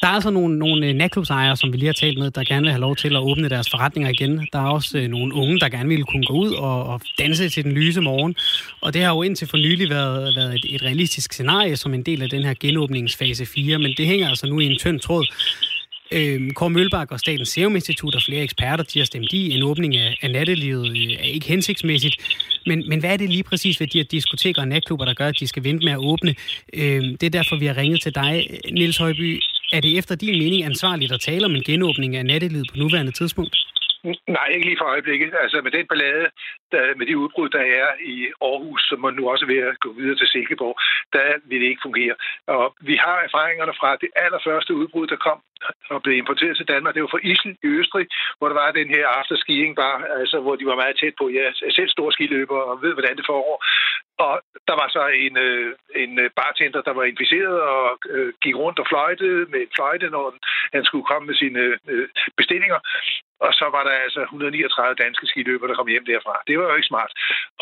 Der 0.00 0.06
er 0.06 0.12
altså 0.12 0.30
nogle, 0.30 0.58
nogle 0.58 0.86
øh, 0.86 0.94
natklubsejere, 0.94 1.56
som 1.56 1.72
vi 1.72 1.76
lige 1.76 1.86
har 1.86 1.92
talt 1.92 2.18
med, 2.18 2.30
der 2.30 2.44
gerne 2.44 2.62
vil 2.62 2.70
have 2.70 2.80
lov 2.80 2.96
til 2.96 3.16
at 3.16 3.22
åbne 3.22 3.48
deres 3.48 3.70
forretninger 3.70 4.10
igen. 4.10 4.48
Der 4.52 4.58
er 4.58 4.66
også 4.66 4.98
øh, 4.98 5.08
nogle 5.08 5.34
unge, 5.34 5.60
der 5.60 5.68
gerne 5.68 5.88
vil 5.88 6.04
kunne 6.04 6.26
gå 6.26 6.34
ud 6.34 6.52
og, 6.52 6.86
og 6.86 7.00
danse 7.18 7.48
til 7.48 7.64
den 7.64 7.72
lyse 7.72 8.00
morgen. 8.00 8.34
Og 8.80 8.94
det 8.94 9.02
har 9.02 9.14
jo 9.14 9.22
indtil 9.22 9.48
for 9.48 9.56
nylig 9.56 9.90
været, 9.90 10.36
været 10.36 10.54
et, 10.54 10.74
et 10.74 10.82
realistisk 10.82 11.32
scenarie 11.32 11.76
som 11.76 11.94
en 11.94 12.02
del 12.02 12.22
af 12.22 12.30
den 12.30 12.42
her 12.42 12.54
genåbningsfase 12.60 13.46
4, 13.46 13.78
men 13.78 13.94
det 13.96 14.06
hænger 14.06 14.28
altså 14.28 14.46
nu 14.46 14.60
i 14.60 14.66
en 14.66 14.78
tynd 14.78 15.00
tråd. 15.00 15.26
Øh, 16.16 16.52
Kåre 16.52 16.70
Mølbak 16.70 17.12
og 17.12 17.20
Statens 17.20 17.48
Serum 17.48 17.74
Institut 17.74 18.14
og 18.14 18.22
flere 18.22 18.42
eksperter, 18.42 18.84
de 18.84 18.98
har 18.98 19.06
stemt 19.06 19.32
i, 19.32 19.50
en 19.50 19.62
åbning 19.62 19.96
af, 19.96 20.18
af 20.22 20.30
nattelivet 20.30 20.88
øh, 20.90 21.12
er 21.24 21.28
ikke 21.36 21.46
hensigtsmæssigt. 21.46 22.16
Men, 22.66 22.88
men 22.88 23.00
hvad 23.00 23.12
er 23.12 23.16
det 23.16 23.28
lige 23.28 23.44
præcis 23.50 23.80
ved 23.80 23.86
de 23.86 23.98
her 23.98 24.04
diskoteker 24.04 24.62
og 24.62 24.68
natklubber, 24.68 25.04
der 25.04 25.14
gør, 25.14 25.28
at 25.28 25.40
de 25.40 25.46
skal 25.48 25.64
vente 25.64 25.84
med 25.84 25.92
at 25.92 25.98
åbne? 25.98 26.34
Øh, 26.80 27.02
det 27.20 27.22
er 27.22 27.30
derfor, 27.38 27.56
vi 27.58 27.66
har 27.66 27.76
ringet 27.76 28.02
til 28.02 28.14
dig, 28.14 28.60
Niels 28.72 28.98
Højby. 28.98 29.40
Er 29.72 29.80
det 29.80 29.98
efter 29.98 30.14
din 30.14 30.38
mening 30.42 30.64
ansvarligt 30.64 31.12
at 31.12 31.20
tale 31.20 31.44
om 31.44 31.54
en 31.54 31.62
genåbning 31.62 32.16
af 32.16 32.26
nattelivet 32.26 32.68
på 32.70 32.76
nuværende 32.78 33.12
tidspunkt? 33.12 33.56
Nej, 34.36 34.46
ikke 34.54 34.66
lige 34.66 34.80
for 34.80 34.92
øjeblikket. 34.94 35.30
Altså 35.42 35.60
med 35.64 35.72
den 35.76 35.86
ballade, 35.86 36.26
der, 36.72 36.82
med 36.98 37.06
de 37.06 37.18
udbrud, 37.22 37.48
der 37.48 37.64
er 37.80 37.88
i 38.14 38.16
Aarhus, 38.48 38.82
som 38.88 39.00
man 39.00 39.14
nu 39.14 39.22
også 39.30 39.44
er 39.44 39.52
ved 39.54 39.62
at 39.70 39.80
gå 39.84 39.92
videre 39.92 40.18
til 40.18 40.28
Silkeborg, 40.32 40.76
der 41.12 41.26
vil 41.48 41.60
det 41.60 41.68
ikke 41.68 41.86
fungere. 41.88 42.14
Og 42.46 42.64
vi 42.80 42.96
har 43.04 43.18
erfaringerne 43.26 43.74
fra 43.80 43.90
det 44.02 44.10
allerførste 44.24 44.74
udbrud, 44.74 45.06
der 45.06 45.16
kom 45.26 45.38
og 45.90 46.02
blev 46.02 46.16
importeret 46.16 46.56
til 46.56 46.68
Danmark. 46.72 46.94
Det 46.94 47.02
var 47.02 47.14
fra 47.14 47.26
Isel 47.30 47.56
i 47.62 47.66
Østrig, 47.80 48.06
hvor 48.38 48.48
der 48.48 48.56
var 48.62 48.78
den 48.80 48.88
her 48.94 49.06
afterskiing 49.18 49.76
bare, 49.76 49.98
altså 50.20 50.40
hvor 50.40 50.56
de 50.56 50.66
var 50.66 50.82
meget 50.82 50.96
tæt 51.00 51.14
på. 51.18 51.24
Jeg 51.28 51.42
er 51.48 51.72
selv 51.78 51.88
stor 51.88 52.10
skiløber 52.10 52.58
og 52.70 52.82
ved, 52.82 52.92
hvordan 52.92 53.16
det 53.16 53.26
foregår. 53.26 53.58
Og 54.26 54.34
der 54.68 54.76
var 54.80 54.88
så 54.96 55.02
en, 55.26 55.34
øh, 55.46 55.72
en 56.02 56.12
øh, 56.24 56.30
bartender, 56.40 56.80
der 56.88 56.92
var 56.98 57.04
inficeret 57.04 57.60
og 57.60 57.98
øh, 58.14 58.32
gik 58.42 58.56
rundt 58.56 58.78
og 58.78 58.86
fløjtede 58.90 59.40
med 59.52 59.60
en 59.60 59.74
fløjte, 59.76 60.10
når 60.10 60.24
han 60.74 60.84
skulle 60.84 61.08
komme 61.10 61.26
med 61.26 61.36
sine 61.42 61.62
øh, 61.92 62.08
bestillinger. 62.36 62.78
og 63.46 63.52
så 63.60 63.66
var 63.76 63.82
der 63.84 63.94
altså 64.06 64.20
139 64.20 64.94
danske 65.04 65.26
skiløbere, 65.26 65.68
der 65.68 65.78
kom 65.78 65.92
hjem 65.92 66.06
derfra. 66.06 66.34
Det 66.48 66.58
var 66.58 66.66
jo 66.68 66.74
ikke 66.74 66.92
smart. 66.92 67.12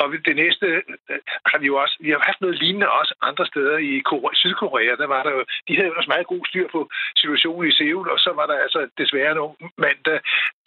Og 0.01 0.07
det 0.29 0.37
næste 0.37 0.67
øh, 0.67 1.19
har 1.51 1.59
vi 1.59 1.67
jo 1.67 1.77
også, 1.83 1.97
vi 2.01 2.11
har 2.11 2.21
haft 2.31 2.41
noget 2.41 2.59
lignende 2.63 2.89
også 3.01 3.15
andre 3.23 3.47
steder 3.47 3.77
i 3.79 4.03
Sydkorea. 4.35 4.95
Der 5.03 5.07
var 5.15 5.23
der 5.23 5.33
jo, 5.37 5.45
de 5.69 5.77
havde 5.77 5.89
jo 5.89 5.95
også 5.99 6.13
meget 6.15 6.27
god 6.27 6.43
styr 6.51 6.69
på 6.75 6.81
situationen 7.17 7.71
i 7.71 7.79
tvivl, 7.89 8.07
og 8.15 8.19
så 8.25 8.31
var 8.39 8.47
der 8.51 8.57
altså 8.65 8.81
desværre 9.03 9.35
nogle 9.41 9.55
mand, 9.85 9.99
der 10.09 10.19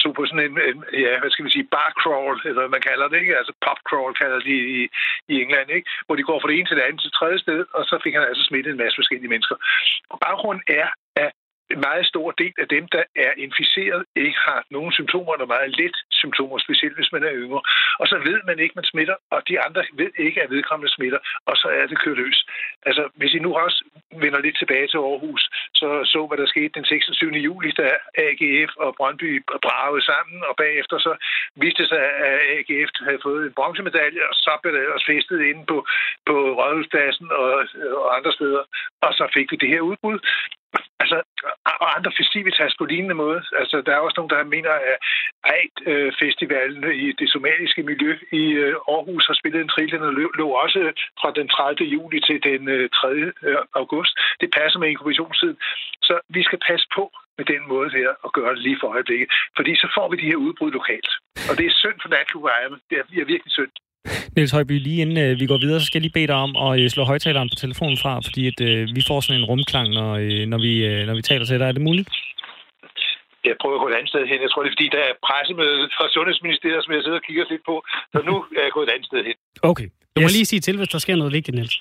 tog 0.02 0.14
på 0.16 0.24
sådan 0.26 0.46
en, 0.48 0.56
en 0.70 0.78
ja, 1.06 1.14
hvad 1.20 1.32
skal 1.32 1.46
vi 1.46 1.52
sige, 1.56 1.72
bar 1.76 1.90
crawl, 2.02 2.36
eller 2.48 2.62
hvad 2.62 2.74
man 2.76 2.88
kalder 2.90 3.08
det, 3.08 3.18
ikke? 3.24 3.38
Altså 3.42 3.54
pop 3.66 3.80
crawl 3.90 4.14
kalder 4.22 4.40
de 4.50 4.56
i, 4.78 4.82
i 5.34 5.34
England, 5.44 5.70
ikke? 5.78 5.88
Hvor 6.06 6.16
de 6.16 6.28
går 6.30 6.40
fra 6.40 6.50
det 6.50 6.58
ene 6.58 6.70
til 6.70 6.78
det 6.78 6.88
andet 6.88 7.02
til 7.02 7.18
tredje 7.20 7.40
sted, 7.46 7.60
og 7.78 7.84
så 7.90 7.96
fik 8.04 8.14
han 8.18 8.24
altså 8.30 8.44
smittet 8.44 8.72
en 8.72 8.82
masse 8.84 9.00
forskellige 9.00 9.34
mennesker. 9.34 9.56
Og 10.12 10.18
baggrunden 10.26 10.64
er, 10.82 10.88
en 11.74 11.82
meget 11.90 12.06
stor 12.12 12.32
del 12.32 12.54
af 12.64 12.68
dem, 12.76 12.88
der 12.96 13.04
er 13.16 13.32
inficeret, 13.46 14.02
ikke 14.16 14.40
har 14.50 14.60
nogen 14.76 14.92
symptomer, 14.92 15.34
eller 15.34 15.54
meget 15.56 15.78
lidt 15.82 15.98
symptomer, 16.22 16.58
specielt 16.58 16.96
hvis 16.96 17.12
man 17.16 17.24
er 17.24 17.34
yngre. 17.44 17.62
Og 18.02 18.06
så 18.12 18.18
ved 18.28 18.40
man 18.50 18.60
ikke, 18.60 18.76
man 18.76 18.92
smitter, 18.94 19.16
og 19.34 19.40
de 19.50 19.62
andre 19.66 19.82
ved 19.94 20.12
ikke, 20.26 20.42
at 20.44 20.50
vedkommende 20.50 20.96
smitter, 20.96 21.20
og 21.46 21.56
så 21.62 21.68
er 21.80 21.86
det 21.88 22.00
kørt 22.04 22.18
løs. 22.18 22.40
Altså, 22.86 23.04
hvis 23.20 23.34
I 23.34 23.40
nu 23.40 23.52
også 23.64 23.80
vender 24.24 24.40
lidt 24.42 24.58
tilbage 24.58 24.88
til 24.88 24.98
Aarhus, 24.98 25.44
så 25.80 25.90
så, 26.14 26.20
hvad 26.28 26.38
der 26.38 26.54
skete 26.54 26.76
den 26.78 26.86
26. 26.86 27.32
juli, 27.48 27.72
da 27.72 27.88
AGF 28.26 28.72
og 28.84 28.96
Brøndby 28.98 29.44
bragede 29.68 30.06
sammen, 30.12 30.38
og 30.50 30.54
bagefter 30.64 30.98
så 30.98 31.14
viste 31.56 31.88
sig, 31.88 32.04
at 32.28 32.40
AGF 32.56 32.90
havde 33.08 33.24
fået 33.24 33.44
en 33.46 33.54
bronzemedalje, 33.54 34.22
og 34.30 34.36
så 34.36 34.52
blev 34.62 34.74
det 34.74 34.88
også 34.96 35.06
festet 35.14 35.42
inde 35.42 35.64
på, 35.72 35.78
på 36.26 36.36
Rådhuspladsen 36.60 37.28
og, 37.32 37.52
og 37.98 38.18
andre 38.18 38.32
steder. 38.38 38.64
Og 39.02 39.14
så 39.14 39.26
fik 39.34 39.52
vi 39.52 39.58
det 39.64 39.70
her 39.70 39.82
udbrud. 39.82 40.20
Altså, 41.04 41.18
og 41.84 41.98
andre 41.98 42.12
festivitas 42.20 42.74
på 42.78 42.86
lignende 42.86 43.16
måde. 43.16 43.42
Altså, 43.62 43.82
der 43.86 43.92
er 43.94 44.06
også 44.06 44.18
nogen, 44.18 44.34
der 44.36 44.54
mener, 44.56 44.74
at 44.92 44.98
Eid-festivalen 45.56 46.84
i 47.06 47.08
det 47.20 47.28
somaliske 47.30 47.84
miljø 47.84 48.12
i 48.42 48.44
øh, 48.64 48.76
Aarhus 48.94 49.28
har 49.28 49.38
spillet 49.42 49.62
en 49.62 49.74
trillende 49.74 50.08
og 50.08 50.14
lå 50.40 50.48
også 50.64 50.80
øh, 50.80 50.94
fra 51.22 51.30
den 51.40 51.48
30. 51.48 51.90
juli 51.96 52.20
til 52.28 52.38
den 52.50 52.62
øh, 52.76 52.90
3. 52.90 53.32
August. 53.82 54.14
Det 54.42 54.50
passer 54.60 54.80
med 54.80 54.90
inkubationstiden. 54.90 55.58
Så 56.08 56.14
vi 56.30 56.42
skal 56.44 56.60
passe 56.70 56.88
på 56.96 57.04
med 57.38 57.46
den 57.54 57.64
måde 57.74 57.90
her 57.90 58.10
og 58.26 58.32
gøre 58.38 58.54
det 58.56 58.62
lige 58.68 58.82
for 58.82 58.88
øjeblikket. 58.96 59.28
Fordi 59.58 59.72
så 59.76 59.88
får 59.96 60.08
vi 60.10 60.16
de 60.18 60.30
her 60.32 60.44
udbrud 60.46 60.72
lokalt. 60.72 61.12
Og 61.50 61.54
det 61.58 61.66
er 61.66 61.80
synd 61.84 61.98
for 62.02 62.10
natklubejerne. 62.10 62.78
Det 62.90 62.98
er 63.00 63.06
virkelig 63.34 63.54
synd. 63.60 63.74
Niels 64.36 64.52
Højby, 64.58 64.76
lige 64.88 65.02
inden 65.02 65.18
øh, 65.26 65.40
vi 65.42 65.46
går 65.52 65.60
videre, 65.64 65.80
så 65.80 65.86
skal 65.86 65.98
jeg 66.00 66.06
lige 66.06 66.18
bede 66.18 66.30
dig 66.34 66.40
om 66.48 66.52
at 66.66 66.80
øh, 66.80 66.90
slå 66.90 67.04
højtaleren 67.12 67.50
på 67.50 67.58
telefonen 67.64 67.98
fra, 68.04 68.14
fordi 68.28 68.42
at, 68.52 68.60
øh, 68.70 68.82
vi 68.98 69.02
får 69.10 69.20
sådan 69.22 69.40
en 69.42 69.48
rumklang, 69.52 69.88
når, 69.98 70.12
øh, 70.24 70.44
når, 70.52 70.60
vi, 70.66 70.74
øh, 70.90 71.02
når 71.08 71.16
vi 71.20 71.22
taler 71.22 71.46
til 71.46 71.60
dig. 71.60 71.68
Er 71.68 71.76
det 71.78 71.88
muligt? 71.90 72.10
Jeg 73.50 73.56
prøver 73.62 73.76
at 73.78 73.82
gå 73.84 73.88
et 73.92 73.98
andet 73.98 74.12
sted 74.14 74.24
hen. 74.32 74.40
Jeg 74.46 74.52
tror, 74.52 74.62
det 74.64 74.70
er 74.70 74.76
fordi, 74.78 74.90
der 74.98 75.04
er 75.10 75.14
pressemøde 75.28 75.82
fra 75.98 76.06
Sundhedsministeriet, 76.16 76.84
som 76.84 76.94
jeg 76.96 77.02
sidder 77.04 77.20
og 77.22 77.26
kigger 77.28 77.46
lidt 77.54 77.64
på. 77.72 77.76
Så 78.14 78.20
nu 78.30 78.36
er 78.58 78.64
jeg 78.68 78.74
gået 78.78 78.86
et 78.88 78.94
andet 78.96 79.08
sted 79.12 79.22
hen. 79.30 79.38
Okay. 79.72 79.88
Du 80.14 80.18
yes. 80.20 80.26
må 80.26 80.30
lige 80.38 80.50
sige 80.52 80.62
til, 80.68 80.76
hvis 80.78 80.92
der 80.94 81.00
sker 81.06 81.16
noget 81.22 81.34
vigtigt, 81.38 81.56
Niels. 81.58 81.76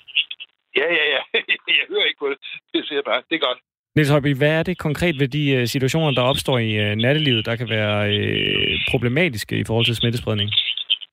Ja, 0.79 0.87
ja, 0.97 1.05
ja. 1.13 1.21
Jeg 1.79 1.85
hører 1.91 2.05
ikke 2.09 2.21
på 2.23 2.29
det. 2.31 2.37
Det 2.73 2.79
siger 2.87 2.97
jeg 3.01 3.07
bare. 3.11 3.21
Det 3.29 3.35
er 3.39 3.43
godt. 3.47 3.59
Niels 3.95 4.09
Højby, 4.09 4.31
hvad 4.41 4.53
er 4.59 4.63
det 4.63 4.77
konkret 4.77 5.15
ved 5.21 5.27
de 5.37 5.43
uh, 5.57 5.63
situationer, 5.75 6.11
der 6.11 6.23
opstår 6.31 6.57
i 6.57 6.71
uh, 6.83 6.91
nattelivet, 7.05 7.45
der 7.45 7.55
kan 7.55 7.69
være 7.69 7.97
uh, 8.17 8.73
problematiske 8.91 9.55
i 9.59 9.63
forhold 9.67 9.85
til 9.85 9.95
smittespredning? 9.95 10.49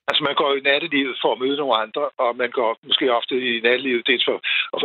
Altså, 0.09 0.23
man 0.29 0.35
går 0.35 0.51
i 0.55 0.61
nattelivet 0.61 1.17
for 1.23 1.33
at 1.33 1.41
møde 1.43 1.57
nogle 1.57 1.77
andre, 1.85 2.05
og 2.25 2.37
man 2.37 2.51
går 2.51 2.71
måske 2.89 3.17
ofte 3.19 3.35
i 3.49 3.61
nattelivet 3.61 4.07
dels 4.07 4.25
for 4.25 4.37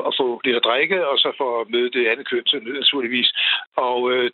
at, 0.10 0.14
få 0.20 0.42
lidt 0.44 0.60
at 0.60 0.68
drikke, 0.70 1.08
og 1.08 1.18
så 1.18 1.30
for 1.38 1.62
at 1.62 1.70
møde 1.70 1.90
det 1.96 2.08
andet 2.08 2.30
køn, 2.30 2.44
naturligvis. 2.82 3.30
Og 3.76 4.12
øh, 4.12 4.32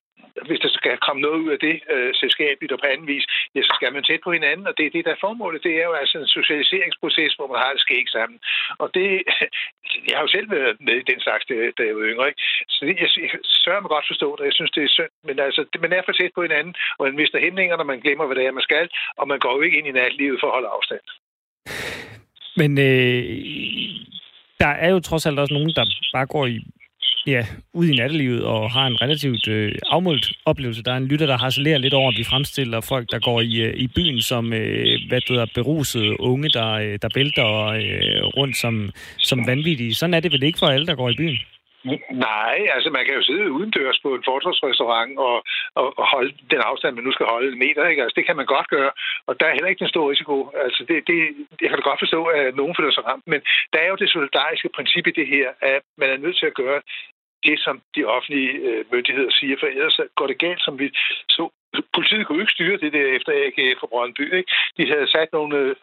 hvis 0.48 0.60
der 0.60 0.70
skal 0.70 0.98
komme 0.98 1.22
noget 1.22 1.40
ud 1.44 1.50
af 1.56 1.60
det 1.68 1.76
øh, 1.94 2.12
selskabeligt 2.22 2.74
og 2.74 2.80
på 2.80 2.88
anden 2.94 3.08
vis, 3.08 3.26
ja, 3.56 3.62
så 3.62 3.74
skal 3.76 3.94
man 3.94 4.04
tæt 4.04 4.22
på 4.24 4.32
hinanden, 4.32 4.68
og 4.68 4.74
det 4.78 4.86
er 4.86 4.96
det, 4.96 5.06
der 5.06 5.12
er 5.12 5.24
formålet. 5.26 5.64
Det 5.64 5.74
er 5.82 5.86
jo 5.90 5.94
altså 6.02 6.18
en 6.18 6.28
socialiseringsproces, 6.38 7.34
hvor 7.34 7.48
man 7.48 7.62
har 7.64 7.72
det 7.74 7.82
skæg 7.82 8.06
sammen. 8.10 8.40
Og 8.82 8.88
det, 8.94 9.10
jeg 10.08 10.16
har 10.18 10.24
jo 10.26 10.36
selv 10.36 10.50
været 10.52 10.76
med 10.88 10.96
i 11.00 11.10
den 11.12 11.20
slags, 11.26 11.44
da 11.78 11.84
jeg 11.88 11.96
var 11.96 12.10
yngre, 12.12 12.28
ikke? 12.32 12.42
Så 12.74 12.80
det, 12.86 12.96
jeg, 13.04 13.10
jeg 13.24 13.40
sørger 13.64 13.82
mig 13.82 13.92
godt 13.96 14.10
forstå 14.12 14.28
det, 14.38 14.46
jeg 14.50 14.58
synes, 14.58 14.72
det 14.72 14.84
er 14.84 14.96
synd. 14.98 15.14
Men 15.28 15.40
altså, 15.40 15.62
det, 15.72 15.82
man 15.82 15.94
er 15.94 16.02
for 16.06 16.12
tæt 16.12 16.32
på 16.36 16.42
hinanden, 16.48 16.74
og 16.98 17.02
man 17.08 17.16
mister 17.22 17.40
hæmninger, 17.46 17.76
når 17.78 17.88
man 17.92 18.00
glemmer, 18.06 18.26
hvad 18.26 18.36
det 18.36 18.46
er, 18.46 18.58
man 18.60 18.68
skal, 18.70 18.86
og 19.20 19.28
man 19.28 19.40
går 19.40 19.54
jo 19.56 19.62
ikke 19.62 19.78
ind 19.78 19.88
i 19.88 19.98
natlivet 20.00 20.40
for 20.40 20.48
at 20.48 20.56
holde 20.58 20.74
afstand. 20.78 21.06
Men 22.62 22.72
øh, 22.90 23.24
der 24.62 24.72
er 24.84 24.90
jo 24.94 25.00
trods 25.00 25.26
alt 25.26 25.40
også 25.40 25.54
nogen, 25.54 25.74
der 25.78 25.86
bare 26.14 26.28
går 26.36 26.46
i 26.46 26.58
ja, 27.36 27.44
ud 27.74 27.86
i 27.88 27.96
nattelivet 27.96 28.44
og 28.44 28.72
har 28.72 28.86
en 28.88 29.02
relativt 29.02 29.48
øh, 29.48 29.72
afmålt 29.90 30.26
oplevelse. 30.46 30.84
Der 30.84 30.92
er 30.94 30.98
en 30.98 31.08
lytter, 31.08 31.26
der 31.26 31.38
harcelerer 31.38 31.78
lidt 31.78 31.94
over, 31.94 32.10
at 32.12 32.18
vi 32.18 32.24
fremstiller 32.24 32.82
folk, 32.82 33.06
der 33.12 33.20
går 33.20 33.42
i, 33.42 33.54
øh, 33.62 33.74
i 33.74 33.88
byen 33.88 34.22
som 34.22 34.54
øh, 34.54 34.98
hvad 35.08 35.22
det 35.22 35.30
hedder, 35.30 35.46
berusede 35.56 36.20
unge, 36.20 36.50
der, 36.50 36.72
øh, 36.72 37.00
der 37.02 37.10
vælter 37.16 37.48
øh, 37.66 38.24
rundt 38.38 38.58
som, 38.58 38.90
som 39.18 39.48
vanvittige. 39.48 39.96
Sådan 39.96 40.14
er 40.14 40.20
det 40.20 40.32
vel 40.32 40.44
ikke 40.44 40.60
for 40.60 40.68
alle, 40.68 40.88
der 40.88 40.96
går 40.96 41.10
i 41.10 41.16
byen? 41.18 41.40
Nej, 42.12 42.58
altså 42.76 42.90
man 42.90 43.06
kan 43.06 43.16
jo 43.16 43.24
sidde 43.24 43.52
udendørs 43.52 44.00
på 44.04 44.10
en 44.16 44.24
fortorvsrestaurant 44.26 45.12
og, 45.18 45.38
og, 45.80 45.86
og 46.00 46.06
holde 46.14 46.34
den 46.52 46.62
afstand, 46.70 46.96
man 46.96 47.04
nu 47.04 47.12
skal 47.12 47.26
holde 47.26 47.52
en 47.52 47.60
meter. 47.60 47.88
Ikke? 47.88 48.04
Altså, 48.04 48.16
det 48.18 48.26
kan 48.26 48.36
man 48.36 48.46
godt 48.46 48.68
gøre, 48.68 48.92
og 49.28 49.40
der 49.40 49.46
er 49.46 49.56
heller 49.56 49.72
ikke 49.72 49.84
den 49.84 49.94
store 49.94 50.12
risiko. 50.14 50.36
Altså, 50.66 50.82
det, 50.90 50.98
det, 51.10 51.20
jeg 51.62 51.70
kan 51.70 51.78
da 51.78 51.84
godt 51.90 52.04
forstå, 52.04 52.22
at 52.26 52.56
nogen 52.56 52.76
føler 52.80 52.94
sig 52.94 53.06
ramt, 53.10 53.28
men 53.28 53.42
der 53.74 53.80
er 53.80 53.90
jo 53.90 54.02
det 54.02 54.10
solidariske 54.10 54.70
princip 54.76 55.08
i 55.08 55.18
det 55.20 55.28
her, 55.28 55.48
at 55.62 55.82
man 55.98 56.10
er 56.10 56.24
nødt 56.24 56.38
til 56.40 56.48
at 56.52 56.60
gøre 56.62 56.80
det, 57.44 57.60
som 57.60 57.82
de 57.96 58.06
offentlige 58.06 58.52
øh, 58.70 58.86
myndigheder 58.92 59.32
siger, 59.32 59.56
for 59.60 59.68
ellers 59.68 60.00
går 60.16 60.28
det 60.28 60.38
galt, 60.40 60.62
som 60.64 60.80
vi 60.80 60.88
så. 61.30 61.50
Politiet 61.96 62.28
kunne 62.28 62.42
ikke 62.42 62.58
styre 62.58 62.78
det 62.84 62.94
der 62.94 63.06
efter 63.18 63.32
AGF 63.32 63.80
for 63.80 63.88
Brøndby. 63.88 64.26
Ikke? 64.38 64.52
De 64.78 64.84
havde 64.92 65.08
sat 65.08 65.30
nogle 65.34 65.58
øh, 65.58 65.76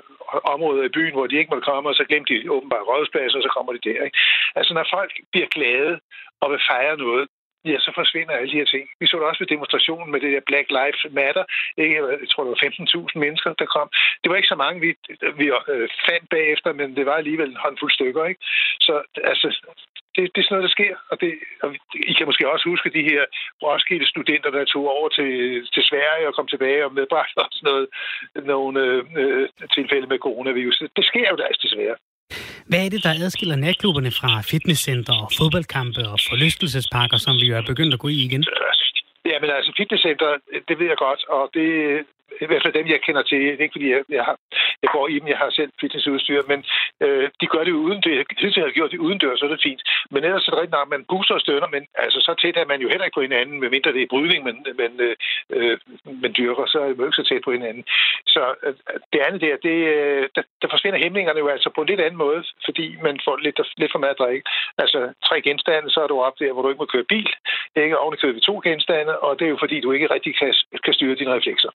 områder 0.55 0.83
i 0.85 0.95
byen, 0.97 1.13
hvor 1.13 1.27
de 1.27 1.39
ikke 1.39 1.53
måtte 1.53 1.69
komme, 1.71 1.89
og 1.89 1.95
så 1.95 2.05
glemte 2.05 2.35
de 2.35 2.51
åbenbart 2.51 2.89
rådspladser, 2.89 3.39
og 3.39 3.43
så 3.43 3.53
kommer 3.57 3.73
de 3.73 3.89
der. 3.89 4.05
Ikke? 4.07 4.19
Altså, 4.59 4.75
når 4.75 4.87
folk 4.97 5.13
bliver 5.33 5.47
glade 5.57 6.01
og 6.41 6.51
vil 6.53 6.67
fejre 6.71 6.97
noget, 6.97 7.29
ja, 7.71 7.77
så 7.87 7.91
forsvinder 8.01 8.33
alle 8.35 8.51
de 8.53 8.61
her 8.61 8.71
ting. 8.75 8.85
Vi 9.01 9.07
så 9.07 9.17
det 9.17 9.27
også 9.27 9.43
ved 9.43 9.53
demonstrationen 9.55 10.11
med 10.11 10.21
det 10.21 10.33
der 10.33 10.49
Black 10.51 10.69
Lives 10.79 11.03
Matter. 11.19 11.45
Ikke? 11.83 11.95
Jeg 12.23 12.29
tror, 12.31 12.43
det 12.45 12.53
var 12.55 12.65
15.000 13.15 13.19
mennesker, 13.25 13.51
der 13.61 13.75
kom. 13.77 13.89
Det 14.21 14.29
var 14.31 14.37
ikke 14.37 14.55
så 14.55 14.61
mange, 14.65 14.81
vi, 14.87 14.91
vi 15.41 15.47
øh, 15.73 15.89
fandt 16.09 16.27
bagefter, 16.37 16.71
men 16.73 16.97
det 16.97 17.07
var 17.07 17.17
alligevel 17.17 17.51
en 17.51 17.63
håndfuld 17.65 17.93
stykker. 17.93 18.25
Ikke? 18.25 18.41
Så 18.87 18.95
altså, 19.33 19.49
det, 20.17 20.25
det 20.33 20.41
er 20.41 20.47
sådan 20.47 20.55
noget, 20.57 20.69
der 20.69 20.77
sker. 20.79 20.95
Og, 21.11 21.17
det, 21.21 21.31
og 21.65 21.69
I 22.11 22.13
kan 22.17 22.29
måske 22.31 22.53
også 22.55 22.67
huske 22.73 22.97
de 22.99 23.09
her 23.11 23.23
Roskilde-studenter, 23.63 24.51
der 24.57 24.65
tog 24.65 24.85
over 24.97 25.09
til, 25.19 25.33
til 25.75 25.83
Sverige 25.91 26.29
og 26.29 26.35
kom 26.35 26.49
tilbage 26.51 26.85
og 26.87 26.95
medbragte 26.99 27.39
også 27.47 27.61
noget, 27.69 27.87
nogle 28.53 28.81
øh, 29.21 29.49
tilfælde 29.77 30.07
med 30.13 30.19
coronavirus. 30.27 30.83
Det 30.99 31.05
sker 31.11 31.27
jo 31.31 31.37
da 31.37 31.45
altså 31.51 31.63
desværre. 31.67 31.97
Hvad 32.71 32.81
er 32.85 32.91
det, 32.95 33.05
der 33.07 33.13
adskiller 33.25 33.57
natklubberne 33.57 34.13
fra 34.21 34.31
fitnesscenter 34.53 35.15
og 35.23 35.29
fodboldkampe 35.39 36.03
og 36.13 36.19
forlystelsesparker, 36.29 37.19
som 37.27 37.35
vi 37.41 37.47
jo 37.51 37.55
er 37.61 37.65
begyndt 37.73 37.95
at 37.95 38.01
gå 38.05 38.09
i 38.09 38.19
igen? 38.29 38.45
Ja, 39.31 39.37
men 39.43 39.51
altså 39.59 39.73
fitnesscenter, 39.81 40.31
det 40.69 40.79
ved 40.79 40.87
jeg 40.93 40.99
godt, 41.07 41.23
og 41.37 41.45
det, 41.55 41.69
i 42.41 42.47
hvert 42.47 42.63
fald 42.63 42.75
dem, 42.79 42.87
jeg 42.87 43.01
kender 43.07 43.23
til. 43.23 43.41
Det 43.41 43.61
er 43.61 43.67
ikke, 43.67 43.77
fordi 43.79 43.91
jeg, 43.91 44.03
jeg, 44.09 44.25
har, 44.25 44.37
jeg 44.83 44.91
går 44.97 45.09
i 45.09 45.19
dem, 45.19 45.29
jeg 45.29 45.39
har 45.39 45.51
selv 45.51 45.71
fitnessudstyr, 45.81 46.43
men 46.53 46.65
øh, 47.05 47.29
de 47.41 47.47
gør 47.47 47.65
det 47.65 47.73
uden 47.73 48.01
det. 48.07 48.27
Hidtil 48.39 48.63
har 48.63 48.79
gjort 48.79 48.91
det 48.91 48.99
uden 49.07 49.19
dør, 49.19 49.37
så 49.37 49.45
er 49.45 49.49
det 49.49 49.67
fint. 49.69 49.83
Men 50.11 50.25
ellers 50.25 50.47
er 50.47 50.51
det 50.51 50.61
rigtigt 50.61 50.79
nok, 50.79 50.89
man 50.89 51.05
booster 51.11 51.35
og 51.35 51.41
stønner, 51.41 51.69
men 51.77 51.83
altså, 51.95 52.19
så 52.27 52.35
tæt 52.35 52.57
er 52.57 52.67
man 52.73 52.81
jo 52.81 52.89
heller 52.89 53.05
ikke 53.05 53.19
på 53.19 53.27
hinanden, 53.29 53.61
medmindre 53.61 53.93
det 53.93 54.03
er 54.03 54.13
brydning, 54.15 54.45
men, 54.45 54.57
men, 54.81 54.91
øh, 55.07 55.17
øh 55.57 55.79
men 56.05 56.21
man 56.23 56.33
dyrker, 56.39 56.67
så 56.67 56.79
er 56.79 56.89
man 56.89 56.97
jo 56.99 57.09
ikke 57.09 57.21
så 57.23 57.29
tæt 57.29 57.45
på 57.45 57.53
hinanden. 57.53 57.85
Så 58.35 58.43
øh, 58.65 58.75
det 59.13 59.21
andet 59.27 59.41
der, 59.41 59.57
det, 59.69 59.77
øh, 59.95 60.29
der, 60.37 60.43
der 60.63 60.69
forsvinder 60.71 60.99
hæmningerne 60.99 61.39
jo 61.39 61.49
altså 61.49 61.71
på 61.75 61.81
en 61.81 61.89
lidt 61.89 62.01
anden 62.01 62.23
måde, 62.25 62.45
fordi 62.65 62.87
man 63.03 63.17
får 63.25 63.37
lidt, 63.37 63.61
lidt 63.77 63.93
for 63.93 63.99
meget 63.99 64.17
at 64.17 64.23
drikke. 64.23 64.45
Altså 64.79 65.01
tre 65.29 65.37
genstande, 65.43 65.91
så 65.91 66.01
er 66.01 66.07
du 66.07 66.21
op 66.21 66.39
der, 66.39 66.53
hvor 66.53 66.63
du 66.63 66.69
ikke 66.69 66.83
må 66.83 66.93
køre 66.95 67.11
bil, 67.15 67.31
ikke 67.77 67.99
oven 67.99 68.17
i 68.37 68.41
to 68.41 68.61
genstande, 68.65 69.19
og 69.19 69.39
det 69.39 69.45
er 69.45 69.55
jo 69.55 69.63
fordi, 69.65 69.81
du 69.81 69.93
ikke 69.93 70.11
rigtig 70.15 70.39
kan, 70.39 70.55
kan 70.85 70.95
styre 70.95 71.15
dine 71.15 71.35
reflekser. 71.35 71.71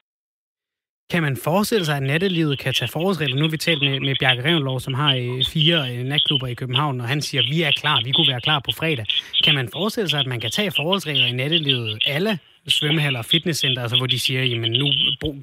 Kan 1.09 1.23
man 1.23 1.37
forestille 1.37 1.85
sig, 1.85 1.97
at 1.97 2.03
nattelivet 2.03 2.59
kan 2.59 2.73
tage 2.73 2.89
forholdsregler? 2.91 3.35
Nu 3.35 3.41
har 3.41 3.49
vi 3.49 3.57
talt 3.57 3.81
med, 3.81 3.99
med 3.99 4.15
Bjarke 4.19 4.43
Revenlov, 4.43 4.79
som 4.79 4.93
har 4.93 5.15
øh, 5.15 5.45
fire 5.53 5.77
øh, 5.91 6.03
natklubber 6.03 6.47
i 6.47 6.53
København, 6.53 7.01
og 7.01 7.07
han 7.07 7.21
siger, 7.21 7.41
at 7.43 7.49
vi 7.49 7.61
er 7.61 7.71
klar, 7.71 8.01
vi 8.03 8.11
kunne 8.11 8.27
være 8.27 8.41
klar 8.41 8.59
på 8.59 8.71
fredag. 8.71 9.05
Kan 9.43 9.55
man 9.55 9.69
forestille 9.73 10.09
sig, 10.09 10.19
at 10.19 10.27
man 10.27 10.39
kan 10.39 10.51
tage 10.51 10.71
forholdsregler 10.71 11.25
i 11.25 11.31
nattelivet? 11.31 12.03
Alle 12.07 12.39
svømmehaller 12.67 13.19
og 13.19 13.25
fitnesscenter, 13.25 13.81
altså, 13.81 13.97
hvor 13.97 14.07
de 14.07 14.19
siger, 14.19 14.43
jamen 14.43 14.71
nu 14.71 14.87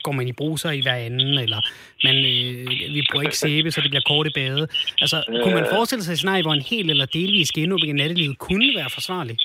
går 0.02 0.12
man 0.12 0.28
i 0.28 0.32
bruser 0.32 0.70
i 0.70 0.80
hver 0.80 0.94
anden, 0.94 1.38
eller 1.38 1.60
man, 2.04 2.16
øh, 2.16 2.94
vi 2.94 3.06
bruger 3.10 3.22
ikke 3.22 3.38
sæbe, 3.38 3.70
så 3.70 3.80
det 3.80 3.90
bliver 3.90 4.02
korte 4.06 4.30
bade. 4.30 4.68
Altså, 5.00 5.24
kunne 5.42 5.54
man 5.54 5.66
forestille 5.72 6.04
sig 6.04 6.18
snart, 6.18 6.44
hvor 6.44 6.52
en 6.52 6.68
hel 6.72 6.90
eller 6.90 7.06
delvis 7.06 7.52
genåbning 7.52 7.90
af 7.90 7.96
nattelivet 7.96 8.38
kunne 8.38 8.68
være 8.76 8.90
forsvarlig? 8.90 9.36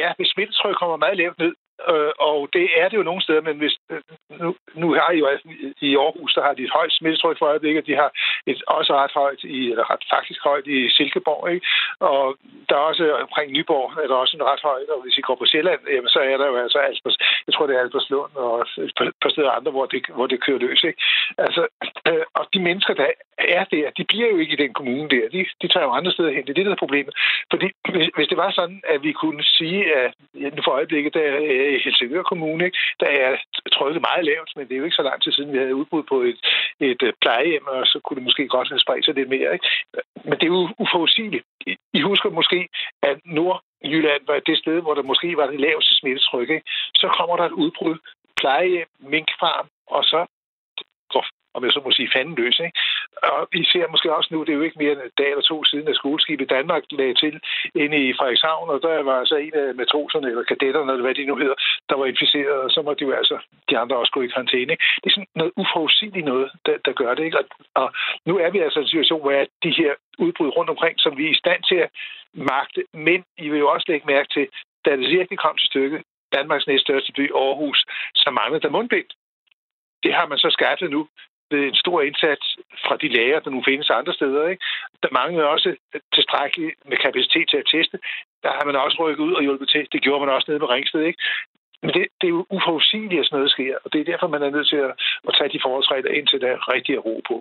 Ja, 0.00 0.08
hvis 0.16 0.28
smittetryk 0.34 0.76
kommer 0.80 0.96
meget 0.96 1.16
lavt 1.16 1.38
ned, 1.38 1.52
Øh, 1.90 2.12
og 2.18 2.48
det 2.52 2.66
er 2.80 2.88
det 2.88 2.96
jo 2.96 3.02
nogle 3.02 3.22
steder, 3.22 3.42
men 3.48 3.56
hvis, 3.58 3.74
øh, 3.90 4.00
nu, 4.42 4.54
nu 4.74 4.86
har 4.92 5.10
I 5.12 5.18
jo 5.18 5.26
altså, 5.26 5.48
i 5.80 5.96
Aarhus, 5.96 6.34
der 6.34 6.42
har 6.42 6.54
de 6.54 6.62
et 6.62 6.76
højt 6.78 6.92
smittetryk 6.92 7.38
for 7.38 7.46
øjeblikket. 7.46 7.86
De 7.86 7.94
har 8.02 8.10
et, 8.46 8.62
også 8.66 8.92
ret 8.94 9.14
højt, 9.14 9.42
i, 9.44 9.70
eller 9.70 9.90
ret 9.92 10.04
faktisk 10.14 10.40
højt 10.44 10.66
i 10.66 10.90
Silkeborg. 10.90 11.50
Ikke? 11.54 11.66
Og 12.00 12.36
der 12.68 12.74
er 12.76 12.84
også 12.90 13.04
omkring 13.26 13.52
Nyborg, 13.52 14.02
er 14.02 14.06
der 14.06 14.14
også 14.14 14.36
en 14.36 14.48
ret 14.50 14.62
højt. 14.70 14.88
Og 14.94 15.02
hvis 15.02 15.18
I 15.18 15.26
går 15.26 15.36
på 15.38 15.46
Sjælland, 15.46 15.80
jamen, 15.94 16.08
så 16.08 16.20
er 16.20 16.36
der 16.36 16.46
jo 16.46 16.56
altså 16.56 16.78
Alpers, 16.78 17.16
jeg 17.46 17.54
tror, 17.54 17.66
det 17.66 17.76
er 17.76 17.80
Alperslund 17.80 18.32
og 18.34 18.66
et 18.78 19.14
par 19.22 19.30
steder 19.30 19.50
andre, 19.50 19.70
hvor 19.72 19.86
det, 19.86 20.00
hvor 20.16 20.26
det 20.26 20.44
kører 20.44 20.58
løs. 20.58 20.84
Ikke? 20.84 21.00
Altså, 21.38 21.62
øh, 22.08 22.24
og 22.34 22.44
de 22.54 22.60
mennesker, 22.60 22.94
der 22.94 23.10
er 23.38 23.64
der, 23.64 23.90
de 23.98 24.04
bliver 24.04 24.28
jo 24.30 24.38
ikke 24.38 24.52
i 24.52 24.62
den 24.64 24.72
kommune 24.74 25.08
der. 25.08 25.28
De, 25.28 25.46
de 25.62 25.68
tager 25.68 25.86
jo 25.86 25.92
andre 25.98 26.12
steder 26.12 26.30
hen. 26.30 26.42
Det 26.42 26.50
er 26.50 26.54
det, 26.54 26.66
der 26.66 26.72
er 26.72 26.84
problemet. 26.84 27.14
Fordi 27.50 27.68
hvis, 27.90 28.08
hvis 28.16 28.28
det 28.28 28.36
var 28.36 28.50
sådan, 28.50 28.80
at 28.88 29.02
vi 29.02 29.12
kunne 29.12 29.42
sige, 29.42 29.96
at 29.96 30.14
ja, 30.40 30.48
for 30.64 30.70
øjeblikket, 30.70 31.14
der 31.14 31.20
er 31.20 31.71
Øh, 31.72 31.80
Helsingør 31.84 32.22
Kommune, 32.22 32.64
ikke, 32.64 32.78
der 33.00 33.06
er 33.06 33.30
trykket 33.72 34.02
meget 34.08 34.24
lavt, 34.24 34.50
men 34.56 34.64
det 34.68 34.74
er 34.74 34.78
jo 34.78 34.84
ikke 34.84 35.00
så 35.00 35.02
lang 35.02 35.22
tid 35.22 35.32
siden, 35.32 35.52
vi 35.52 35.58
havde 35.58 35.74
udbud 35.74 36.02
på 36.02 36.16
et, 36.20 36.38
et 36.80 37.02
øh, 37.02 37.12
plejehjem, 37.20 37.66
og 37.66 37.86
så 37.86 38.00
kunne 38.04 38.16
det 38.18 38.24
måske 38.28 38.48
godt 38.48 38.68
have 38.68 38.84
spredt 38.84 39.04
sig 39.04 39.14
lidt 39.14 39.28
mere. 39.28 39.52
Ikke? 39.52 39.66
Men 40.24 40.34
det 40.38 40.46
er 40.46 40.54
jo 40.58 40.68
uforudsigeligt. 40.78 41.44
I 41.98 42.00
husker 42.00 42.30
måske, 42.30 42.68
at 43.02 43.16
Nordjylland 43.24 44.22
var 44.26 44.38
det 44.46 44.58
sted, 44.58 44.80
hvor 44.82 44.94
der 44.94 45.02
måske 45.02 45.36
var 45.36 45.46
det 45.46 45.60
laveste 45.60 45.94
smittetryk. 45.94 46.50
Ikke? 46.50 46.66
Så 46.94 47.06
kommer 47.18 47.36
der 47.36 47.44
et 47.44 47.58
udbrud, 47.62 47.96
plejehjem, 48.40 48.88
minkfarm, 49.00 49.66
og 49.86 50.04
så 50.04 50.26
om 51.54 51.64
jeg 51.64 51.72
så 51.72 51.80
må 51.84 51.90
sige, 51.90 52.12
fanden 52.14 52.34
løs. 52.34 52.58
Ikke? 52.66 52.78
Og 53.22 53.48
vi 53.52 53.64
ser 53.72 53.86
måske 53.90 54.14
også 54.16 54.28
nu, 54.32 54.40
det 54.40 54.52
er 54.52 54.60
jo 54.60 54.66
ikke 54.68 54.78
mere 54.82 54.92
end 54.92 55.00
en 55.00 55.18
dag 55.18 55.30
eller 55.30 55.42
to 55.42 55.64
siden, 55.64 55.88
at 55.88 55.96
skoleskibet 55.96 56.50
Danmark 56.50 56.82
lagde 56.90 57.14
til 57.14 57.40
inde 57.74 57.98
i 58.08 58.14
Frederikshavn, 58.18 58.70
og 58.70 58.82
der 58.82 59.02
var 59.02 59.18
altså 59.22 59.36
en 59.36 59.54
af 59.54 59.74
matroserne, 59.74 60.28
eller 60.28 60.42
kadetterne, 60.42 60.92
eller 60.92 61.04
hvad 61.06 61.14
de 61.14 61.24
nu 61.24 61.36
hedder, 61.36 61.54
der 61.88 61.96
var 61.96 62.06
inficeret, 62.06 62.58
og 62.64 62.70
så 62.70 62.82
må 62.82 62.94
de 62.94 63.04
jo 63.04 63.12
altså, 63.12 63.36
de 63.70 63.78
andre 63.78 63.96
også 63.96 64.12
gå 64.12 64.22
i 64.22 64.32
karantæne. 64.34 64.72
Ikke? 64.72 64.84
Det 65.00 65.06
er 65.10 65.14
sådan 65.14 65.32
noget 65.34 65.52
uforudsigeligt 65.56 66.26
noget, 66.26 66.50
der, 66.66 66.76
der 66.84 66.92
gør 66.92 67.14
det. 67.14 67.24
Ikke? 67.24 67.38
Og, 67.38 67.46
og 67.74 67.88
nu 68.26 68.38
er 68.38 68.50
vi 68.50 68.58
altså 68.58 68.78
i 68.78 68.82
en 68.82 68.88
situation, 68.88 69.20
hvor 69.20 69.32
de 69.64 69.70
her 69.80 69.92
udbrud 70.18 70.56
rundt 70.56 70.70
omkring, 70.70 70.94
som 71.00 71.16
vi 71.16 71.26
er 71.26 71.30
i 71.30 71.42
stand 71.42 71.62
til 71.62 71.76
at 71.84 71.90
magte, 72.34 72.84
men 72.94 73.24
I 73.38 73.48
vil 73.48 73.58
jo 73.58 73.68
også 73.70 73.86
lægge 73.88 74.06
mærke 74.06 74.28
til, 74.32 74.48
da 74.84 74.90
det 74.90 75.10
virkelig 75.18 75.38
kom 75.38 75.56
til 75.56 75.66
stykket, 75.66 76.02
Danmarks 76.32 76.66
næststørste 76.66 77.12
by, 77.12 77.32
Aarhus, 77.32 77.84
så 78.14 78.30
manglede 78.30 78.62
der 78.62 78.70
mundbind. 78.76 79.10
Det 80.02 80.14
har 80.14 80.26
man 80.26 80.38
så 80.38 80.50
skaffet 80.50 80.90
nu 80.90 81.08
en 81.52 81.74
stor 81.84 81.98
indsats 82.08 82.46
fra 82.84 82.94
de 83.02 83.08
læger, 83.16 83.40
der 83.40 83.50
nu 83.50 83.62
findes 83.70 83.90
andre 83.90 84.14
steder. 84.18 84.48
Ikke? 84.48 84.64
Der 85.02 85.08
mangler 85.20 85.44
også 85.44 85.68
tilstrækkeligt 86.14 86.74
med 86.90 86.96
kapacitet 86.96 87.46
til 87.48 87.58
at 87.62 87.70
teste. 87.74 87.96
Der 88.44 88.50
har 88.56 88.64
man 88.68 88.76
også 88.76 88.96
rykket 89.02 89.24
ud 89.24 89.32
og 89.38 89.42
hjulpet 89.42 89.68
til. 89.68 89.82
Det 89.92 90.02
gjorde 90.02 90.20
man 90.24 90.34
også 90.34 90.46
nede 90.48 90.62
på 90.62 90.70
Ringsted. 90.74 91.02
Ikke? 91.10 91.20
Men 91.82 91.90
det, 91.94 92.02
det 92.20 92.26
er 92.26 92.36
jo 92.38 92.46
uforudsigeligt, 92.56 93.20
at 93.20 93.26
sådan 93.26 93.36
noget 93.38 93.50
sker, 93.56 93.74
og 93.84 93.92
det 93.92 94.00
er 94.00 94.10
derfor, 94.10 94.26
man 94.26 94.42
er 94.42 94.50
nødt 94.50 94.68
til 94.68 94.80
at, 94.88 94.92
at 95.28 95.34
tage 95.38 95.52
de 95.54 95.62
forholdsregler 95.64 96.10
ind 96.18 96.26
til 96.26 96.40
der 96.40 96.72
rigtig 96.74 97.04
ro 97.06 97.20
på. 97.30 97.36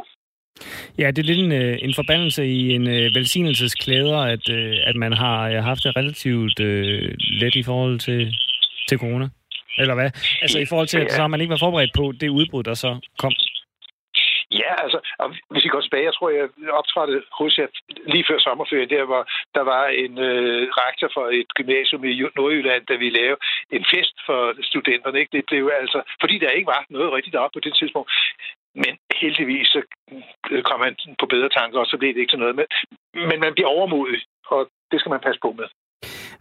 Ja, 0.97 1.07
det 1.11 1.19
er 1.19 1.29
lidt 1.31 1.39
en, 1.39 1.51
øh, 1.51 1.77
en 1.81 1.93
forbandelse 1.93 2.45
i 2.45 2.73
en 2.77 2.85
uh, 2.87 3.15
velsignelsesklæder, 3.17 4.17
at, 4.33 4.49
uh, 4.49 4.77
at 4.89 4.95
man 4.95 5.13
har 5.13 5.61
haft 5.61 5.83
det 5.83 5.95
relativt 5.95 6.59
uh, 6.59 7.09
let 7.41 7.55
i 7.55 7.63
forhold 7.63 7.99
til, 7.99 8.33
til 8.87 8.97
corona. 8.97 9.27
Eller 9.77 9.95
hvad? 9.95 10.09
Altså 10.41 10.59
i 10.59 10.65
forhold 10.65 10.87
til, 10.87 10.99
at 10.99 11.11
så 11.11 11.21
har 11.21 11.27
man 11.27 11.41
ikke 11.41 11.51
været 11.51 11.65
forberedt 11.67 11.93
på 11.95 12.13
det 12.21 12.29
udbrud, 12.29 12.63
der 12.63 12.73
så 12.73 12.99
kom. 13.17 13.33
Ja, 14.59 14.71
altså, 14.83 14.99
og 15.19 15.35
hvis 15.49 15.65
I 15.65 15.67
går 15.67 15.81
tilbage, 15.81 16.09
jeg 16.09 16.13
tror, 16.13 16.29
jeg 16.29 16.49
optrådte 16.79 17.23
hos 17.39 17.57
jer 17.57 17.67
lige 18.13 18.25
før 18.29 18.39
sommerferien, 18.39 18.89
der 18.89 19.03
var, 19.03 19.23
der 19.55 19.61
var 19.61 19.83
en 19.87 20.17
øh, 20.17 20.67
rektor 20.83 21.09
for 21.13 21.25
et 21.39 21.49
gymnasium 21.57 22.03
i 22.03 22.23
Nordjylland, 22.35 22.85
der 22.85 22.97
vi 22.97 23.09
lavede 23.09 23.41
en 23.71 23.85
fest 23.93 24.15
for 24.25 24.39
studenterne. 24.69 25.19
Ikke? 25.19 25.37
Det 25.37 25.45
blev 25.45 25.71
altså, 25.81 25.99
fordi 26.21 26.37
der 26.37 26.49
ikke 26.49 26.71
var 26.75 26.85
noget 26.89 27.13
rigtigt 27.13 27.35
op 27.35 27.51
på 27.53 27.59
det 27.59 27.73
tidspunkt. 27.75 28.11
Men 28.75 28.93
heldigvis 29.21 29.67
så 29.67 29.81
øh, 30.51 30.63
kom 30.63 30.81
han 30.81 30.95
på 31.19 31.25
bedre 31.25 31.49
tanker, 31.49 31.79
og 31.79 31.85
så 31.85 31.97
blev 31.97 32.13
det 32.13 32.19
ikke 32.19 32.31
til 32.31 32.39
noget. 32.39 32.55
Men, 32.55 32.65
men 33.29 33.39
man 33.39 33.53
bliver 33.53 33.69
overmodig, 33.69 34.21
og 34.45 34.69
det 34.91 34.99
skal 34.99 35.09
man 35.09 35.25
passe 35.25 35.39
på 35.41 35.51
med. 35.51 35.67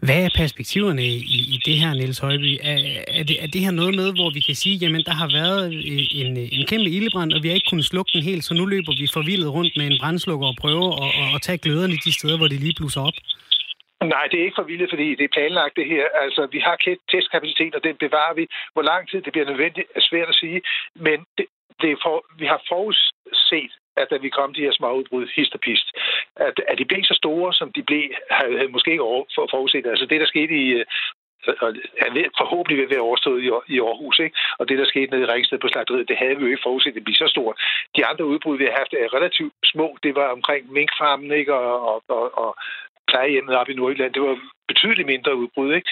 Hvad 0.06 0.20
er 0.24 0.38
perspektiverne 0.42 1.02
i, 1.02 1.16
i 1.54 1.56
det 1.66 1.76
her, 1.82 1.90
Niels 1.94 2.18
Højby? 2.18 2.50
Er, 2.70 2.78
er, 3.18 3.24
det, 3.28 3.36
er 3.44 3.48
det 3.54 3.60
her 3.64 3.74
noget 3.80 3.94
med, 4.00 4.08
hvor 4.18 4.30
vi 4.36 4.40
kan 4.48 4.54
sige, 4.62 4.76
jamen 4.82 5.02
der 5.08 5.14
har 5.22 5.28
været 5.40 5.64
øh, 5.74 6.04
en, 6.20 6.30
øh, 6.42 6.46
en 6.56 6.64
kæmpe 6.70 6.90
ildebrand, 6.96 7.32
og 7.32 7.42
vi 7.42 7.48
har 7.48 7.54
ikke 7.54 7.70
kunnet 7.70 7.90
slukke 7.92 8.10
den 8.14 8.22
helt, 8.30 8.44
så 8.44 8.52
nu 8.54 8.64
løber 8.74 8.92
vi 9.00 9.06
forvildet 9.18 9.54
rundt 9.56 9.72
med 9.78 9.86
en 9.86 9.98
brændslukker 10.00 10.46
og 10.52 10.56
prøver 10.62 10.88
at, 11.04 11.10
at, 11.22 11.28
at 11.34 11.42
tage 11.46 11.62
gløderne 11.64 11.96
de 12.06 12.12
steder, 12.18 12.36
hvor 12.38 12.48
det 12.48 12.60
lige 12.60 12.78
blusser 12.78 13.02
op? 13.08 13.18
Nej, 14.14 14.24
det 14.30 14.36
er 14.38 14.44
ikke 14.44 14.60
for 14.60 14.68
vildt, 14.70 14.90
fordi 14.94 15.08
det 15.18 15.24
er 15.24 15.36
planlagt 15.36 15.76
det 15.80 15.86
her. 15.94 16.04
Altså, 16.24 16.42
vi 16.54 16.58
har 16.66 16.76
testkapacitet, 17.12 17.74
og 17.74 17.82
den 17.84 17.96
bevarer 18.04 18.34
vi. 18.34 18.44
Hvor 18.72 18.84
lang 18.90 19.02
tid 19.10 19.18
det 19.22 19.32
bliver 19.32 19.50
nødvendigt, 19.50 19.86
er 19.96 20.02
svært 20.10 20.28
at 20.28 20.40
sige. 20.42 20.60
Men 21.06 21.18
det, 21.38 21.46
det 21.80 21.88
er 21.90 21.98
for, 22.04 22.16
vi 22.40 22.46
har 22.52 22.60
forudset, 22.68 23.72
at 24.00 24.06
da 24.10 24.16
vi 24.24 24.28
kom 24.28 24.54
de 24.54 24.64
her 24.66 24.72
små 24.72 24.90
udbrud, 24.98 25.26
hist 25.36 25.54
og 25.54 25.60
pist, 25.60 25.88
at, 26.36 26.60
at 26.68 26.78
de 26.78 26.84
blev 26.84 27.04
så 27.04 27.14
store, 27.14 27.54
som 27.54 27.72
de 27.72 27.82
blev, 27.82 28.02
havde 28.30 28.68
måske 28.68 28.90
ikke 28.90 29.02
over, 29.02 29.24
for, 29.34 29.48
forudset. 29.50 29.86
Altså 29.86 30.06
det, 30.06 30.20
der 30.20 30.26
skete 30.26 30.54
i, 30.54 30.66
øh, 30.68 30.84
er 32.04 32.12
ved, 32.16 32.24
forhåbentlig 32.40 32.76
ved 32.78 32.84
at 32.84 32.90
være 32.90 33.08
overstået 33.08 33.42
i, 33.42 33.48
i 33.74 33.76
Aarhus. 33.80 34.18
Ikke? 34.18 34.36
Og 34.58 34.68
det, 34.68 34.78
der 34.78 34.84
skete 34.84 35.10
nede 35.10 35.22
i 35.22 35.30
Ringsted 35.32 35.58
på 35.58 35.68
slagteriet, 35.68 36.08
det 36.08 36.16
havde 36.16 36.36
vi 36.36 36.42
jo 36.42 36.50
ikke 36.50 36.66
forudset, 36.66 36.94
det 36.94 37.04
bliver 37.04 37.22
så 37.24 37.28
stort. 37.28 37.56
De 37.96 38.06
andre 38.06 38.24
udbrud, 38.26 38.58
vi 38.58 38.64
har 38.64 38.78
haft, 38.80 38.92
er 38.92 39.14
relativt 39.16 39.54
små. 39.64 39.96
Det 40.02 40.14
var 40.14 40.28
omkring 40.36 40.72
minkfarmen 40.72 41.32
ikke? 41.32 41.54
Og, 41.54 41.74
og, 41.90 42.02
og, 42.08 42.38
og 42.44 42.56
plejehjemmet 43.08 43.56
op 43.56 43.68
i 43.68 43.74
Nordjylland. 43.74 44.14
Det 44.14 44.22
var 44.22 44.38
betydeligt 44.68 45.06
mindre 45.06 45.36
udbrud. 45.36 45.74
Ikke? 45.74 45.88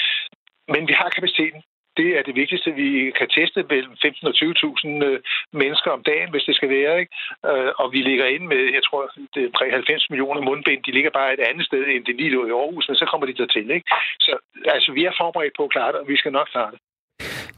Men 0.68 0.88
vi 0.88 0.92
har 0.92 1.08
kapaciteten 1.08 1.62
det 1.98 2.08
er 2.18 2.22
det 2.28 2.34
vigtigste. 2.42 2.70
Vi 2.82 2.90
kan 3.18 3.28
teste 3.36 3.60
mellem 3.72 3.94
15 4.02 4.30
og 4.30 4.34
20.000 4.34 5.58
mennesker 5.62 5.90
om 5.96 6.02
dagen, 6.10 6.30
hvis 6.30 6.46
det 6.48 6.54
skal 6.56 6.70
være. 6.76 6.92
Ikke? 7.00 7.12
Øh, 7.50 7.70
og 7.80 7.86
vi 7.94 8.00
ligger 8.08 8.26
inde 8.34 8.46
med, 8.52 8.62
jeg 8.76 8.82
tror, 8.88 9.02
det 9.34 9.42
er 9.44 9.78
90 9.80 10.10
millioner 10.10 10.40
mundbind. 10.48 10.80
De 10.86 10.96
ligger 10.96 11.12
bare 11.18 11.30
et 11.36 11.42
andet 11.50 11.64
sted, 11.66 11.82
end 11.86 12.04
det 12.04 12.16
lige 12.16 12.34
lå 12.36 12.42
i 12.46 12.56
Aarhus, 12.60 12.88
men 12.88 12.96
så 12.96 13.06
kommer 13.10 13.26
de 13.26 13.38
der 13.38 13.46
til. 13.56 13.66
Ikke? 13.76 13.86
Så 14.26 14.32
altså, 14.76 14.90
vi 14.92 15.02
er 15.08 15.12
forberedt 15.20 15.56
på 15.56 15.64
at 15.64 15.72
klare 15.74 15.92
det, 15.92 16.00
og 16.02 16.08
vi 16.08 16.16
skal 16.16 16.32
nok 16.32 16.48
klare 16.54 16.70
det. 16.72 16.80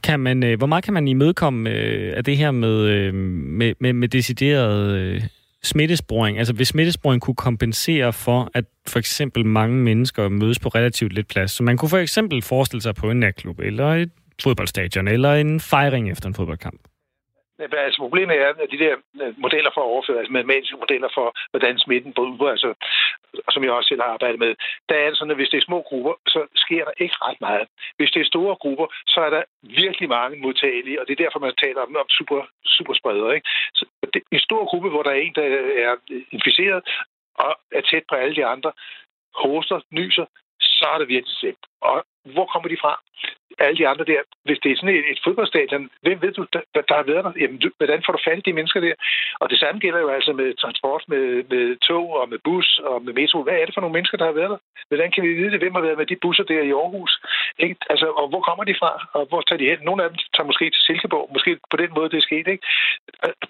Kan 0.07 0.19
man, 0.19 0.37
øh, 0.43 0.57
hvor 0.57 0.67
meget 0.67 0.83
kan 0.83 0.93
man 0.93 1.07
imødekomme 1.07 1.69
øh, 1.69 2.17
af 2.17 2.23
det 2.23 2.37
her 2.37 2.51
med, 2.51 2.75
øh, 2.95 3.13
med, 3.59 3.73
med, 3.79 3.93
med 3.93 4.07
decideret 4.07 5.29
smittesporing? 5.63 6.37
Altså 6.37 6.53
hvis 6.53 6.67
smittesporing 6.67 7.21
kunne 7.21 7.35
kompensere 7.35 8.13
for, 8.13 8.49
at 8.53 8.65
for 8.87 8.99
eksempel 8.99 9.45
mange 9.45 9.75
mennesker 9.75 10.29
mødes 10.29 10.59
på 10.59 10.69
relativt 10.69 11.13
lidt 11.13 11.27
plads. 11.27 11.51
Så 11.51 11.63
man 11.63 11.77
kunne 11.77 11.89
for 11.89 11.97
eksempel 11.97 12.41
forestille 12.41 12.81
sig 12.81 12.95
på 12.95 13.11
en 13.11 13.19
natklub 13.19 13.59
eller 13.59 13.87
et 13.93 14.11
fodboldstadion, 14.43 15.07
eller 15.07 15.33
en 15.33 15.59
fejring 15.59 16.11
efter 16.11 16.27
en 16.27 16.35
fodboldkamp? 16.35 16.81
Altså, 17.61 17.99
problemet 18.05 18.35
er, 18.37 18.49
at 18.63 18.71
de 18.71 18.83
der 18.85 18.95
øh, 19.21 19.33
modeller 19.45 19.71
for 19.73 19.81
at 19.81 19.91
overføre, 19.93 20.19
altså 20.19 20.33
matematiske 20.33 20.81
modeller 20.83 21.09
for, 21.17 21.27
hvordan 21.51 21.79
smitten 21.79 22.13
bryder, 22.13 22.49
altså, 22.55 22.69
som 23.53 23.63
jeg 23.63 23.71
også 23.71 23.87
selv 23.87 24.01
har 24.01 24.09
arbejdet 24.15 24.39
med, 24.39 24.55
der 24.89 24.95
er 24.95 25.07
det 25.09 25.17
sådan, 25.17 25.31
at 25.31 25.37
hvis 25.37 25.49
det 25.49 25.57
er 25.57 25.69
små 25.69 25.81
grupper, 25.89 26.13
så 26.27 26.39
sker 26.55 26.83
der 26.85 26.93
ikke 27.03 27.15
ret 27.27 27.41
meget. 27.41 27.67
Hvis 27.97 28.11
det 28.11 28.19
er 28.21 28.33
store 28.33 28.55
grupper, 28.55 28.87
så 29.07 29.19
er 29.27 29.29
der 29.29 29.43
virkelig 29.83 30.09
mange 30.09 30.37
modtagelige, 30.45 30.99
og 31.01 31.07
det 31.07 31.13
er 31.13 31.23
derfor, 31.23 31.39
man 31.39 31.61
taler 31.63 31.81
om, 31.81 31.95
om 31.95 32.09
super, 32.09 32.93
spredere, 32.99 33.35
Ikke? 33.35 33.47
Så 33.77 33.83
det, 34.13 34.21
en 34.31 34.39
stor 34.39 34.63
gruppe, 34.69 34.89
hvor 34.89 35.03
der 35.03 35.11
er 35.11 35.21
en, 35.25 35.35
der 35.35 35.45
er 35.87 35.95
inficeret, 36.31 36.79
og 37.35 37.51
er 37.71 37.81
tæt 37.81 38.05
på 38.09 38.15
alle 38.15 38.35
de 38.35 38.45
andre, 38.45 38.71
hoster, 39.35 39.79
nyser, 39.91 40.25
så 40.61 40.85
er 40.93 40.97
det 40.97 41.07
virkelig 41.07 41.35
slemt. 41.39 41.65
Og 41.81 42.05
hvor 42.25 42.45
kommer 42.45 42.69
de 42.69 42.81
fra? 42.83 42.93
Alle 43.59 43.77
de 43.77 43.87
andre 43.87 44.05
der. 44.05 44.21
Hvis 44.45 44.59
det 44.63 44.71
er 44.71 44.75
sådan 44.75 44.95
et, 44.95 45.05
et 45.11 45.19
fodboldstadion, 45.23 45.89
hvem 46.01 46.21
ved 46.21 46.31
du, 46.31 46.45
der, 46.53 46.61
der 46.89 46.95
har 46.95 47.03
været 47.11 47.23
der? 47.25 47.33
Jamen, 47.41 47.59
du, 47.59 47.69
hvordan 47.77 48.03
får 48.05 48.13
du 48.13 48.19
fat 48.25 48.37
i 48.37 48.47
de 48.47 48.53
mennesker 48.53 48.79
der? 48.79 48.93
Og 49.41 49.49
det 49.49 49.59
samme 49.59 49.79
gælder 49.79 49.99
jo 49.99 50.09
altså 50.09 50.33
med 50.33 50.53
transport, 50.63 51.03
med, 51.07 51.43
med 51.53 51.77
tog 51.87 52.05
og 52.19 52.29
med 52.29 52.39
bus 52.43 52.79
og 52.83 53.03
med 53.05 53.13
metro. 53.13 53.43
Hvad 53.43 53.53
er 53.53 53.65
det 53.65 53.73
for 53.73 53.81
nogle 53.81 53.93
mennesker, 53.93 54.17
der 54.17 54.25
har 54.25 54.39
været 54.39 54.49
der? 54.49 54.57
Hvordan 54.87 55.11
kan 55.11 55.23
vi 55.23 55.33
vide 55.33 55.51
det? 55.51 55.59
Hvem 55.59 55.75
har 55.75 55.81
været 55.81 55.97
med 55.97 56.05
de 56.05 56.21
busser 56.21 56.43
der 56.43 56.61
i 56.61 56.71
Aarhus? 56.71 57.13
Ikke? 57.59 57.75
Altså, 57.89 58.07
og 58.19 58.27
hvor 58.29 58.41
kommer 58.41 58.63
de 58.63 58.75
fra? 58.81 58.91
Og 59.13 59.25
hvor 59.29 59.41
tager 59.41 59.59
de 59.59 59.69
hen? 59.71 59.79
Nogle 59.81 60.03
af 60.03 60.09
dem 60.09 60.17
tager 60.35 60.47
måske 60.49 60.65
til 60.69 60.81
Silkeborg. 60.87 61.29
Måske 61.33 61.59
på 61.71 61.77
den 61.77 61.91
måde, 61.95 62.09
det 62.09 62.17
er 62.17 62.27
sket. 62.29 62.47
Ikke? 62.47 62.63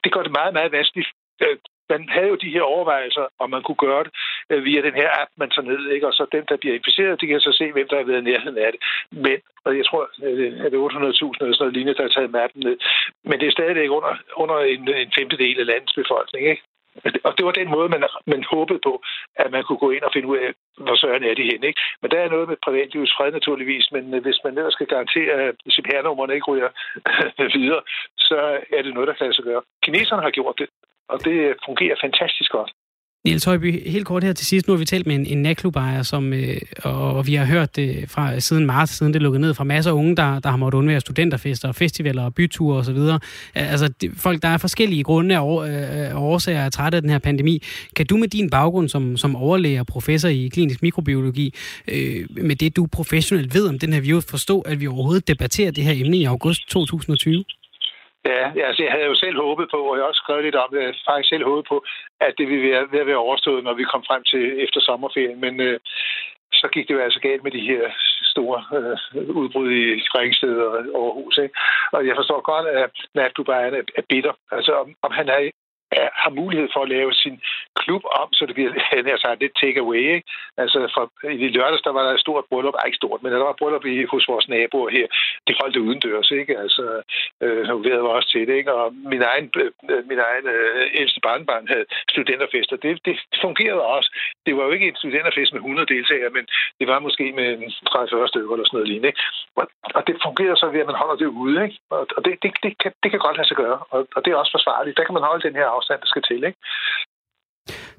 Det 0.03 0.11
gør 0.11 0.24
det 0.24 0.32
meget, 0.39 0.53
meget 0.53 0.72
vanskeligt 0.72 1.09
øh, 1.43 1.57
man 1.93 2.01
havde 2.15 2.29
jo 2.33 2.37
de 2.45 2.53
her 2.55 2.65
overvejelser, 2.73 3.25
om 3.43 3.49
man 3.55 3.63
kunne 3.63 3.83
gøre 3.87 4.03
det 4.05 4.11
øh, 4.51 4.63
via 4.67 4.81
den 4.87 4.95
her 5.01 5.09
app, 5.21 5.31
man 5.41 5.49
tager 5.49 5.69
ned, 5.71 5.81
ikke? 5.95 6.07
og 6.09 6.13
så 6.13 6.23
den, 6.35 6.43
der 6.49 6.57
bliver 6.61 6.75
inficeret, 6.75 7.21
de 7.21 7.27
kan 7.27 7.39
så 7.39 7.53
se, 7.59 7.65
hvem 7.71 7.87
der 7.87 7.97
har 7.97 8.09
været 8.09 8.21
i 8.21 8.29
nærheden 8.31 8.57
af 8.65 8.69
det. 8.73 8.81
Men, 9.25 9.37
og 9.65 9.71
jeg 9.77 9.85
tror, 9.85 10.03
at 10.03 10.11
øh, 10.27 10.51
det 10.71 10.77
er 10.77 10.87
800.000 10.89 10.97
eller 10.97 11.55
sådan 11.55 11.55
noget 11.59 11.75
lignende, 11.75 11.97
der 11.97 12.07
har 12.07 12.15
taget 12.15 12.35
mappen 12.37 12.61
ned. 12.67 12.77
Men 13.29 13.39
det 13.39 13.47
er 13.47 13.57
stadigvæk 13.57 13.89
under, 13.97 14.13
under 14.41 14.57
en, 14.73 14.81
en 15.03 15.11
femtedel 15.17 15.59
af 15.59 15.69
landets 15.71 15.95
befolkning. 16.01 16.43
Ikke? 16.53 16.63
Og 17.27 17.31
det 17.37 17.45
var 17.45 17.51
den 17.51 17.69
måde, 17.75 17.89
man, 17.89 18.03
man 18.33 18.43
håbede 18.53 18.79
på, 18.87 18.93
at 19.35 19.51
man 19.51 19.63
kunne 19.63 19.83
gå 19.85 19.89
ind 19.91 20.03
og 20.03 20.13
finde 20.13 20.27
ud 20.27 20.37
af, 20.37 20.51
hvor 20.85 20.95
søren 20.95 21.23
er 21.23 21.33
de 21.33 21.49
hen. 21.51 21.63
Ikke? 21.63 21.81
Men 22.01 22.11
der 22.11 22.19
er 22.19 22.29
noget 22.29 22.47
med 22.49 22.57
privatlivets 22.65 23.13
fred 23.17 23.31
naturligvis, 23.31 23.85
men 23.91 24.13
øh, 24.13 24.21
hvis 24.21 24.39
man 24.43 24.57
ellers 24.57 24.73
skal 24.73 24.87
garantere, 24.87 25.33
at 25.47 25.55
CPR-nummerne 25.75 26.33
ikke 26.33 26.51
ryger 26.51 26.69
videre, 27.59 27.81
så 28.17 28.37
er 28.77 28.81
det 28.81 28.93
noget, 28.93 29.07
der 29.07 29.13
kan 29.13 29.25
lade 29.25 29.35
sig 29.35 29.45
gøre. 29.45 29.61
Kineserne 29.83 30.21
har 30.21 30.31
gjort 30.31 30.59
det, 30.59 30.69
og 31.12 31.18
det 31.26 31.38
fungerer 31.68 31.95
fantastisk 32.05 32.51
godt. 32.51 32.72
Niels 33.26 33.43
Højby, 33.43 33.89
helt 33.89 34.05
kort 34.05 34.24
her 34.24 34.34
til 34.34 34.45
sidst. 34.45 34.68
Nu 34.68 34.74
har 34.74 34.80
vi 34.80 34.86
talt 34.86 35.07
med 35.07 35.16
en, 35.16 35.26
en 35.26 35.41
natklubejer, 35.41 36.03
som, 36.03 36.34
øh, 36.34 36.57
og, 36.84 37.14
og 37.14 37.28
vi 37.28 37.34
har 37.34 37.45
hørt 37.45 37.76
det 37.76 38.09
fra 38.09 38.39
siden 38.39 38.66
marts, 38.66 38.91
siden 38.91 39.14
det 39.14 39.22
lukkede 39.22 39.41
ned, 39.41 39.53
fra 39.53 39.64
masser 39.64 39.91
af 39.91 39.95
unge, 39.95 40.16
der, 40.16 40.39
der 40.39 40.49
har 40.49 40.57
måttet 40.57 40.78
undvære 40.78 40.99
studenterfester, 40.99 41.72
festivaler 41.72 42.24
og 42.24 42.36
byture 42.36 42.78
osv. 42.78 42.97
Altså 43.55 43.88
de, 43.88 44.12
folk, 44.18 44.41
der 44.41 44.47
er 44.47 44.57
forskellige 44.57 45.03
grunde 45.03 45.39
og 45.39 45.70
øh, 45.70 46.22
årsager 46.22 46.59
er 46.59 46.70
trætte 46.70 46.95
af 46.95 47.01
den 47.01 47.12
her 47.12 47.20
pandemi. 47.20 47.64
Kan 47.95 48.05
du 48.05 48.18
med 48.18 48.28
din 48.28 48.49
baggrund 48.49 48.89
som, 48.89 49.18
som 49.18 49.36
overlæger 49.36 49.84
professor 49.84 50.30
i 50.30 50.49
klinisk 50.53 50.82
mikrobiologi, 50.82 51.53
øh, 51.88 52.26
med 52.30 52.55
det 52.55 52.76
du 52.76 52.88
professionelt 52.91 53.55
ved 53.55 53.70
om 53.70 53.80
den 53.80 53.93
her 53.93 54.01
virus, 54.01 54.26
forstå, 54.30 54.62
at 54.62 54.80
vi 54.80 54.88
overhovedet 54.88 55.28
debatterer 55.28 55.72
det 55.72 55.84
her 55.84 56.05
emne 56.05 56.18
i 56.18 56.24
august 56.24 56.62
2020? 56.70 57.43
Ja, 58.26 58.51
altså 58.67 58.84
jeg 58.84 58.91
havde 58.91 59.05
jo 59.05 59.15
selv 59.15 59.38
håbet 59.38 59.67
på, 59.72 59.78
og 59.78 59.95
jeg 59.95 60.03
har 60.03 60.07
også 60.09 60.22
skrevet 60.24 60.43
lidt 60.43 60.55
om 60.55 60.69
det, 60.72 60.84
jeg 60.84 60.95
faktisk 61.07 61.30
selv 61.30 61.45
håbet 61.45 61.65
på, 61.69 61.84
at 62.19 62.34
det 62.38 62.47
ville 62.47 62.72
være 62.72 62.91
ved 62.91 62.99
at 62.99 63.07
være 63.07 63.26
overstået, 63.28 63.63
når 63.63 63.74
vi 63.74 63.84
kom 63.84 64.03
frem 64.07 64.24
til 64.24 64.63
efter 64.63 64.82
sommerferien. 64.82 65.39
Men 65.41 65.59
øh, 65.59 65.80
så 66.53 66.67
gik 66.74 66.88
det 66.88 66.93
jo 66.93 66.99
altså 66.99 67.19
galt 67.19 67.43
med 67.43 67.51
de 67.51 67.67
her 67.72 67.84
store 68.34 68.59
øh, 68.78 69.30
udbrud 69.41 69.72
i 69.72 69.86
Ringsted 70.15 70.57
og 70.57 70.78
Aarhus. 70.78 71.38
Ikke? 71.38 71.55
Og 71.91 72.07
jeg 72.07 72.15
forstår 72.15 72.41
godt, 72.51 72.67
at 72.67 72.95
Matt 73.15 73.38
Dubai 73.38 73.63
er, 73.97 74.03
bitter. 74.09 74.34
Altså 74.51 74.72
om, 74.82 74.88
om 75.01 75.11
han 75.11 75.30
er, 75.30 75.39
har 76.23 76.29
mulighed 76.29 76.69
for 76.73 76.81
at 76.83 76.89
lave 76.89 77.13
sin 77.13 77.41
klub 77.75 78.03
om, 78.21 78.27
så 78.33 78.45
det 78.45 78.55
bliver 78.55 78.71
nær 79.07 79.17
sagt 79.17 79.39
lidt 79.39 79.59
take-away. 79.61 80.05
Ikke? 80.15 80.27
Altså 80.57 80.77
for, 80.95 81.03
i 81.29 81.47
lørdags, 81.55 81.81
der 81.81 81.93
var 81.97 82.03
der 82.03 82.13
et 82.13 82.25
stort 82.25 82.45
bryllup, 82.49 82.73
ikke 82.85 83.01
stort, 83.01 83.23
men 83.23 83.31
der 83.31 83.37
var 83.37 83.49
et 83.53 83.61
bryllup 83.61 83.85
i, 83.85 84.05
hos 84.13 84.27
vores 84.27 84.49
naboer 84.49 84.89
her. 84.89 85.07
Det 85.47 85.57
holdt 85.59 85.75
det 85.75 85.85
udendørs, 85.87 86.31
ikke? 86.31 86.53
Altså, 86.63 87.01
øh, 87.43 87.83
vejret 87.85 88.03
var 88.03 88.09
også 88.09 88.29
til 88.29 88.47
det, 88.47 88.55
ikke? 88.55 88.73
Og 88.73 88.93
min 89.13 89.21
egen, 89.21 89.47
øh, 89.61 89.71
min 90.11 90.19
egen 90.29 90.45
øh, 90.55 90.87
ældste 91.01 91.19
barnbarn 91.25 91.67
havde 91.67 91.85
studenterfester. 92.09 92.75
Det, 92.75 93.05
det 93.05 93.15
fungerede 93.41 93.83
også. 93.95 94.09
Det 94.45 94.57
var 94.57 94.63
jo 94.63 94.71
ikke 94.71 94.87
en 94.87 94.95
studenterfest 94.95 95.53
med 95.53 95.61
100 95.61 95.93
deltagere, 95.93 96.29
men 96.37 96.45
det 96.79 96.87
var 96.87 96.99
måske 96.99 97.25
med 97.31 97.49
30-40 97.95 98.27
stykker 98.27 98.53
eller 98.53 98.65
sådan 98.65 98.77
noget 98.77 98.89
lignende. 98.89 99.07
Ikke? 99.07 99.21
Og, 99.55 99.67
og 99.97 100.01
det 100.07 100.15
fungerer 100.27 100.55
så 100.55 100.67
ved, 100.73 100.79
at 100.79 100.91
man 100.91 101.01
holder 101.01 101.15
det 101.15 101.29
ude, 101.41 101.63
ikke? 101.65 101.77
Og 101.89 102.21
det, 102.25 102.33
det, 102.43 102.51
det, 102.63 102.71
kan, 102.81 102.91
det 103.03 103.11
kan 103.11 103.19
godt 103.19 103.37
lade 103.37 103.47
sig 103.47 103.57
gøre, 103.57 103.79
og, 103.93 104.07
og 104.15 104.19
det 104.25 104.31
er 104.31 104.41
også 104.41 104.55
forsvarligt. 104.57 104.97
Der 104.97 105.03
kan 105.05 105.13
man 105.13 105.23
holde 105.29 105.47
den 105.47 105.55
her 105.55 105.67
afstand, 105.82 105.99
der 106.03 106.09
skal 106.13 106.23
til. 106.29 106.41
Ikke? 106.49 106.59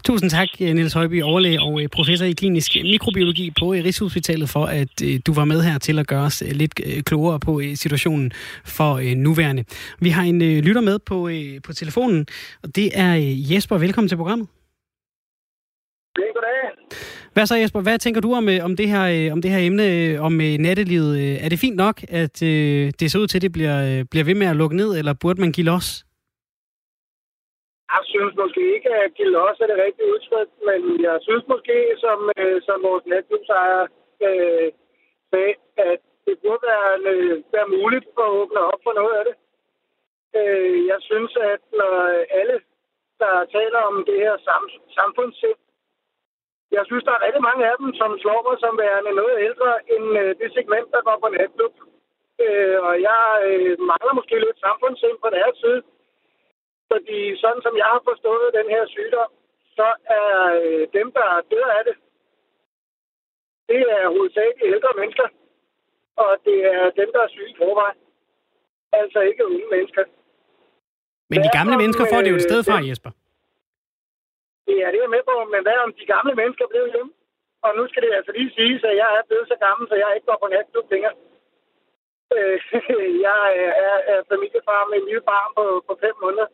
Tusind 0.05 0.31
tak, 0.31 0.49
Niels 0.61 0.93
Højby, 0.93 1.23
overlæge 1.23 1.63
og 1.63 1.83
øh, 1.83 1.89
professor 1.89 2.27
i 2.27 2.33
klinisk 2.33 2.75
mikrobiologi 2.75 3.51
på 3.61 3.75
øh, 3.75 3.85
Rigshospitalet, 3.85 4.49
for 4.49 4.65
at 4.65 5.03
øh, 5.05 5.21
du 5.27 5.33
var 5.33 5.45
med 5.45 5.63
her 5.63 5.79
til 5.79 5.99
at 5.99 6.07
gøre 6.07 6.25
os 6.25 6.43
lidt 6.53 6.81
klogere 7.07 7.41
på 7.41 7.61
situationen 7.75 8.33
for 8.65 9.15
nuværende. 9.15 9.65
Vi 10.01 10.09
har 10.09 10.23
en 10.23 10.39
lytter 10.61 10.81
med 10.81 10.99
på, 10.99 11.31
på 11.67 11.73
telefonen, 11.73 12.27
og 12.63 12.77
det 12.77 12.91
er 12.95 13.15
Jesper. 13.51 13.79
Velkommen 13.79 14.09
til 14.09 14.17
programmet. 14.17 14.49
Goddag. 16.17 16.71
Hvad 17.33 17.47
så 17.47 17.57
Jesper, 17.57 17.81
hvad 17.81 17.99
tænker 17.99 18.21
du 18.21 18.35
om, 18.35 18.49
om, 18.63 18.77
det, 18.77 18.89
her, 18.89 19.33
om 19.33 19.43
det 19.43 19.51
her 19.51 19.59
emne 19.59 20.21
om 20.21 20.33
nattelivet? 20.33 21.45
Er 21.45 21.49
det 21.49 21.59
fint 21.59 21.77
nok, 21.77 22.05
at 22.09 22.41
det 22.41 23.11
ser 23.11 23.19
ud 23.19 23.27
til, 23.27 23.39
at 23.39 23.43
det 23.43 23.53
bliver, 23.53 24.05
bliver 24.11 24.25
ved 24.25 24.35
med 24.35 24.47
at 24.47 24.57
lukke 24.57 24.77
ned, 24.77 24.99
eller 24.99 25.13
burde 25.13 25.41
man 25.41 25.53
give 25.53 25.65
los? 25.65 26.05
Jeg 27.93 28.03
synes 28.13 28.35
måske 28.43 28.63
ikke, 28.75 28.91
at 29.05 29.11
de 29.19 29.25
los 29.25 29.61
er 29.61 29.67
det 29.67 29.83
rigtige 29.85 30.13
udtryk, 30.15 30.49
men 30.69 30.81
jeg 31.09 31.17
synes 31.27 31.45
måske, 31.53 31.77
som, 32.05 32.19
øh, 32.39 32.63
som 32.67 32.83
vores 32.89 33.05
netværksejer 33.07 33.83
øh, 34.27 34.69
sagde, 35.31 35.55
at 35.77 36.01
det 36.27 36.35
burde 36.43 36.63
være, 36.71 36.91
øh, 37.11 37.37
være 37.55 37.69
muligt 37.77 38.07
at 38.23 38.29
åbne 38.41 38.61
op 38.73 38.81
for 38.87 38.93
noget 39.01 39.15
af 39.21 39.25
det. 39.29 39.37
Øh, 40.39 40.87
jeg 40.93 40.99
synes, 41.01 41.33
at 41.53 41.63
når 41.81 41.95
alle, 42.41 42.57
der 43.23 43.35
taler 43.57 43.81
om 43.91 44.05
det 44.09 44.19
her 44.25 44.37
sam- 44.47 44.81
samfundssind, 44.99 45.59
jeg 46.77 46.85
synes, 46.87 47.05
der 47.05 47.13
er 47.15 47.25
rigtig 47.27 47.43
mange 47.49 47.63
af 47.71 47.77
dem, 47.81 47.91
som 48.01 48.11
slår 48.23 48.41
mig 48.49 48.57
som 48.61 48.79
værende 48.85 49.13
noget 49.21 49.37
ældre 49.49 49.73
end 49.95 50.07
øh, 50.23 50.31
det 50.41 50.49
segment, 50.57 50.89
der 50.95 51.01
går 51.09 51.19
på 51.23 51.29
natklub. 51.29 51.75
Øh, 52.45 52.79
og 52.89 52.95
jeg 53.09 53.23
øh, 53.49 53.75
mangler 53.91 54.15
måske 54.19 54.35
lidt 54.39 54.59
samfundssind 54.67 55.17
på 55.25 55.29
deres 55.37 55.57
side. 55.63 55.83
Fordi 56.93 57.21
sådan 57.43 57.63
som 57.67 57.75
jeg 57.83 57.89
har 57.95 58.03
forstået 58.11 58.57
den 58.59 58.67
her 58.75 58.85
sygdom, 58.95 59.31
så 59.79 59.89
er 60.19 60.31
øh, 60.63 60.83
dem, 60.99 61.09
der 61.19 61.29
dør 61.53 61.69
af 61.79 61.85
det, 61.89 61.97
det 63.71 63.81
er 63.97 64.05
hovedsageligt 64.15 64.71
ældre 64.75 64.93
mennesker. 65.01 65.29
Og 66.23 66.31
det 66.47 66.59
er 66.75 66.85
dem, 67.01 67.09
der 67.15 67.21
er 67.23 67.31
syge 67.35 67.51
i 67.55 67.61
forvejen. 67.63 67.99
Altså 69.01 69.19
ikke 69.31 69.47
unge 69.47 69.69
mennesker. 69.75 70.05
Men 71.33 71.39
de 71.47 71.51
gamle 71.59 71.77
mennesker 71.83 72.05
får 72.13 72.21
det 72.23 72.31
jo 72.31 72.39
et 72.41 72.49
sted 72.51 72.61
fra, 72.69 72.87
Jesper. 72.89 73.11
Ja, 74.81 74.87
det 74.95 75.01
er 75.01 75.15
med 75.17 75.23
på, 75.31 75.35
men 75.55 75.61
hvad 75.67 75.79
om 75.87 75.93
de 76.01 76.07
gamle 76.15 76.35
mennesker 76.41 76.67
blev 76.73 76.85
hjemme? 76.93 77.13
Og 77.65 77.71
nu 77.79 77.83
skal 77.89 78.03
det 78.03 78.13
altså 78.19 78.33
lige 78.39 78.55
sige, 78.57 78.75
at 78.91 78.97
jeg 79.03 79.09
er 79.19 79.25
blevet 79.29 79.47
så 79.49 79.57
gammel, 79.67 79.85
så 79.89 79.95
jeg 80.03 80.11
ikke 80.15 80.29
går 80.31 80.39
på 80.43 80.49
natklub 80.55 80.87
længere. 80.93 81.15
Øh, 82.37 82.59
jeg 83.29 83.43
er, 83.87 83.97
er 84.13 84.19
familiefar 84.33 84.83
med 84.91 84.97
en 84.99 85.07
lille 85.11 85.25
barn 85.33 85.51
på, 85.59 85.65
på 85.89 85.93
fem 86.05 86.15
måneder 86.25 86.47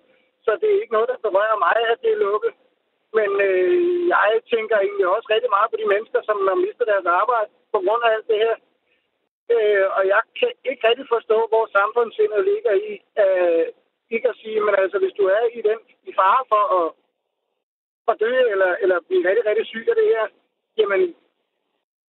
så 0.44 0.50
det 0.60 0.68
er 0.70 0.80
ikke 0.82 0.96
noget, 0.96 1.08
der 1.12 1.24
berører 1.26 1.58
mig, 1.66 1.76
at 1.92 1.98
det 2.02 2.10
er 2.12 2.24
lukket. 2.26 2.52
Men 3.18 3.30
øh, 3.48 4.08
jeg 4.14 4.40
tænker 4.52 4.76
egentlig 4.78 5.06
også 5.16 5.28
rigtig 5.34 5.50
meget 5.56 5.70
på 5.70 5.76
de 5.80 5.90
mennesker, 5.92 6.20
som 6.28 6.36
har 6.48 6.58
mistet 6.66 6.86
deres 6.92 7.06
arbejde 7.20 7.50
på 7.72 7.78
grund 7.84 8.02
af 8.04 8.10
alt 8.14 8.28
det 8.30 8.38
her. 8.44 8.56
Øh, 9.54 9.86
og 9.96 10.02
jeg 10.14 10.22
kan 10.38 10.50
ikke 10.70 10.88
rigtig 10.88 11.06
forstå, 11.14 11.38
hvor 11.50 11.64
samfundssindet 11.78 12.40
ligger 12.50 12.74
i. 12.90 12.92
Øh, 13.22 13.66
ikke 14.10 14.28
at 14.28 14.40
sige, 14.42 14.60
men 14.60 14.74
altså, 14.82 14.98
hvis 14.98 15.18
du 15.18 15.24
er 15.36 15.42
i 15.58 15.60
den 15.68 15.78
i 16.10 16.12
fare 16.20 16.42
for 16.52 16.62
at, 16.78 16.88
at 18.10 18.20
dø 18.20 18.32
eller, 18.52 18.76
eller 18.82 18.98
blive 19.08 19.28
rigtig, 19.28 19.44
rigtig 19.46 19.66
syg 19.66 19.86
af 19.88 19.96
det 20.00 20.08
her, 20.14 20.26
jamen, 20.78 21.14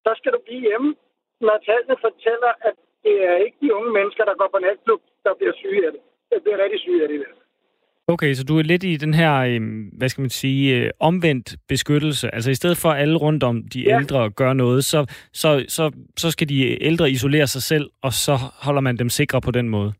så 0.04 0.10
skal 0.16 0.32
du 0.32 0.38
blive 0.38 0.60
hjemme. 0.68 0.96
Når 1.40 1.58
tallene 1.58 1.96
fortæller, 2.00 2.52
at 2.60 2.74
det 3.04 3.24
er 3.24 3.36
ikke 3.36 3.56
de 3.60 3.74
unge 3.74 3.92
mennesker, 3.92 4.24
der 4.24 4.34
går 4.34 4.48
på 4.52 4.58
natklub, 4.58 5.02
der 5.24 5.34
bliver 5.34 5.52
syge 5.52 5.86
af 5.86 5.92
det. 5.92 6.00
Der 6.30 6.40
bliver 6.40 6.58
rigtig 6.64 6.80
syge 6.80 7.02
af 7.02 7.08
det. 7.08 7.20
Der. 7.20 7.39
Okay, 8.14 8.32
så 8.34 8.44
du 8.44 8.58
er 8.58 8.62
lidt 8.62 8.84
i 8.84 8.96
den 8.96 9.14
her, 9.14 9.32
øhm, 9.50 9.80
hvad 9.98 10.08
skal 10.08 10.22
man 10.22 10.30
sige, 10.42 10.64
øh, 10.76 10.90
omvendt 11.00 11.48
beskyttelse. 11.68 12.34
Altså 12.34 12.50
i 12.50 12.54
stedet 12.60 12.76
for 12.82 12.88
at 12.90 13.00
alle 13.02 13.16
rundt 13.24 13.42
om 13.50 13.56
de 13.72 13.80
ja. 13.80 13.96
ældre 13.96 14.30
gør 14.30 14.52
noget, 14.52 14.84
så, 14.84 15.00
så, 15.32 15.64
så, 15.68 15.84
så 16.22 16.30
skal 16.30 16.48
de 16.48 16.58
ældre 16.88 17.10
isolere 17.10 17.46
sig 17.46 17.62
selv, 17.62 17.86
og 18.06 18.12
så 18.12 18.34
holder 18.64 18.80
man 18.80 18.96
dem 18.96 19.08
sikre 19.08 19.40
på 19.40 19.50
den 19.50 19.68
måde. 19.68 19.92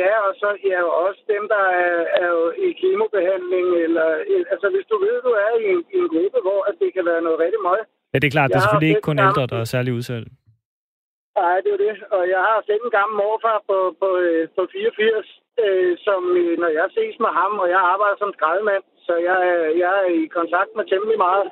Ja, 0.00 0.14
og 0.28 0.34
så 0.42 0.48
ja, 0.70 0.80
også 1.06 1.20
dem, 1.34 1.42
der 1.54 1.64
er, 1.84 1.96
er 2.22 2.28
jo 2.36 2.44
i 2.66 2.68
kemobehandling, 2.82 3.66
eller 3.84 4.08
altså 4.52 4.66
hvis 4.74 4.86
du 4.90 4.96
ved, 5.04 5.16
du 5.28 5.32
er 5.46 5.52
i 5.64 5.66
en, 5.74 5.82
i 5.94 5.98
en 6.02 6.08
gruppe, 6.14 6.38
hvor 6.46 6.60
at 6.68 6.74
det 6.80 6.90
kan 6.96 7.04
være 7.10 7.22
noget 7.26 7.38
rigtig 7.44 7.62
meget. 7.68 7.84
Ja, 8.12 8.18
det 8.18 8.26
er 8.26 8.36
klart, 8.36 8.50
det 8.50 8.56
er 8.56 8.64
selvfølgelig 8.64 8.92
ikke 8.94 9.08
kun 9.10 9.18
ældre, 9.26 9.46
der 9.52 9.58
er 9.60 9.68
særlig 9.74 9.92
udsatte. 9.98 10.28
Nej, 11.40 11.56
det 11.64 11.70
er 11.76 11.80
det. 11.86 11.94
Og 12.16 12.22
jeg 12.34 12.40
har 12.48 12.58
selv 12.68 12.82
en 12.84 12.94
gammel 12.98 13.16
morfar 13.22 13.58
på, 13.68 13.78
på, 14.00 14.08
øh, 14.26 14.42
på 14.56 14.62
84, 14.72 15.40
øh, 15.64 15.92
som 16.06 16.22
øh, 16.42 16.54
når 16.62 16.70
jeg 16.78 16.88
ses 16.96 17.16
med 17.24 17.32
ham, 17.40 17.52
og 17.62 17.68
jeg 17.74 17.80
arbejder 17.92 18.16
som 18.18 18.32
skraldemand, 18.36 18.84
så 19.06 19.14
jeg, 19.28 19.40
jeg 19.82 19.92
er 20.02 20.08
i 20.20 20.26
kontakt 20.38 20.72
med 20.76 20.84
temmelig 20.86 21.18
meget, 21.26 21.46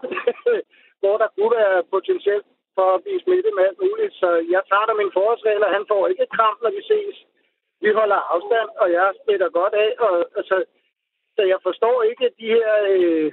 hvor 1.01 1.17
der 1.23 1.29
kunne 1.35 1.53
være 1.61 1.77
potentielt 1.95 2.47
for 2.77 2.89
at 2.95 3.03
blive 3.05 3.21
smittet 3.25 3.53
med 3.57 3.65
alt 3.69 3.81
muligt. 3.87 4.15
Så 4.23 4.29
jeg 4.55 4.63
tager 4.71 4.87
da 4.89 4.93
min 4.95 5.15
forholdsregler. 5.17 5.77
Han 5.77 5.85
får 5.93 6.03
ikke 6.11 6.23
et 6.27 6.35
kram, 6.37 6.57
når 6.63 6.73
vi 6.77 6.83
ses. 6.93 7.17
Vi 7.85 7.91
holder 7.99 8.21
afstand, 8.35 8.71
og 8.83 8.89
jeg 8.97 9.07
smitter 9.23 9.49
godt 9.61 9.75
af. 9.85 9.91
Og, 10.07 10.15
altså, 10.39 10.57
så 11.37 11.43
jeg 11.53 11.59
forstår 11.67 11.97
ikke 12.11 12.27
de 12.41 12.47
her... 12.57 12.71
Øh, 12.95 13.29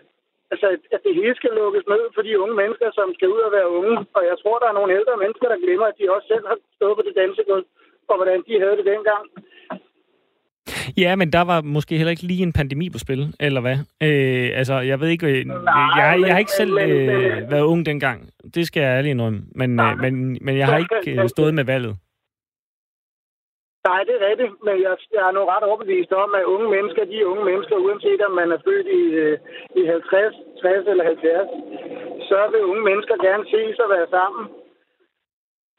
altså, 0.54 0.68
at 0.96 1.02
det 1.06 1.14
hele 1.20 1.36
skal 1.36 1.54
lukkes 1.62 1.86
ned 1.94 2.04
for 2.16 2.22
de 2.28 2.40
unge 2.44 2.56
mennesker, 2.62 2.90
som 2.98 3.08
skal 3.14 3.32
ud 3.36 3.42
og 3.48 3.52
være 3.58 3.70
unge. 3.80 3.96
Og 4.18 4.22
jeg 4.30 4.36
tror, 4.42 4.60
der 4.60 4.68
er 4.70 4.78
nogle 4.80 4.96
ældre 5.00 5.16
mennesker, 5.24 5.48
der 5.50 5.64
glemmer, 5.66 5.88
at 5.90 6.00
de 6.00 6.14
også 6.16 6.28
selv 6.28 6.46
har 6.52 6.58
stået 6.78 6.96
på 6.98 7.04
det 7.08 7.16
dansegulv, 7.16 7.66
og 8.10 8.16
hvordan 8.20 8.40
de 8.48 8.60
havde 8.62 8.78
det 8.80 8.86
dengang. 8.94 9.24
Ja, 10.98 11.16
men 11.16 11.34
der 11.34 11.42
var 11.42 11.62
måske 11.62 11.98
heller 11.98 12.12
ikke 12.12 12.24
lige 12.24 12.44
en 12.44 12.54
pandemi 12.54 12.90
på 12.90 13.00
spil, 13.00 13.36
eller 13.40 13.62
hvad? 13.62 13.78
Øh, 14.08 14.60
altså, 14.60 14.74
jeg 14.74 15.00
ved 15.00 15.08
ikke... 15.08 15.28
Øh, 15.28 15.46
Nej, 15.46 15.90
jeg, 15.98 16.22
jeg, 16.22 16.34
har 16.34 16.40
ikke 16.40 16.60
selv 16.62 16.74
øh, 16.78 17.52
været 17.52 17.70
ung 17.72 17.86
dengang. 17.86 18.30
Det 18.56 18.68
skal 18.68 18.82
jeg 18.82 18.98
ærligt 18.98 19.12
indrømme. 19.12 19.42
Men, 19.56 19.80
øh, 19.80 19.98
men, 20.04 20.14
men 20.46 20.58
jeg 20.58 20.68
har 20.68 20.78
ikke 20.78 21.00
øh, 21.22 21.30
stået 21.30 21.54
med 21.54 21.64
valget. 21.64 21.96
Nej, 23.90 24.02
det 24.08 24.14
er 24.16 24.28
rigtigt, 24.30 24.54
men 24.68 24.76
jeg, 24.86 24.94
jeg 25.16 25.24
er 25.30 25.34
nu 25.36 25.42
ret 25.54 25.66
overbevist 25.70 26.12
om, 26.24 26.30
at 26.40 26.50
unge 26.54 26.68
mennesker, 26.76 27.04
de 27.06 27.28
unge 27.32 27.44
mennesker, 27.50 27.76
uanset 27.86 28.22
om 28.28 28.34
man 28.42 28.50
er 28.56 28.60
født 28.68 28.88
i, 29.02 29.04
øh, 29.24 29.38
i 29.80 29.82
50, 29.86 30.36
60 30.62 30.88
eller 30.92 31.06
70, 31.06 31.50
så 32.30 32.40
vil 32.52 32.70
unge 32.72 32.84
mennesker 32.90 33.16
gerne 33.28 33.46
ses 33.54 33.78
og 33.84 33.90
være 33.96 34.08
sammen. 34.18 34.44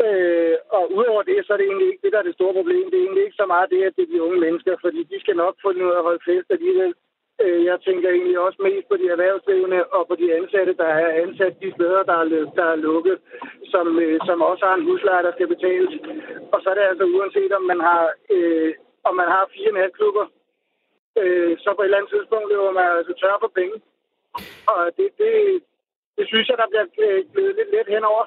Øh, 0.02 0.56
og 0.68 0.84
udover 0.98 1.22
det, 1.22 1.46
så 1.46 1.52
er 1.52 1.56
det 1.56 1.66
egentlig 1.66 1.88
ikke 1.88 2.02
det, 2.04 2.12
der 2.12 2.18
er 2.18 2.28
det 2.28 2.34
store 2.34 2.54
problem. 2.58 2.90
Det 2.90 2.98
er 2.98 3.04
egentlig 3.04 3.24
ikke 3.24 3.40
så 3.42 3.46
meget 3.46 3.70
det, 3.70 3.82
at 3.82 3.96
det 3.96 4.02
er 4.02 4.12
de 4.12 4.22
unge 4.22 4.40
mennesker, 4.40 4.74
fordi 4.80 5.02
de 5.02 5.20
skal 5.20 5.36
nok 5.36 5.54
få 5.62 5.72
noget 5.72 5.96
at 5.96 6.02
holde 6.02 6.24
fest 6.28 6.48
alligevel. 6.50 6.94
Øh, 7.42 7.64
jeg 7.64 7.80
tænker 7.80 8.08
egentlig 8.10 8.38
også 8.38 8.58
mest 8.62 8.86
på 8.88 8.96
de 8.96 9.06
erhvervsdrivende 9.14 9.84
og 9.84 10.02
på 10.08 10.14
de 10.20 10.34
ansatte, 10.38 10.72
der 10.82 10.84
er 10.84 11.22
ansat 11.24 11.54
de 11.62 11.72
steder, 11.76 12.02
der 12.02 12.16
er, 12.22 12.26
der 12.58 12.66
er 12.72 12.82
lukket, 12.88 13.18
som, 13.72 13.98
øh, 13.98 14.20
som 14.26 14.42
også 14.42 14.64
har 14.66 14.74
en 14.76 14.86
husleje, 14.88 15.22
der 15.26 15.32
skal 15.32 15.48
betales. 15.54 15.92
Og 16.52 16.58
så 16.62 16.70
er 16.70 16.74
det 16.74 16.90
altså 16.90 17.04
uanset, 17.04 17.52
om 17.52 17.62
man 17.62 17.80
har, 17.80 18.12
øh, 18.30 18.74
om 19.04 19.14
man 19.16 19.28
har 19.34 19.50
fire 19.54 19.72
natklubber, 19.72 20.26
øh, 21.20 21.58
så 21.58 21.68
på 21.74 21.82
et 21.82 21.84
eller 21.84 21.98
andet 21.98 22.12
tidspunkt 22.12 22.48
løber 22.48 22.70
man 22.70 22.96
altså 22.98 23.14
tør 23.20 23.36
for 23.40 23.52
penge. 23.58 23.76
Og 24.72 24.80
det, 24.96 25.08
det, 25.18 25.32
det 26.16 26.24
synes 26.28 26.48
jeg, 26.48 26.56
der 26.58 26.68
bliver 26.70 26.86
øh, 27.04 27.24
glædet 27.32 27.56
lidt 27.56 27.70
let 27.74 27.88
henover. 27.94 28.24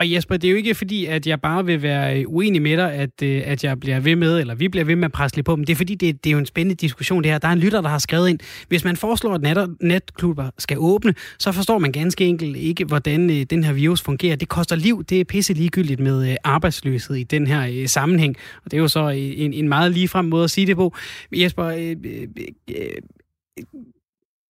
Og 0.00 0.12
Jesper, 0.12 0.36
det 0.36 0.48
er 0.48 0.50
jo 0.50 0.56
ikke 0.56 0.74
fordi, 0.74 1.06
at 1.06 1.26
jeg 1.26 1.40
bare 1.40 1.64
vil 1.64 1.82
være 1.82 2.20
øh, 2.20 2.24
uenig 2.28 2.62
med 2.62 2.76
dig, 2.76 2.92
at, 2.92 3.22
øh, 3.22 3.42
at 3.46 3.64
jeg 3.64 3.80
bliver 3.80 4.00
ved 4.00 4.16
med, 4.16 4.40
eller 4.40 4.54
vi 4.54 4.68
bliver 4.68 4.84
ved 4.84 4.96
med 4.96 5.04
at 5.04 5.12
presse 5.12 5.36
lidt 5.36 5.46
på 5.46 5.56
dem. 5.56 5.64
Det 5.64 5.72
er 5.72 5.76
fordi, 5.76 5.94
det, 5.94 6.24
det 6.24 6.30
er 6.30 6.32
jo 6.32 6.38
en 6.38 6.46
spændende 6.46 6.74
diskussion 6.74 7.22
det 7.22 7.30
her. 7.30 7.38
Der 7.38 7.48
er 7.48 7.52
en 7.52 7.58
lytter, 7.58 7.80
der 7.80 7.88
har 7.88 7.98
skrevet 7.98 8.28
ind, 8.28 8.38
hvis 8.68 8.84
man 8.84 8.96
foreslår, 8.96 9.34
at 9.34 9.42
net, 9.42 9.76
netklubber 9.80 10.50
skal 10.58 10.76
åbne, 10.80 11.14
så 11.38 11.52
forstår 11.52 11.78
man 11.78 11.92
ganske 11.92 12.24
enkelt 12.24 12.56
ikke, 12.56 12.84
hvordan 12.84 13.30
øh, 13.30 13.42
den 13.50 13.64
her 13.64 13.72
virus 13.72 14.02
fungerer. 14.02 14.36
Det 14.36 14.48
koster 14.48 14.76
liv, 14.76 15.04
det 15.04 15.20
er 15.20 15.24
pisse 15.24 15.52
ligegyldigt 15.52 16.00
med 16.00 16.36
arbejdsløshed 16.44 17.16
i 17.16 17.22
den 17.22 17.46
her 17.46 17.86
sammenhæng. 17.86 18.36
Og 18.64 18.70
det 18.70 18.76
er 18.76 18.80
jo 18.80 18.88
så 18.88 19.08
en, 19.08 19.52
en 19.52 19.68
meget 19.68 19.92
ligefrem 19.92 20.24
måde 20.24 20.44
at 20.44 20.50
sige 20.50 20.66
det 20.66 20.76
på. 20.76 20.94
Jesper, 21.32 21.64
øh, 21.64 21.96
øh, 22.04 22.28
øh, 22.70 22.76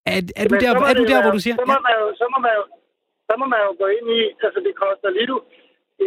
er, 0.05 0.21
er, 0.35 0.47
du 0.47 0.55
der, 0.61 0.69
er 0.89 0.93
du 0.93 1.05
der, 1.05 1.21
hvor 1.21 1.31
du 1.31 1.39
siger... 1.39 1.55
Så 1.55 1.63
må, 1.67 1.73
man 1.73 1.93
jo, 2.01 2.15
så 2.17 2.25
må 2.33 2.41
man 2.41 2.51
jo 2.57 2.63
så 3.27 3.33
må 3.39 3.45
man 3.53 3.61
jo 3.67 3.71
gå 3.81 3.87
ind 3.97 4.07
i, 4.19 4.21
altså 4.45 4.59
det 4.67 4.81
koster 4.83 5.09
lidt. 5.09 5.31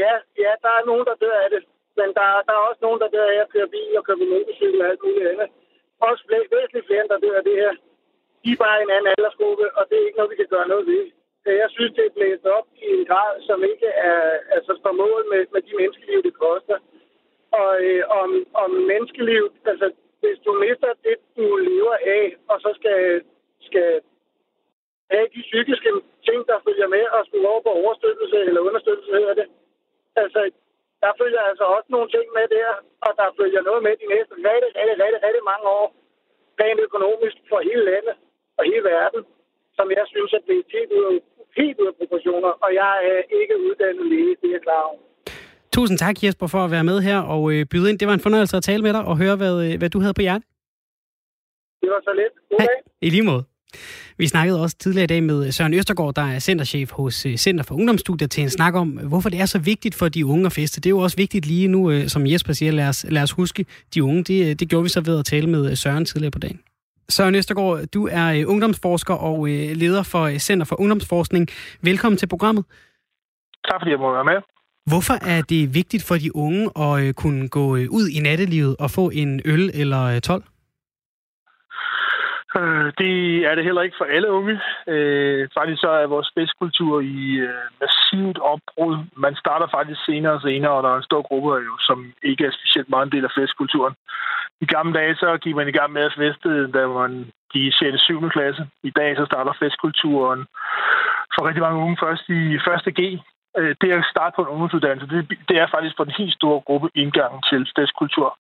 Ja, 0.03 0.13
ja, 0.45 0.53
der 0.65 0.73
er 0.79 0.89
nogen, 0.91 1.05
der 1.09 1.23
dør 1.25 1.39
af 1.45 1.51
det. 1.55 1.63
Men 1.99 2.09
der, 2.19 2.27
der 2.47 2.55
er 2.57 2.67
også 2.69 2.83
nogen, 2.87 3.01
der 3.03 3.09
dør 3.17 3.27
af 3.35 3.39
at 3.45 3.53
køre 3.55 3.73
bil 3.75 3.99
og 3.99 4.05
køre 4.05 4.23
motorcykel 4.35 4.81
og 4.83 4.89
alt 4.91 5.03
muligt 5.05 5.29
andet. 5.33 5.49
Også 6.09 6.23
flere, 6.27 6.45
væsentligt 6.55 6.87
flere, 6.87 7.09
der 7.11 7.19
dør 7.25 7.37
af 7.41 7.45
det 7.49 7.57
her. 7.63 7.73
De 8.45 8.51
er 8.53 8.63
bare 8.65 8.83
en 8.83 8.91
anden 8.95 9.13
aldersgruppe, 9.15 9.67
og 9.79 9.83
det 9.89 9.97
er 9.97 10.07
ikke 10.07 10.19
noget, 10.19 10.33
vi 10.33 10.41
kan 10.41 10.53
gøre 10.55 10.69
noget 10.73 10.87
ved. 10.87 11.05
Jeg 11.63 11.71
synes, 11.71 11.93
det 11.97 12.05
er 12.07 12.17
blæst 12.17 12.47
op 12.57 12.67
i 12.87 12.89
en 12.97 13.05
grad, 13.11 13.33
som 13.49 13.59
ikke 13.73 13.87
er 13.87 14.21
altså, 14.57 14.73
på 14.85 14.93
mål 14.93 15.23
med, 15.33 15.43
med 15.55 15.63
de 15.63 15.77
menneskeliv, 15.81 16.23
det 16.23 16.35
koster. 16.35 16.79
Og 17.61 17.71
øh, 17.85 18.03
om, 18.21 18.31
om 18.55 18.71
menneskeliv, 18.71 19.53
altså 19.65 19.87
hvis 20.21 20.39
du 20.45 20.53
mister 20.65 20.93
det, 21.07 21.17
du 21.37 21.57
lever 21.57 21.97
af, 22.19 22.37
og 22.49 22.61
så 22.61 22.71
skal, 22.79 23.23
skal 23.61 24.01
have 25.13 25.27
de 25.35 25.43
psykiske 25.49 25.91
ting, 26.29 26.41
der 26.51 26.57
følger 26.67 26.89
med 26.97 27.05
og 27.17 27.21
skulle 27.27 27.49
over 27.53 27.63
på 27.67 27.73
overstøttelse 27.83 28.39
eller 28.49 28.61
understøttelse, 28.69 29.11
hedder 29.19 29.35
det. 29.41 29.47
Altså, 30.23 30.41
der 31.03 31.13
følger 31.21 31.43
altså 31.51 31.65
også 31.77 31.89
nogle 31.95 32.09
ting 32.15 32.27
med 32.39 32.47
der, 32.57 32.69
og 33.07 33.11
der 33.21 33.29
følger 33.41 33.63
noget 33.69 33.83
med 33.87 33.95
de 34.03 34.07
næste 34.15 34.33
rigtig, 34.49 34.71
rigtig, 34.79 34.97
rigtig, 35.05 35.21
rigtig 35.27 35.45
mange 35.53 35.67
år, 35.79 35.87
rent 36.61 36.81
økonomisk 36.89 37.37
for 37.51 37.59
hele 37.69 37.85
landet 37.91 38.15
og 38.59 38.63
hele 38.71 38.85
verden, 38.95 39.21
som 39.79 39.87
jeg 39.99 40.05
synes 40.15 40.31
er 40.39 40.43
blevet 40.47 40.67
helt 40.77 40.93
ud, 41.01 41.21
helt 41.61 41.77
ud 41.83 41.87
af 41.93 41.97
proportioner, 42.01 42.53
og 42.65 42.71
jeg 42.83 42.95
er 43.13 43.21
ikke 43.41 43.55
uddannet 43.67 44.07
læge, 44.13 44.35
det 44.43 44.51
er 44.59 44.63
klar 44.69 44.83
over. 44.91 45.03
Tusind 45.77 45.99
tak, 45.99 46.17
Jesper, 46.25 46.47
for 46.55 46.61
at 46.67 46.71
være 46.71 46.85
med 46.91 46.99
her 47.09 47.19
og 47.35 47.43
øh, 47.53 47.67
byde 47.71 47.91
ind. 47.91 47.99
Det 47.99 48.09
var 48.09 48.15
en 48.15 48.27
fornøjelse 48.27 48.57
at 48.57 48.63
tale 48.63 48.83
med 48.83 48.93
dig 48.93 49.05
og 49.11 49.17
høre, 49.23 49.37
hvad, 49.37 49.55
øh, 49.65 49.79
hvad 49.81 49.91
du 49.91 49.99
havde 50.01 50.15
på 50.19 50.25
hjertet. 50.27 50.47
Det 51.83 51.89
var 51.95 52.01
så 52.09 52.13
lidt. 52.21 52.35
God 52.51 52.59
dag. 52.59 52.79
I 53.07 53.11
lige 53.11 53.27
måde. 53.31 53.45
Vi 54.21 54.27
snakkede 54.27 54.63
også 54.63 54.77
tidligere 54.77 55.05
i 55.05 55.07
dag 55.07 55.23
med 55.23 55.53
Søren 55.53 55.75
Østergaard, 55.75 56.15
der 56.15 56.23
er 56.23 56.39
centerchef 56.39 56.91
hos 56.93 57.27
øh, 57.27 57.37
Center 57.37 57.65
for 57.65 57.75
Ungdomsstudier, 57.75 58.29
til 58.29 58.43
en 58.43 58.51
snak 58.51 58.75
om, 58.75 58.89
hvorfor 58.89 59.29
det 59.29 59.41
er 59.41 59.47
så 59.47 59.59
vigtigt 59.59 59.95
for 59.95 60.09
de 60.09 60.27
unge 60.27 60.47
at 60.47 60.53
feste. 60.53 60.81
Det 60.81 60.87
er 60.87 60.91
jo 60.91 60.99
også 60.99 61.17
vigtigt 61.17 61.47
lige 61.47 61.69
nu, 61.69 61.91
øh, 61.91 62.09
som 62.09 62.27
Jesper 62.27 62.53
siger, 62.53 62.73
lad 62.73 62.89
os, 62.89 63.07
lad 63.09 63.23
os 63.23 63.33
huske 63.33 63.67
de 63.95 64.05
unge. 64.05 64.25
Det, 64.25 64.51
øh, 64.51 64.55
det 64.55 64.69
gjorde 64.69 64.83
vi 64.83 64.89
så 64.89 65.01
ved 65.01 65.19
at 65.19 65.25
tale 65.25 65.47
med 65.47 65.77
Søren 65.77 66.05
tidligere 66.05 66.31
på 66.31 66.39
dagen. 66.39 66.61
Søren 67.09 67.35
Østergaard, 67.35 67.87
du 67.87 68.09
er 68.13 68.47
ungdomsforsker 68.47 69.15
og 69.15 69.47
leder 69.75 70.03
for 70.03 70.39
Center 70.39 70.67
for 70.67 70.81
Ungdomsforskning. 70.81 71.49
Velkommen 71.83 72.17
til 72.17 72.27
programmet. 72.27 72.65
Tak 73.69 73.81
fordi 73.81 73.91
jeg 73.91 73.99
må 73.99 74.13
være 74.13 74.25
med. 74.25 74.43
Hvorfor 74.87 75.15
er 75.27 75.43
det 75.43 75.75
vigtigt 75.75 76.03
for 76.03 76.17
de 76.17 76.37
unge 76.37 76.71
at 76.77 77.17
kunne 77.17 77.49
gå 77.49 77.77
ud 77.77 78.09
i 78.09 78.21
nattelivet 78.21 78.77
og 78.79 78.91
få 78.91 79.11
en 79.11 79.41
øl 79.45 79.71
eller 79.75 80.21
12? 80.21 80.43
Øh, 82.59 82.93
det 82.99 83.15
er 83.49 83.55
det 83.55 83.65
heller 83.65 83.83
ikke 83.83 83.97
for 83.99 84.05
alle 84.05 84.31
unge. 84.31 84.61
Øh, 84.87 85.49
faktisk 85.59 85.81
så 85.81 85.91
er 85.91 86.07
vores 86.07 86.31
festkultur 86.39 87.01
i 87.01 87.19
øh, 87.49 87.65
massivt 87.81 88.39
opbrud. 88.39 88.97
Man 89.17 89.35
starter 89.37 89.69
faktisk 89.77 90.01
senere 90.05 90.33
og 90.33 90.41
senere, 90.41 90.73
og 90.73 90.83
der 90.83 90.91
er 90.93 90.97
en 90.97 91.11
stor 91.11 91.23
gruppe, 91.23 91.51
jo, 91.69 91.75
som 91.79 92.13
ikke 92.23 92.45
er 92.47 92.59
specielt 92.59 92.91
meget 92.91 93.07
en 93.07 93.13
del 93.13 93.25
af 93.25 93.37
festkulturen. 93.39 93.95
I 94.61 94.67
gamle 94.67 94.95
dage 94.99 95.15
så 95.17 95.39
gik 95.43 95.55
man 95.57 95.69
i 95.69 95.77
gang 95.79 95.93
med 95.93 96.03
at 96.03 96.15
feste, 96.17 96.73
da 96.77 96.87
man 96.87 97.13
gik 97.53 97.63
i 97.63 97.73
6. 97.73 98.01
7. 98.01 98.31
klasse. 98.31 98.63
I 98.83 98.91
dag 98.91 99.17
så 99.17 99.25
starter 99.27 99.53
festkulturen 99.63 100.41
for 101.35 101.47
rigtig 101.49 101.63
mange 101.63 101.83
unge 101.85 101.97
først 102.05 102.25
i 102.29 102.41
1. 102.89 102.95
G. 102.99 103.01
Øh, 103.59 103.75
det 103.81 103.93
at 103.93 104.11
starte 104.15 104.35
på 104.37 104.43
en 104.43 104.49
ungdomsuddannelse, 104.49 105.07
det, 105.15 105.39
det 105.49 105.57
er 105.59 105.67
faktisk 105.75 105.97
for 105.97 106.05
den 106.05 106.19
helt 106.19 106.35
store 106.35 106.61
gruppe 106.61 106.89
indgangen 106.95 107.43
til 107.51 107.67
statskultur. 107.67 108.39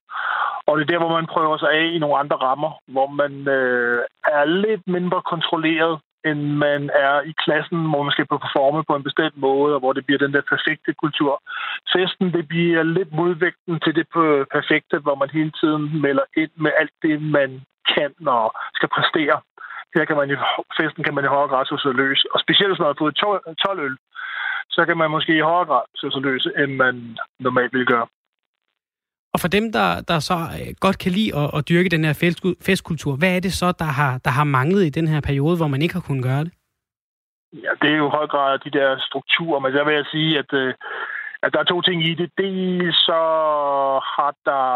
Og 0.67 0.73
det 0.77 0.83
er 0.83 0.93
der, 0.93 0.99
hvor 0.99 1.17
man 1.19 1.33
prøver 1.35 1.57
sig 1.59 1.71
af 1.71 1.87
i 1.95 1.99
nogle 1.99 2.19
andre 2.23 2.37
rammer, 2.37 2.71
hvor 2.95 3.09
man 3.21 3.33
øh, 3.49 4.03
er 4.25 4.45
lidt 4.45 4.85
mindre 4.87 5.23
kontrolleret, 5.33 6.01
end 6.25 6.41
man 6.67 6.91
er 7.07 7.21
i 7.31 7.33
klassen, 7.45 7.79
hvor 7.91 8.03
man 8.03 8.13
skal 8.13 8.27
performe 8.27 8.85
på 8.85 8.95
en 8.97 9.07
bestemt 9.09 9.37
måde, 9.37 9.75
og 9.75 9.81
hvor 9.81 9.93
det 9.93 10.07
bliver 10.07 10.19
den 10.25 10.35
der 10.35 10.51
perfekte 10.55 10.93
kultur. 11.03 11.43
Festen, 11.93 12.33
det 12.37 12.49
bliver 12.49 12.83
lidt 12.83 13.13
modvægten 13.13 13.81
til 13.85 13.95
det 13.99 14.07
perfekte, 14.57 14.99
hvor 14.99 15.15
man 15.15 15.31
hele 15.31 15.53
tiden 15.61 16.03
melder 16.03 16.27
ind 16.37 16.51
med 16.57 16.73
alt 16.81 16.95
det, 17.03 17.23
man 17.23 17.51
kan 17.95 18.13
og 18.27 18.53
skal 18.75 18.89
præstere. 18.97 19.37
Her 19.95 20.05
kan 20.05 20.17
man 20.17 20.31
i 20.31 20.37
festen 20.81 21.05
kan 21.05 21.15
man 21.15 21.25
i 21.25 21.35
højere 21.35 21.49
grad 21.53 21.65
så 21.67 21.93
løs. 22.03 22.25
Og 22.35 22.41
specielt 22.41 22.71
hvis 22.71 22.83
man 22.83 22.91
har 22.93 23.03
fået 23.03 23.15
12 23.17 23.81
øl, 23.87 23.97
så 24.71 24.85
kan 24.87 24.97
man 24.97 25.11
måske 25.11 25.37
i 25.37 25.41
højere 25.41 25.67
grad 25.67 25.83
så 25.95 26.21
løs, 26.23 26.47
end 26.59 26.73
man 26.75 27.19
normalt 27.39 27.73
vil 27.73 27.87
gøre. 27.87 28.07
Og 29.35 29.41
for 29.41 29.49
dem, 29.49 29.73
der, 29.73 30.01
der 30.01 30.19
så 30.19 30.35
øh, 30.35 30.75
godt 30.81 30.99
kan 30.99 31.13
lide 31.13 31.37
at, 31.41 31.51
at 31.57 31.69
dyrke 31.69 31.89
den 31.89 32.05
her 32.05 32.15
festkultur, 32.67 33.17
hvad 33.17 33.37
er 33.37 33.41
det 33.41 33.53
så, 33.53 33.73
der 33.73 33.85
har, 33.85 34.19
der 34.25 34.31
har 34.31 34.45
manglet 34.45 34.85
i 34.87 34.97
den 34.99 35.09
her 35.09 35.21
periode, 35.21 35.57
hvor 35.57 35.67
man 35.67 35.83
ikke 35.83 35.95
har 35.95 36.07
kunnet 36.07 36.25
gøre 36.25 36.45
det? 36.45 36.53
Ja, 37.53 37.73
det 37.83 37.91
er 37.91 37.97
jo 37.97 38.07
i 38.07 38.17
høj 38.19 38.27
grad 38.27 38.59
de 38.59 38.71
der 38.71 38.99
strukturer, 39.09 39.61
men 39.61 39.75
jeg 39.75 39.87
vil 39.87 40.07
sige, 40.11 40.39
at, 40.39 40.53
øh, 40.53 40.75
at 41.43 41.53
der 41.53 41.59
er 41.61 41.65
to 41.65 41.83
ting 41.83 42.05
i 42.05 42.15
det. 42.15 42.31
Dels 42.39 42.97
så 42.97 43.21
har 44.17 44.35
der 44.45 44.67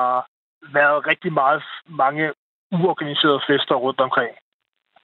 været 0.78 1.06
rigtig 1.06 1.32
meget 1.32 1.62
mange 1.88 2.32
uorganiserede 2.72 3.40
fester 3.48 3.74
rundt 3.74 4.00
omkring 4.00 4.30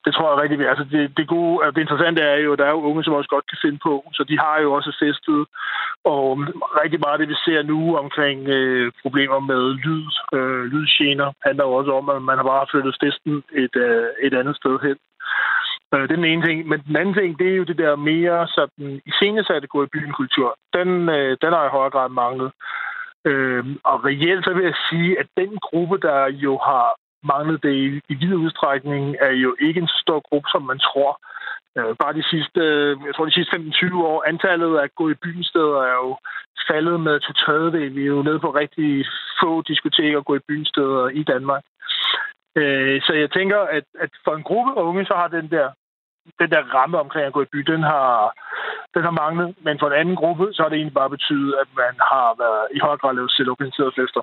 det 0.05 0.14
tror 0.14 0.28
jeg 0.30 0.42
rigtig 0.42 0.68
Altså 0.68 0.84
det, 0.92 1.16
det, 1.16 1.26
gode, 1.28 1.64
altså 1.64 1.74
det 1.74 1.80
interessante 1.80 2.22
er 2.22 2.36
jo, 2.36 2.53
at 2.53 2.59
der 2.59 2.66
er 2.66 2.74
jo 2.76 2.88
unge, 2.90 3.05
som 3.05 3.14
også 3.14 3.28
godt 3.28 3.46
kan 3.51 3.59
finde 3.64 3.78
på, 3.82 3.94
så 4.12 4.22
de 4.24 4.38
har 4.38 4.57
jo 4.64 4.72
også 4.72 4.92
festet. 5.03 5.40
Og 6.05 6.38
mm, 6.38 6.62
rigtig 6.82 7.01
meget 7.01 7.12
af 7.16 7.18
det, 7.18 7.28
vi 7.28 7.38
ser 7.44 7.62
nu 7.62 7.96
omkring 7.96 8.48
øh, 8.48 8.92
problemer 9.03 9.40
med 9.40 9.62
lyd, 9.84 10.07
øh, 10.36 10.64
lydgener, 10.72 11.32
handler 11.46 11.64
jo 11.64 11.72
også 11.72 11.92
om, 12.01 12.09
at 12.09 12.22
man 12.22 12.36
har 12.36 12.44
bare 12.53 12.70
flyttet 12.70 12.96
festen 13.03 13.34
et, 13.62 13.76
øh, 13.76 14.07
et 14.26 14.34
andet 14.40 14.57
sted 14.57 14.74
hen. 14.86 14.96
Øh, 15.94 16.03
det 16.03 16.11
er 16.11 16.20
den 16.22 16.32
ene 16.32 16.46
ting. 16.46 16.68
Men 16.68 16.80
den 16.86 16.96
anden 16.96 17.14
ting, 17.14 17.38
det 17.38 17.48
er 17.51 17.57
jo 17.57 17.64
det 17.70 17.78
der 17.78 17.96
mere 17.96 18.48
sådan 18.48 18.86
i 18.90 19.01
iscenesatte 19.07 19.68
gå 19.68 19.84
i 19.84 19.92
byen 19.94 20.12
kultur. 20.12 20.48
Den, 20.76 21.09
øh, 21.09 21.36
den 21.42 21.53
har 21.53 21.64
i 21.66 21.74
højere 21.76 21.94
grad 21.96 22.09
manglet. 22.09 22.53
Øh, 23.24 23.64
og 23.84 24.05
reelt 24.05 24.44
så 24.44 24.53
vil 24.55 24.64
jeg 24.64 24.78
sige, 24.90 25.18
at 25.20 25.26
den 25.36 25.59
gruppe, 25.59 25.98
der 25.98 26.26
jo 26.26 26.59
har 26.68 26.86
manglet 27.23 27.62
det 27.62 27.75
i, 27.85 28.01
i 28.09 28.14
vid 28.14 28.35
udstrækning, 28.35 29.16
er 29.21 29.31
jo 29.31 29.57
ikke 29.61 29.81
en 29.81 29.89
så 29.89 29.99
stor 30.05 30.21
gruppe, 30.29 30.49
som 30.53 30.62
man 30.62 30.79
tror. 30.79 31.12
Øh, 31.79 31.97
bare 32.03 32.18
de 32.18 32.25
sidste, 32.33 32.61
øh, 32.61 32.97
jeg 33.07 33.14
tror 33.14 33.25
de 33.25 33.39
sidste 33.39 33.57
15-20 33.57 33.97
år, 33.97 34.25
antallet 34.33 34.79
af 34.79 34.95
gå 34.95 35.11
i 35.11 35.21
byen 35.25 35.45
steder 35.45 35.79
er 35.91 35.97
jo 36.05 36.16
faldet 36.71 37.01
med 37.01 37.21
to 37.21 37.33
tredjedel. 37.33 37.95
Vi 37.95 38.03
er 38.03 38.14
jo 38.16 38.23
nede 38.23 38.41
på 38.41 38.51
rigtig 38.51 39.07
få 39.43 39.62
diskoteker 39.62 40.18
og 40.18 40.25
gå 40.25 40.35
i 40.37 40.47
byen 40.49 40.66
steder 40.66 41.09
i 41.09 41.23
Danmark. 41.23 41.64
Øh, 42.57 43.03
så 43.03 43.12
jeg 43.12 43.31
tænker, 43.31 43.59
at, 43.59 43.85
at 44.05 44.11
for 44.25 44.35
en 44.35 44.43
gruppe 44.43 44.73
unge, 44.75 45.05
så 45.05 45.14
har 45.14 45.29
den 45.29 45.51
der 45.51 45.68
den 46.39 46.51
der 46.51 46.62
ramme 46.77 46.99
omkring 46.99 47.27
at 47.27 47.33
gå 47.33 47.43
i 47.43 47.53
by, 47.53 47.59
den 47.59 47.83
har, 47.83 48.35
den 48.95 49.03
har 49.03 49.11
manglet. 49.11 49.55
Men 49.66 49.79
for 49.79 49.87
en 49.87 50.01
anden 50.01 50.16
gruppe, 50.16 50.45
så 50.53 50.62
har 50.62 50.68
det 50.68 50.77
egentlig 50.77 51.01
bare 51.01 51.11
betydet, 51.11 51.55
at 51.62 51.68
man 51.77 51.95
har 52.12 52.29
været 52.43 52.66
i 52.77 52.79
høj 52.79 52.97
grad 52.97 53.14
lavet 53.14 53.33
selvorganiserede 53.33 53.93
fester. 53.99 54.23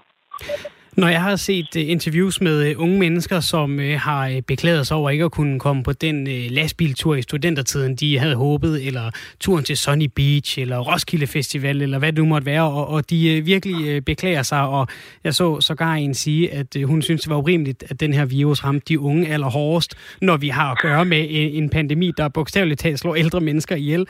Når 0.98 1.08
jeg 1.08 1.22
har 1.22 1.36
set 1.36 1.76
øh, 1.78 1.89
interviews 1.89 2.41
med 2.41 2.70
øh, 2.70 2.76
unge 2.78 3.00
mennesker, 3.00 3.39
som 3.39 3.80
øh, 3.80 4.00
har 4.00 4.41
beklaget 4.48 4.88
sig 4.88 4.98
over 4.98 5.10
ikke 5.10 5.24
at 5.24 5.32
kunne 5.32 5.60
komme 5.60 5.84
på 5.84 5.93
den 5.93 6.28
lastbiltur 6.50 7.16
i 7.16 7.22
studentertiden, 7.22 7.95
de 7.95 8.20
havde 8.20 8.36
håbet, 8.36 8.88
eller 8.88 9.12
turen 9.39 9.64
til 9.64 9.78
Sunny 9.78 10.10
Beach, 10.16 10.60
eller 10.60 10.80
Roskilde 10.80 11.28
Festival, 11.28 11.82
eller 11.82 12.00
hvad 12.00 12.14
det 12.14 12.20
nu 12.20 12.26
måtte 12.26 12.45
være, 12.45 12.64
og, 12.64 12.88
og 12.88 13.10
de 13.10 13.41
virkelig 13.41 14.06
beklager 14.06 14.43
sig, 14.43 14.62
og 14.62 14.88
jeg 15.24 15.36
så 15.36 15.62
sågar 15.62 15.93
en 15.93 16.14
sige, 16.14 16.54
at 16.54 16.78
hun 16.86 17.02
synes, 17.02 17.22
det 17.22 17.30
var 17.30 17.38
urimeligt, 17.38 17.84
at 17.89 18.00
den 18.00 18.14
her 18.14 18.26
virus 18.26 18.64
ramte 18.64 18.86
de 18.88 19.00
unge 19.00 19.28
allerhårdest, 19.28 19.95
når 20.22 20.38
vi 20.38 20.50
har 20.50 20.72
at 20.72 20.78
gøre 20.82 21.06
med 21.06 21.28
en, 21.30 21.70
pandemi, 21.70 22.12
der 22.18 22.28
bogstaveligt 22.28 22.80
talt 22.80 23.00
slår 23.00 23.16
ældre 23.16 23.41
mennesker 23.41 23.76
ihjel. 23.76 24.08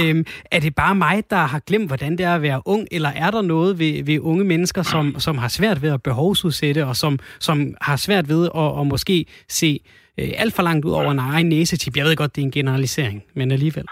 Um, 0.00 0.24
er 0.50 0.60
det 0.60 0.74
bare 0.74 0.94
mig, 0.94 1.22
der 1.30 1.36
har 1.36 1.58
glemt, 1.58 1.86
hvordan 1.86 2.18
det 2.18 2.26
er 2.26 2.34
at 2.34 2.42
være 2.42 2.62
ung, 2.64 2.88
eller 2.90 3.08
er 3.08 3.30
der 3.30 3.42
noget 3.42 3.78
ved, 3.78 4.04
ved 4.04 4.20
unge 4.20 4.44
mennesker, 4.44 4.82
som, 4.82 5.16
som 5.18 5.38
har 5.38 5.48
svært 5.48 5.82
ved 5.82 5.90
at 5.90 6.02
behov 6.02 6.27
behovsudsætte, 6.28 6.86
og 6.86 6.96
som, 6.96 7.18
som 7.40 7.58
har 7.80 7.96
svært 7.96 8.28
ved 8.28 8.42
at, 8.62 8.80
at 8.80 8.86
måske 8.86 9.26
se 9.48 9.80
øh, 10.20 10.30
alt 10.42 10.54
for 10.56 10.62
langt 10.62 10.84
ud 10.84 10.92
over 10.92 11.10
en 11.10 11.18
egen 11.18 11.48
næsetip. 11.48 11.96
Jeg 11.96 12.04
ved 12.04 12.16
godt, 12.16 12.36
det 12.36 12.42
er 12.42 12.46
en 12.46 12.58
generalisering, 12.60 13.24
men 13.34 13.50
alligevel. 13.50 13.86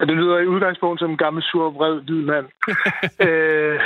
Ja, 0.00 0.04
det 0.04 0.16
lyder 0.16 0.38
i 0.38 0.46
udgangspunkt 0.46 1.00
som 1.00 1.10
en 1.10 1.16
gammel, 1.16 1.42
sur, 1.42 1.70
vred, 1.70 1.94
hvid 2.06 2.22
mand. 2.30 2.46
øh, 3.26 3.80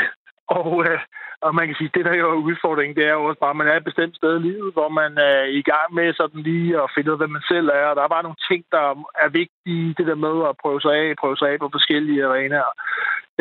Og, 0.59 0.85
øh, 0.87 0.99
og 1.47 1.55
man 1.55 1.67
kan 1.67 1.77
sige, 1.79 1.91
det 1.95 2.05
der 2.05 2.15
jo 2.15 2.27
er 2.31 2.45
udfordringen, 2.49 2.97
det 2.97 3.05
er 3.07 3.15
jo 3.19 3.25
også 3.25 3.41
bare, 3.41 3.55
at 3.55 3.61
man 3.61 3.69
er 3.69 3.77
et 3.77 3.89
bestemt 3.91 4.17
sted 4.17 4.33
i 4.37 4.43
livet, 4.49 4.73
hvor 4.73 4.89
man 5.01 5.13
er 5.19 5.43
i 5.61 5.63
gang 5.73 5.89
med 5.99 6.15
sådan 6.15 6.41
lige 6.51 6.83
at 6.83 6.93
finde 6.95 7.09
ud 7.09 7.17
af, 7.17 7.21
hvem 7.21 7.31
man 7.31 7.51
selv 7.53 7.69
er. 7.69 7.87
Og 7.91 7.97
der 7.97 8.03
er 8.03 8.15
bare 8.15 8.27
nogle 8.27 8.45
ting, 8.51 8.63
der 8.77 8.85
er 9.25 9.29
vigtige, 9.41 9.95
det 9.99 10.07
der 10.11 10.25
med 10.27 10.37
at 10.49 10.59
prøve 10.63 10.81
sig 10.81 10.95
af, 11.03 11.21
prøve 11.23 11.37
sig 11.37 11.49
af 11.51 11.59
på 11.59 11.69
forskellige 11.73 12.27
arenaer. 12.27 12.73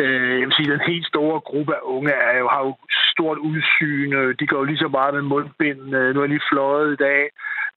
Øh, 0.02 0.34
jeg 0.40 0.46
vil 0.46 0.56
sige, 0.56 0.72
den 0.72 0.90
helt 0.92 1.06
store 1.06 1.40
gruppe 1.40 1.72
af 1.78 1.82
unge 1.82 2.12
er 2.12 2.38
jo, 2.38 2.48
har 2.54 2.62
jo 2.66 2.72
stort 3.12 3.38
udsyn. 3.38 4.10
De 4.40 4.46
går 4.46 4.58
jo 4.58 4.64
lige 4.70 4.84
så 4.84 4.88
meget 4.88 5.14
med 5.14 5.22
mundbind. 5.22 5.94
Øh, 5.96 6.14
nu 6.14 6.22
er 6.22 6.26
lige 6.26 6.48
fløjet 6.50 6.92
i 6.92 7.02
dag 7.06 7.22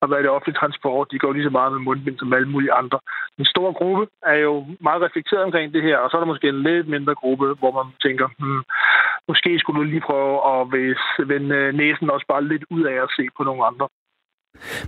og 0.03 0.09
været 0.11 0.25
i 0.25 0.33
offentlig 0.35 0.55
transport. 0.59 1.11
De 1.11 1.19
går 1.19 1.31
lige 1.33 1.47
så 1.49 1.53
meget 1.59 1.71
med 1.73 1.81
mundbind 1.87 2.17
som 2.19 2.33
alle 2.33 2.49
mulige 2.53 2.73
andre. 2.81 2.99
En 3.39 3.45
stor 3.45 3.69
gruppe 3.79 4.03
er 4.33 4.37
jo 4.47 4.53
meget 4.87 5.01
reflekteret 5.01 5.43
omkring 5.43 5.73
det 5.73 5.83
her, 5.83 5.97
og 5.97 6.07
så 6.09 6.13
er 6.17 6.21
der 6.21 6.33
måske 6.33 6.47
en 6.49 6.63
lidt 6.63 6.87
mindre 6.87 7.15
gruppe, 7.21 7.47
hvor 7.59 7.71
man 7.77 7.85
tænker, 8.05 8.27
hmm, 8.39 8.63
måske 9.27 9.59
skulle 9.59 9.79
du 9.79 9.83
lige 9.83 10.07
prøve 10.09 10.35
at 10.53 10.59
vende 11.31 11.71
næsen 11.71 12.09
også 12.09 12.25
bare 12.27 12.43
lidt 12.51 12.65
ud 12.69 12.83
af 12.83 12.97
at 13.03 13.13
se 13.17 13.23
på 13.37 13.43
nogle 13.43 13.65
andre. 13.65 13.87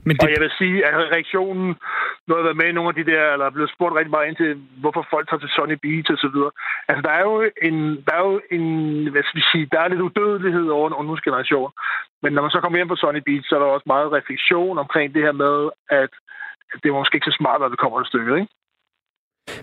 Men 0.05 0.13
det... 0.15 0.23
Og 0.23 0.29
jeg 0.33 0.41
vil 0.41 0.51
sige, 0.57 0.85
at 0.85 0.93
reaktionen, 1.15 1.67
nu 2.25 2.29
har 2.31 2.39
jeg 2.39 2.49
været 2.49 2.61
med 2.61 2.69
i 2.69 2.77
nogle 2.77 2.89
af 2.91 2.95
de 2.95 3.11
der, 3.11 3.23
eller 3.33 3.45
er 3.45 3.55
blevet 3.57 3.73
spurgt 3.75 3.95
rigtig 3.95 4.11
meget 4.11 4.27
ind 4.27 4.35
til, 4.35 4.51
hvorfor 4.81 5.07
folk 5.09 5.25
tager 5.29 5.43
til 5.43 5.53
Sunny 5.55 5.77
Beach 5.83 6.11
og 6.11 6.17
så 6.17 6.29
videre. 6.33 6.51
Altså, 6.87 7.01
der 7.07 7.13
er 7.19 7.23
jo 7.29 7.35
en, 7.67 7.77
der 8.05 8.13
er 8.19 8.23
jo 8.29 8.41
en, 8.55 8.65
hvad 9.11 9.23
skal 9.23 9.39
vi 9.39 9.45
sige, 9.51 9.69
der 9.71 9.79
er 9.79 9.87
lidt 9.87 10.05
udødelighed 10.07 10.67
over 10.77 10.87
en 10.87 10.99
ungdomsgeneration. 10.99 11.71
Men 12.23 12.33
når 12.33 12.41
man 12.41 12.51
så 12.51 12.59
kommer 12.61 12.77
hjem 12.77 12.87
på 12.87 12.95
Sunny 12.95 13.21
Beach, 13.25 13.45
så 13.47 13.55
er 13.55 13.59
der 13.59 13.75
også 13.75 13.89
meget 13.93 14.11
refleksion 14.17 14.77
omkring 14.77 15.13
det 15.13 15.21
her 15.27 15.35
med, 15.43 15.69
at 15.89 16.11
det 16.81 16.87
er 16.89 16.99
måske 16.99 17.15
ikke 17.15 17.31
så 17.31 17.37
smart, 17.39 17.61
når 17.61 17.69
det 17.69 17.79
kommer 17.79 17.99
et 17.99 18.07
stykke, 18.07 18.35
ikke? 18.39 18.51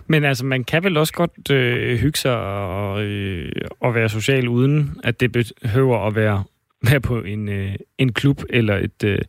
Men 0.07 0.23
altså, 0.23 0.45
man 0.45 0.63
kan 0.63 0.83
vel 0.83 0.97
også 0.97 1.13
godt 1.13 1.51
øh, 1.51 1.97
hygge 1.97 2.17
sig 2.17 2.37
og, 2.37 3.03
øh, 3.03 3.51
og 3.79 3.95
være 3.95 4.09
social, 4.09 4.47
uden 4.47 5.01
at 5.03 5.19
det 5.19 5.31
behøver 5.31 6.07
at 6.07 6.15
være 6.15 6.43
være 6.91 7.01
på 7.01 7.15
en, 7.19 7.49
øh, 7.49 7.75
en 7.97 8.13
klub 8.13 8.37
eller 8.49 8.75
et, 8.75 9.03
øh, 9.05 9.19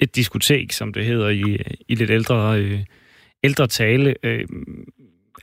et 0.00 0.16
diskotek, 0.16 0.72
som 0.72 0.92
det 0.92 1.04
hedder 1.04 1.28
i, 1.28 1.58
i 1.88 1.94
lidt 1.94 2.10
ældre, 2.10 2.60
øh, 2.60 2.78
ældre 3.44 3.66
tale. 3.66 4.14
Øh, 4.22 4.44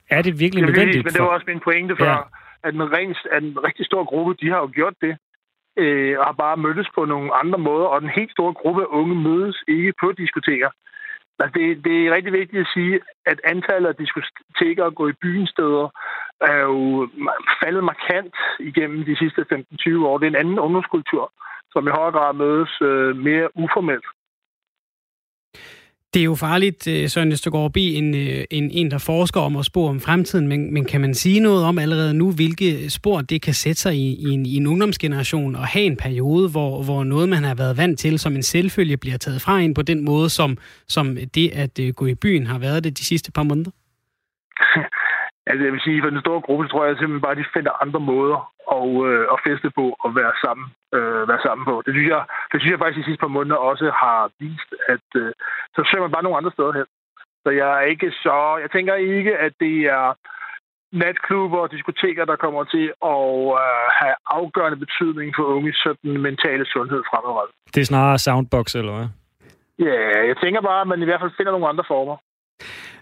er 0.09 0.21
det 0.21 0.39
virkelig 0.39 0.61
det 0.63 0.73
nødvendigt? 0.73 1.05
Men 1.05 1.13
det 1.13 1.21
var 1.21 1.27
også 1.27 1.45
min 1.47 1.59
pointe 1.59 1.95
for, 1.95 2.05
ja. 2.05 2.17
at, 2.63 2.73
en 2.73 2.91
ren, 2.95 3.15
at 3.31 3.43
en 3.43 3.63
rigtig 3.63 3.85
stor 3.85 4.03
gruppe, 4.03 4.33
de 4.41 4.49
har 4.49 4.59
jo 4.59 4.69
gjort 4.73 4.93
det, 5.01 5.17
øh, 5.77 6.19
og 6.19 6.25
har 6.25 6.35
bare 6.45 6.57
mødtes 6.57 6.89
på 6.95 7.05
nogle 7.05 7.35
andre 7.41 7.59
måder, 7.59 7.85
og 7.85 8.01
den 8.01 8.09
helt 8.09 8.31
store 8.31 8.53
gruppe 8.53 8.81
af 8.81 8.89
unge 8.89 9.15
mødes 9.15 9.63
ikke 9.67 9.93
på 10.01 10.11
diskoteker. 10.11 10.69
Altså 11.39 11.59
det, 11.59 11.83
det 11.85 12.07
er 12.07 12.15
rigtig 12.15 12.33
vigtigt 12.33 12.61
at 12.61 12.73
sige, 12.73 12.99
at 13.25 13.39
antallet 13.43 13.89
af 13.89 13.95
diskoteker 13.95 14.83
og 14.83 14.95
gå 14.95 15.07
i 15.07 15.19
byen 15.21 15.47
steder 15.47 15.87
er 16.41 16.59
jo 16.59 17.09
faldet 17.63 17.83
markant 17.83 18.35
igennem 18.59 19.05
de 19.05 19.17
sidste 19.17 19.41
15-20 19.53 20.05
år. 20.05 20.17
Det 20.17 20.25
er 20.25 20.29
en 20.29 20.43
anden 20.43 20.59
ungdomskultur 20.59 21.31
som 21.75 21.87
i 21.87 21.91
højere 21.97 22.11
grad 22.17 22.33
mødes 22.33 22.73
øh, 22.81 23.15
mere 23.27 23.47
uformelt. 23.63 24.05
Det 26.15 26.21
er 26.21 26.25
jo 26.25 26.35
farligt, 26.35 26.87
øh, 26.87 27.09
Søren 27.09 27.31
Østergaard 27.31 27.73
B., 27.73 27.77
en, 27.77 28.15
øh, 28.15 28.43
en, 28.51 28.71
en, 28.71 28.91
der 28.91 28.97
forsker 28.97 29.41
om 29.41 29.55
og 29.55 29.65
spår 29.65 29.89
om 29.89 29.99
fremtiden, 29.99 30.47
men, 30.47 30.73
men 30.73 30.85
kan 30.85 31.01
man 31.01 31.13
sige 31.13 31.39
noget 31.39 31.65
om 31.65 31.79
allerede 31.79 32.13
nu, 32.13 32.31
hvilke 32.31 32.89
spor 32.89 33.21
det 33.21 33.41
kan 33.41 33.53
sætte 33.53 33.81
sig 33.81 33.95
i, 33.95 34.15
i, 34.15 34.29
en, 34.33 34.45
i 34.45 34.55
en 34.55 34.67
ungdomsgeneration 34.67 35.55
og 35.55 35.67
have 35.67 35.85
en 35.85 35.97
periode, 35.97 36.49
hvor, 36.49 36.83
hvor 36.83 37.03
noget, 37.03 37.29
man 37.29 37.43
har 37.43 37.55
været 37.55 37.77
vant 37.77 37.99
til 37.99 38.19
som 38.19 38.35
en 38.35 38.43
selvfølge, 38.43 38.97
bliver 38.97 39.17
taget 39.17 39.41
fra 39.41 39.59
en 39.59 39.73
på 39.73 39.81
den 39.81 40.05
måde, 40.05 40.29
som, 40.29 40.57
som 40.87 41.17
det 41.35 41.51
at 41.53 41.79
øh, 41.79 41.93
gå 41.93 42.05
i 42.05 42.15
byen 42.15 42.47
har 42.47 42.59
været 42.59 42.83
det 42.83 42.97
de 42.97 43.05
sidste 43.05 43.31
par 43.31 43.43
måneder? 43.43 43.71
Altså, 45.49 45.63
jeg 45.65 45.73
vil 45.73 45.85
sige, 45.87 46.01
for 46.01 46.09
den 46.09 46.25
store 46.25 46.41
gruppe, 46.45 46.67
tror 46.67 46.85
jeg 46.85 46.95
simpelthen 46.95 47.25
bare, 47.25 47.37
at 47.37 47.41
de 47.43 47.53
finder 47.55 47.81
andre 47.83 48.01
måder 48.11 48.39
at, 48.77 48.87
øh, 49.09 49.25
at 49.33 49.37
feste 49.47 49.69
på 49.79 49.85
og 50.03 50.09
være 50.19 50.33
sammen, 50.43 50.67
øh, 50.95 51.23
være 51.31 51.41
sammen 51.45 51.65
på. 51.69 51.75
Det 51.85 51.91
synes, 51.93 52.09
jeg, 52.13 52.23
det 52.51 52.57
synes 52.57 52.71
jeg 52.71 52.81
faktisk 52.81 52.99
de 52.99 53.07
sidste 53.07 53.23
par 53.25 53.35
måneder 53.37 53.59
også 53.71 53.85
har 54.03 54.21
vist, 54.39 54.71
at 54.93 55.07
øh, 55.21 55.31
så 55.75 55.81
ser 55.89 55.99
man 56.01 56.11
bare 56.13 56.25
nogle 56.25 56.39
andre 56.39 56.55
steder 56.55 56.73
hen. 56.79 56.87
Så 57.43 57.49
jeg 57.61 57.69
er 57.79 57.85
ikke 57.93 58.09
så... 58.25 58.37
Jeg 58.63 58.69
tænker 58.71 58.95
ikke, 58.95 59.33
at 59.45 59.53
det 59.59 59.75
er 59.97 60.05
natklubber 61.03 61.59
og 61.65 61.71
diskoteker, 61.71 62.25
der 62.25 62.35
kommer 62.35 62.63
til 62.63 62.85
at 63.13 63.25
øh, 63.61 63.85
have 63.99 64.15
afgørende 64.37 64.79
betydning 64.85 65.29
for 65.37 65.43
unge 65.55 65.73
sådan 65.73 66.13
mentale 66.27 66.65
sundhed 66.73 67.01
fremadrettet. 67.09 67.55
Det 67.73 67.81
er 67.81 67.91
snarere 67.91 68.19
soundbox, 68.25 68.65
eller 68.75 68.93
hvad? 68.97 69.09
Ja, 69.87 70.01
jeg 70.29 70.37
tænker 70.43 70.61
bare, 70.61 70.81
at 70.81 70.87
man 70.87 71.01
i 71.01 71.05
hvert 71.05 71.21
fald 71.21 71.37
finder 71.37 71.51
nogle 71.51 71.71
andre 71.71 71.85
former. 71.87 72.17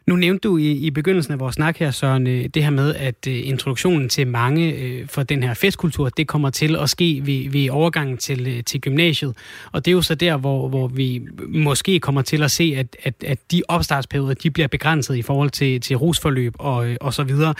Nu 0.05 0.15
nævnte 0.15 0.47
du 0.47 0.57
i, 0.57 0.71
i 0.71 0.91
begyndelsen 0.91 1.33
af 1.33 1.39
vores 1.39 1.55
snak 1.55 1.77
her, 1.77 1.91
Søren, 1.91 2.27
øh, 2.27 2.45
det 2.53 2.63
her 2.63 2.69
med, 2.69 2.95
at 2.95 3.27
øh, 3.27 3.47
introduktionen 3.47 4.09
til 4.09 4.27
mange 4.27 4.73
øh, 4.73 5.07
for 5.07 5.23
den 5.23 5.43
her 5.43 5.53
festkultur, 5.53 6.09
det 6.09 6.27
kommer 6.27 6.49
til 6.49 6.75
at 6.75 6.89
ske 6.89 7.21
ved, 7.25 7.49
ved 7.49 7.69
overgangen 7.69 8.17
til, 8.17 8.63
til 8.63 8.81
gymnasiet. 8.81 9.35
Og 9.71 9.85
det 9.85 9.91
er 9.91 9.95
jo 9.95 10.01
så 10.01 10.15
der, 10.15 10.37
hvor, 10.37 10.69
hvor 10.69 10.87
vi 10.87 11.21
måske 11.47 11.99
kommer 11.99 12.21
til 12.21 12.43
at 12.43 12.51
se, 12.51 12.73
at, 12.77 12.97
at, 13.03 13.13
at 13.25 13.39
de 13.51 13.61
opstartsperioder, 13.67 14.33
de 14.33 14.51
bliver 14.51 14.67
begrænset 14.67 15.15
i 15.15 15.21
forhold 15.21 15.49
til, 15.49 15.81
til 15.81 15.95
rusforløb 15.95 16.53
og, 16.59 16.87
og 17.01 17.13
så 17.13 17.23
videre. 17.23 17.53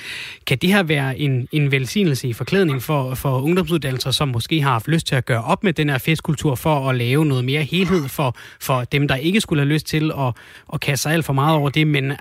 Kan 0.48 0.58
det 0.58 0.70
her 0.70 0.84
være 0.84 1.20
en, 1.20 1.48
en 1.52 1.72
velsignelse 1.72 2.28
i 2.28 2.34
forklædning 2.34 2.82
for, 2.82 3.16
for 3.16 3.42
ungdomsuddannelser, 3.42 4.12
som 4.12 4.28
måske 4.28 4.62
har 4.62 4.72
haft 4.72 4.88
lyst 4.88 5.08
til 5.08 5.16
at 5.16 5.26
gøre 5.26 5.44
op 5.44 5.64
med 5.64 5.74
den 5.74 5.90
her 5.90 5.98
festkultur 5.98 6.56
for 6.56 6.90
at 6.90 6.96
lave 6.96 7.26
noget 7.26 7.46
mere 7.46 7.62
helhed 7.62 8.08
for, 8.08 8.36
for 8.60 8.84
dem, 8.84 9.08
der 9.08 9.16
ikke 9.16 9.42
skulle 9.42 9.62
have 9.62 9.74
lyst 9.74 9.88
til 9.88 10.12
at, 10.20 10.34
at 10.74 10.80
kaste 10.80 11.04
sig 11.04 11.14
alt 11.14 11.26
for 11.26 11.34
meget 11.34 11.58
over 11.58 11.70
det, 11.70 11.88
men 11.88 12.12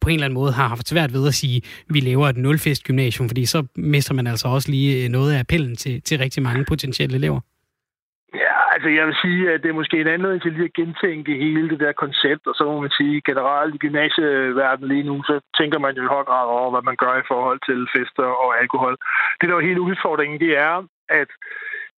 på 0.00 0.08
en 0.08 0.14
eller 0.14 0.24
anden 0.24 0.40
måde 0.40 0.52
har 0.52 0.68
haft 0.68 0.88
svært 0.88 1.12
ved 1.12 1.26
at 1.26 1.34
sige, 1.34 1.56
at 1.56 1.94
vi 1.94 2.00
laver 2.00 2.26
et 2.28 2.36
nulfest 2.36 2.84
gymnasium, 2.84 3.28
fordi 3.28 3.44
så 3.44 3.66
mister 3.76 4.14
man 4.14 4.26
altså 4.26 4.48
også 4.48 4.70
lige 4.70 5.04
øh, 5.04 5.08
noget 5.10 5.32
af 5.34 5.38
appellen 5.40 5.76
til, 5.76 6.02
til 6.02 6.18
rigtig 6.18 6.42
mange 6.42 6.64
potentielle 6.64 7.16
elever. 7.16 7.40
Ja, 8.34 8.54
altså 8.74 8.88
jeg 8.98 9.04
vil 9.06 9.16
sige, 9.24 9.40
at 9.52 9.62
det 9.62 9.68
er 9.68 9.80
måske 9.80 10.00
en 10.00 10.14
anledning 10.14 10.42
til 10.42 10.52
lige 10.52 10.70
at 10.70 10.78
gentænke 10.80 11.32
hele 11.44 11.68
det 11.72 11.80
der 11.80 11.92
koncept, 12.04 12.44
og 12.50 12.54
så 12.58 12.64
må 12.70 12.80
man 12.80 12.92
sige, 12.98 13.22
generelt 13.30 13.74
i 13.74 13.82
gymnasieverdenen 13.84 14.88
lige 14.92 15.08
nu, 15.10 15.16
så 15.22 15.34
tænker 15.58 15.78
man 15.78 15.96
jo 15.96 16.02
i 16.04 16.12
høj 16.14 16.24
grad 16.30 16.46
over, 16.56 16.70
hvad 16.70 16.84
man 16.88 16.96
gør 17.02 17.14
i 17.18 17.28
forhold 17.32 17.60
til 17.68 17.80
fester 17.94 18.28
og 18.44 18.50
alkohol. 18.62 18.94
Det 19.40 19.48
der 19.48 19.56
er 19.56 19.68
hele 19.68 19.80
udfordringen, 19.80 20.38
det 20.44 20.52
er, 20.68 20.74
at 21.20 21.30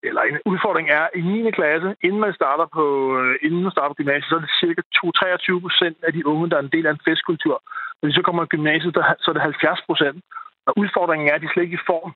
eller 0.02 0.22
en 0.22 0.38
udfordring 0.52 0.86
er, 0.90 1.06
i 1.14 1.20
9. 1.20 1.50
klasse, 1.50 1.96
inden 2.06 2.20
man 2.20 2.34
starter 2.40 2.66
på, 2.76 2.86
øh, 3.18 3.34
inden 3.42 3.62
man 3.62 3.72
starter 3.72 3.92
på 3.92 4.00
gymnasiet, 4.02 4.30
så 4.30 4.36
er 4.36 4.44
det 4.44 4.58
cirka 4.60 4.82
23 5.20 5.60
procent 5.60 5.98
af 6.06 6.12
de 6.12 6.26
unge, 6.26 6.50
der 6.50 6.56
er 6.56 6.64
en 6.64 6.74
del 6.76 6.86
af 6.86 6.92
en 6.92 7.06
festkultur. 7.08 7.56
Når 7.98 8.08
de 8.08 8.14
så 8.14 8.22
kommer 8.22 8.42
i 8.42 8.52
gymnasiet, 8.54 8.94
så 8.94 9.26
er 9.30 9.36
det 9.36 9.42
70 9.42 9.80
procent. 9.88 10.18
Og 10.66 10.72
udfordringen 10.82 11.28
er, 11.28 11.34
at 11.34 11.42
de 11.42 11.48
slet 11.52 11.62
ikke 11.62 11.80
i 11.82 11.88
form. 11.92 12.10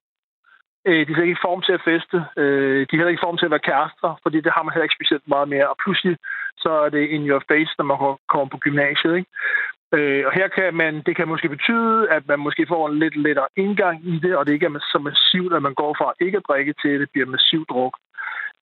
Øh, 0.88 1.06
de 1.06 1.10
er 1.10 1.16
slet 1.16 1.28
ikke 1.28 1.40
i 1.40 1.46
form 1.48 1.60
til 1.62 1.72
at 1.78 1.86
feste. 1.90 2.16
Øh, 2.42 2.80
de 2.86 2.92
er 2.92 2.98
heller 2.98 3.14
ikke 3.14 3.22
i 3.22 3.26
form 3.26 3.38
til 3.38 3.48
at 3.48 3.54
være 3.54 3.68
kærester, 3.70 4.10
fordi 4.22 4.38
det 4.40 4.52
har 4.54 4.62
man 4.62 4.72
heller 4.72 4.88
ikke 4.88 4.98
specielt 4.98 5.26
meget 5.34 5.48
mere. 5.54 5.66
Og 5.72 5.76
pludselig 5.84 6.16
så 6.64 6.70
er 6.84 6.88
det 6.96 7.12
in 7.16 7.28
your 7.30 7.42
face, 7.50 7.72
når 7.78 7.86
man 7.90 7.98
kommer 8.32 8.48
på 8.50 8.58
gymnasiet. 8.66 9.14
Ikke? 9.18 9.30
Øh, 9.96 10.22
og 10.26 10.32
her 10.32 10.48
kan 10.48 10.74
man, 10.74 11.02
det 11.06 11.16
kan 11.16 11.28
måske 11.28 11.48
betyde, 11.48 12.10
at 12.10 12.22
man 12.28 12.40
måske 12.46 12.66
får 12.68 12.88
en 12.88 12.98
lidt 12.98 13.16
lettere 13.16 13.48
indgang 13.56 13.96
i 14.12 14.18
det, 14.24 14.36
og 14.36 14.46
det 14.46 14.52
ikke 14.52 14.66
er 14.66 14.78
så 14.92 14.98
massivt, 14.98 15.52
at 15.54 15.62
man 15.62 15.74
går 15.74 15.94
fra 15.98 16.12
ikke 16.20 16.38
at 16.38 16.48
drikke 16.48 16.74
til, 16.82 16.88
at 16.94 17.00
det 17.00 17.10
bliver 17.12 17.26
massivt 17.26 17.68
druk. 17.68 17.94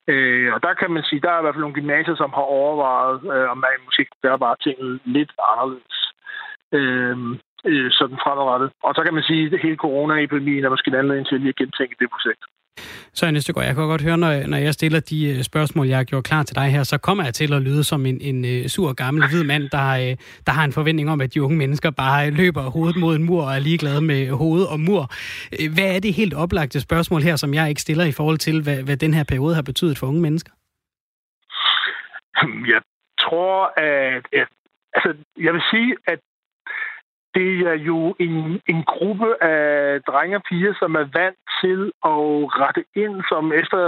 Øh, 0.08 0.54
og 0.54 0.62
der 0.62 0.74
kan 0.74 0.90
man 0.90 1.02
sige, 1.02 1.20
der 1.20 1.30
er 1.30 1.38
i 1.38 1.42
hvert 1.42 1.54
fald 1.54 1.66
nogle 1.66 1.80
gymnasier, 1.80 2.16
som 2.16 2.30
har 2.38 2.46
overvejet, 2.60 3.18
øh, 3.34 3.50
om 3.50 3.58
man 3.58 3.86
måske 3.86 4.04
kan 4.04 4.20
gøre 4.22 4.38
bare 4.38 4.56
tingene 4.64 4.98
lidt 5.04 5.32
anderledes. 5.50 5.98
Øh, 6.78 7.16
øh, 7.70 7.90
sådan 7.98 8.18
fremadrettet. 8.24 8.70
Og 8.82 8.94
så 8.94 9.02
kan 9.04 9.14
man 9.14 9.22
sige, 9.22 9.44
at 9.54 9.60
hele 9.60 9.76
coronaepidemien 9.76 10.64
er 10.64 10.70
måske 10.70 10.88
en 10.88 11.00
anledning 11.00 11.26
til 11.26 11.34
at 11.34 11.40
lige 11.40 11.60
gentænke 11.62 11.96
det 12.00 12.10
projekt. 12.14 12.42
Så 13.14 13.30
næste 13.30 13.52
jeg 13.56 13.66
Jeg 13.66 13.74
kan 13.74 13.84
godt 13.84 14.02
høre, 14.02 14.18
når, 14.18 14.46
når 14.46 14.56
jeg 14.56 14.74
stiller 14.74 15.00
de 15.00 15.36
øh, 15.36 15.42
spørgsmål, 15.42 15.86
jeg 15.86 15.96
har 15.96 16.04
gjort 16.04 16.24
klar 16.24 16.42
til 16.42 16.56
dig 16.56 16.70
her, 16.70 16.82
så 16.82 16.98
kommer 16.98 17.24
jeg 17.24 17.34
til 17.34 17.52
at 17.52 17.62
lyde 17.62 17.84
som 17.84 18.06
en, 18.06 18.20
en 18.20 18.44
øh, 18.44 18.68
sur 18.68 18.92
gammel 18.92 19.28
hvid 19.28 19.44
mand, 19.44 19.70
der, 19.70 19.88
øh, 19.90 20.16
der 20.46 20.52
har 20.52 20.64
en 20.64 20.72
forventning 20.72 21.10
om, 21.10 21.20
at 21.20 21.34
de 21.34 21.42
unge 21.42 21.56
mennesker 21.56 21.90
bare 21.90 22.30
løber 22.30 22.62
hovedet 22.62 22.96
mod 22.96 23.16
en 23.16 23.24
mur 23.24 23.42
og 23.46 23.54
er 23.54 23.58
ligeglade 23.58 24.00
med 24.00 24.30
hoved 24.30 24.64
og 24.64 24.80
mur. 24.80 25.02
Hvad 25.74 25.96
er 25.96 26.00
det 26.00 26.14
helt 26.14 26.34
oplagte 26.34 26.80
spørgsmål 26.80 27.22
her, 27.22 27.36
som 27.36 27.54
jeg 27.54 27.68
ikke 27.68 27.80
stiller 27.80 28.04
i 28.04 28.12
forhold 28.12 28.38
til, 28.38 28.62
hvad, 28.62 28.82
hvad 28.82 28.96
den 28.96 29.14
her 29.14 29.24
periode 29.24 29.54
har 29.54 29.62
betydet 29.62 29.98
for 29.98 30.06
unge 30.06 30.20
mennesker? 30.20 30.52
Jeg 32.74 32.82
tror, 33.20 33.80
at, 33.80 34.26
at 34.32 34.48
altså, 34.94 35.10
jeg 35.36 35.52
vil 35.52 35.62
sige, 35.70 35.96
at 36.06 36.18
det 37.34 37.52
er 37.72 37.78
jo 37.90 38.14
en, 38.18 38.60
en 38.72 38.84
gruppe 38.84 39.42
af 39.42 40.00
drenge 40.08 40.36
og 40.36 40.42
piger, 40.48 40.74
som 40.78 40.94
er 40.94 41.06
vant 41.20 41.40
til 41.62 41.80
at 42.12 42.24
rette 42.62 42.84
ind, 43.04 43.16
som 43.30 43.52
efter, 43.60 43.80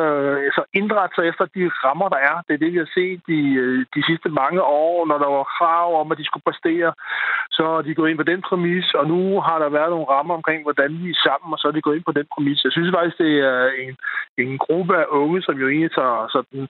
altså 0.49 0.63
indrette 0.81 1.15
sig 1.15 1.25
efter 1.31 1.45
de 1.55 1.63
rammer, 1.85 2.09
der 2.15 2.21
er. 2.31 2.37
Det 2.47 2.55
er 2.55 2.63
det, 2.63 2.73
vi 2.73 2.79
har 2.85 2.91
set 2.99 3.21
de, 3.31 3.41
øh, 3.63 3.87
de 3.95 4.03
sidste 4.09 4.29
mange 4.29 4.63
år, 4.63 5.07
når 5.07 5.19
der 5.19 5.31
var 5.37 5.45
krav 5.57 6.01
om, 6.01 6.13
at 6.13 6.19
de 6.19 6.25
skulle 6.29 6.47
præstere. 6.49 6.93
Så 7.51 7.65
er 7.79 7.83
de 7.83 7.95
gået 7.95 8.11
ind 8.11 8.19
på 8.19 8.31
den 8.33 8.43
præmis, 8.49 8.87
og 8.95 9.05
nu 9.13 9.41
har 9.47 9.59
der 9.59 9.77
været 9.79 9.91
nogle 9.91 10.11
rammer 10.15 10.35
omkring, 10.35 10.63
hvordan 10.63 10.91
vi 11.03 11.11
er 11.11 11.23
sammen, 11.27 11.53
og 11.55 11.59
så 11.59 11.69
er 11.69 11.73
de 11.73 11.87
gået 11.87 11.97
ind 11.97 12.09
på 12.09 12.19
den 12.19 12.27
præmis. 12.35 12.65
Jeg 12.65 12.73
synes 12.73 12.95
faktisk, 12.97 13.19
det 13.19 13.35
er 13.53 13.65
en, 13.83 13.93
en 14.45 14.59
gruppe 14.59 14.95
af 15.03 15.07
unge, 15.09 15.43
som 15.43 15.55
jo 15.63 15.67
egentlig 15.69 15.93
tager 15.93 16.29
sådan, 16.37 16.69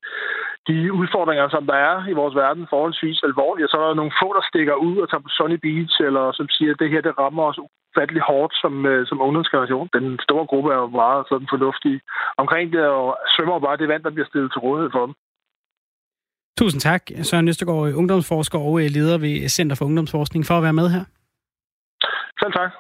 de 0.69 0.93
udfordringer, 1.01 1.49
som 1.49 1.67
der 1.67 1.79
er 1.91 1.97
i 2.13 2.15
vores 2.21 2.35
verden, 2.35 2.67
forholdsvis 2.71 3.23
alvorlige. 3.23 3.67
Og 3.67 3.71
så 3.71 3.77
er 3.79 3.87
der 3.89 4.01
nogle 4.01 4.19
få, 4.23 4.29
der 4.37 4.45
stikker 4.51 4.75
ud 4.75 4.97
og 5.03 5.11
tager 5.11 5.27
på 5.27 5.33
Sunny 5.37 5.59
Beach, 5.65 5.95
eller 6.09 6.33
som 6.33 6.49
siger, 6.49 6.64
siger, 6.65 6.75
at 6.75 6.81
det 6.83 6.91
her 6.91 7.01
det 7.01 7.19
rammer 7.19 7.45
os 7.51 7.59
ufattelig 7.67 8.23
hårdt 8.31 8.53
som, 8.63 8.87
øh, 8.87 9.07
som 9.07 9.21
ungdomsgeneration. 9.27 9.89
Den 9.93 10.07
store 10.27 10.47
gruppe 10.47 10.69
er 10.73 10.79
jo 10.85 10.87
meget 10.87 11.23
sådan 11.29 11.49
fornuftige 11.55 12.01
omkring 12.43 12.73
det, 12.73 12.85
og 12.99 13.17
svømmer 13.35 13.59
bare 13.67 13.77
det 13.77 13.89
vand, 13.89 14.03
der 14.03 14.11
bliver 14.15 14.29
stillet 14.31 14.51
til 14.53 14.65
rådighed 14.67 14.91
for 14.97 15.03
dem. 15.07 15.15
Tusind 16.59 16.81
tak, 16.81 17.03
Søren 17.23 17.49
Østergaard, 17.49 17.95
ungdomsforsker 18.01 18.59
og 18.59 18.75
øh, 18.83 18.89
leder 18.97 19.19
ved 19.19 19.49
Center 19.49 19.77
for 19.77 19.85
Ungdomsforskning, 19.85 20.47
for 20.47 20.55
at 20.57 20.63
være 20.63 20.79
med 20.81 20.89
her. 20.95 21.05
Selv 22.41 22.53
tak. 22.53 22.71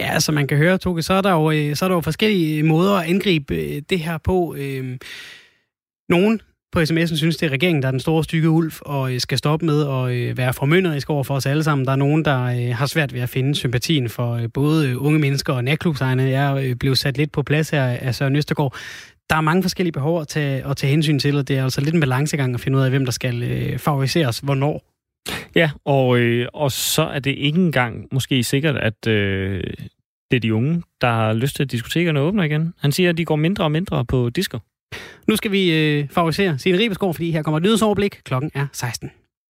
Ja, 0.00 0.20
som 0.20 0.34
man 0.34 0.46
kan 0.48 0.58
høre, 0.58 0.78
Toge, 0.78 1.02
så 1.02 1.14
er 1.14 1.22
der 1.22 1.32
jo, 1.32 1.50
øh, 1.50 1.74
så 1.76 1.84
er 1.84 1.88
der 1.88 1.96
jo 1.96 2.00
forskellige 2.00 2.62
måder 2.62 2.94
at 2.98 3.08
angribe 3.12 3.54
øh, 3.54 3.82
det 3.90 4.00
her 4.00 4.18
på. 4.18 4.54
Øhm, 4.58 4.98
nogen 6.08 6.40
på 6.74 6.80
sms'en 6.80 7.16
synes, 7.16 7.36
det 7.36 7.46
er 7.46 7.50
regeringen, 7.50 7.82
der 7.82 7.88
er 7.88 7.90
den 7.90 8.00
store 8.00 8.24
stykke 8.24 8.50
ulv, 8.50 8.72
og 8.80 9.12
øh, 9.12 9.20
skal 9.20 9.38
stoppe 9.38 9.66
med 9.66 9.82
at 9.82 10.16
øh, 10.16 10.36
være 10.36 10.52
formynderisk 10.52 11.10
over 11.10 11.24
for 11.24 11.34
os 11.34 11.46
alle 11.46 11.64
sammen. 11.64 11.86
Der 11.86 11.92
er 11.92 11.96
nogen, 11.96 12.24
der 12.24 12.42
øh, 12.42 12.76
har 12.76 12.86
svært 12.86 13.14
ved 13.14 13.20
at 13.20 13.28
finde 13.28 13.54
sympatien 13.54 14.08
for 14.08 14.40
både 14.54 14.98
unge 14.98 15.18
mennesker 15.18 15.52
og 15.52 15.64
natklubsejerne. 15.64 16.22
Jeg 16.22 16.78
blev 16.78 16.96
sat 16.96 17.16
lidt 17.16 17.32
på 17.32 17.42
plads 17.42 17.70
her 17.70 17.84
af 17.84 18.14
Søren 18.14 18.36
Østergaard 18.36 18.76
der 19.30 19.36
er 19.36 19.40
mange 19.40 19.62
forskellige 19.62 19.92
behov 19.92 20.20
at 20.20 20.28
tage, 20.28 20.66
at 20.66 20.76
tage 20.76 20.90
hensyn 20.90 21.18
til, 21.18 21.36
og 21.36 21.48
det 21.48 21.58
er 21.58 21.64
altså 21.64 21.80
lidt 21.80 21.94
en 21.94 22.00
balancegang 22.00 22.54
at 22.54 22.60
finde 22.60 22.78
ud 22.78 22.82
af, 22.82 22.90
hvem 22.90 23.04
der 23.04 23.12
skal 23.12 23.78
favoriseres 23.78 24.38
hvornår. 24.38 24.82
Ja, 25.54 25.70
og, 25.84 26.18
øh, 26.18 26.48
og 26.54 26.72
så 26.72 27.02
er 27.02 27.18
det 27.18 27.34
ikke 27.38 27.58
engang 27.58 28.08
måske 28.12 28.44
sikkert, 28.44 28.76
at 28.76 29.06
øh, 29.06 29.62
det 30.30 30.36
er 30.36 30.40
de 30.40 30.54
unge, 30.54 30.82
der 31.00 31.08
har 31.08 31.32
lyst 31.32 31.56
til, 31.56 31.62
at 31.62 31.70
diskotekerne 31.70 32.20
åbner 32.20 32.42
igen. 32.42 32.74
Han 32.78 32.92
siger, 32.92 33.10
at 33.10 33.18
de 33.18 33.24
går 33.24 33.36
mindre 33.36 33.64
og 33.64 33.72
mindre 33.72 34.04
på 34.04 34.30
disco. 34.30 34.58
Nu 35.26 35.36
skal 35.36 35.52
vi 35.52 35.72
øh, 35.72 36.08
favorisere 36.10 36.58
Signe 36.58 36.78
Ribesgaard, 36.78 37.14
fordi 37.14 37.30
her 37.30 37.42
kommer 37.42 37.56
et 37.58 37.62
nyhedsoverblik. 37.62 38.20
Klokken 38.24 38.50
er 38.54 38.66
16. 38.72 39.10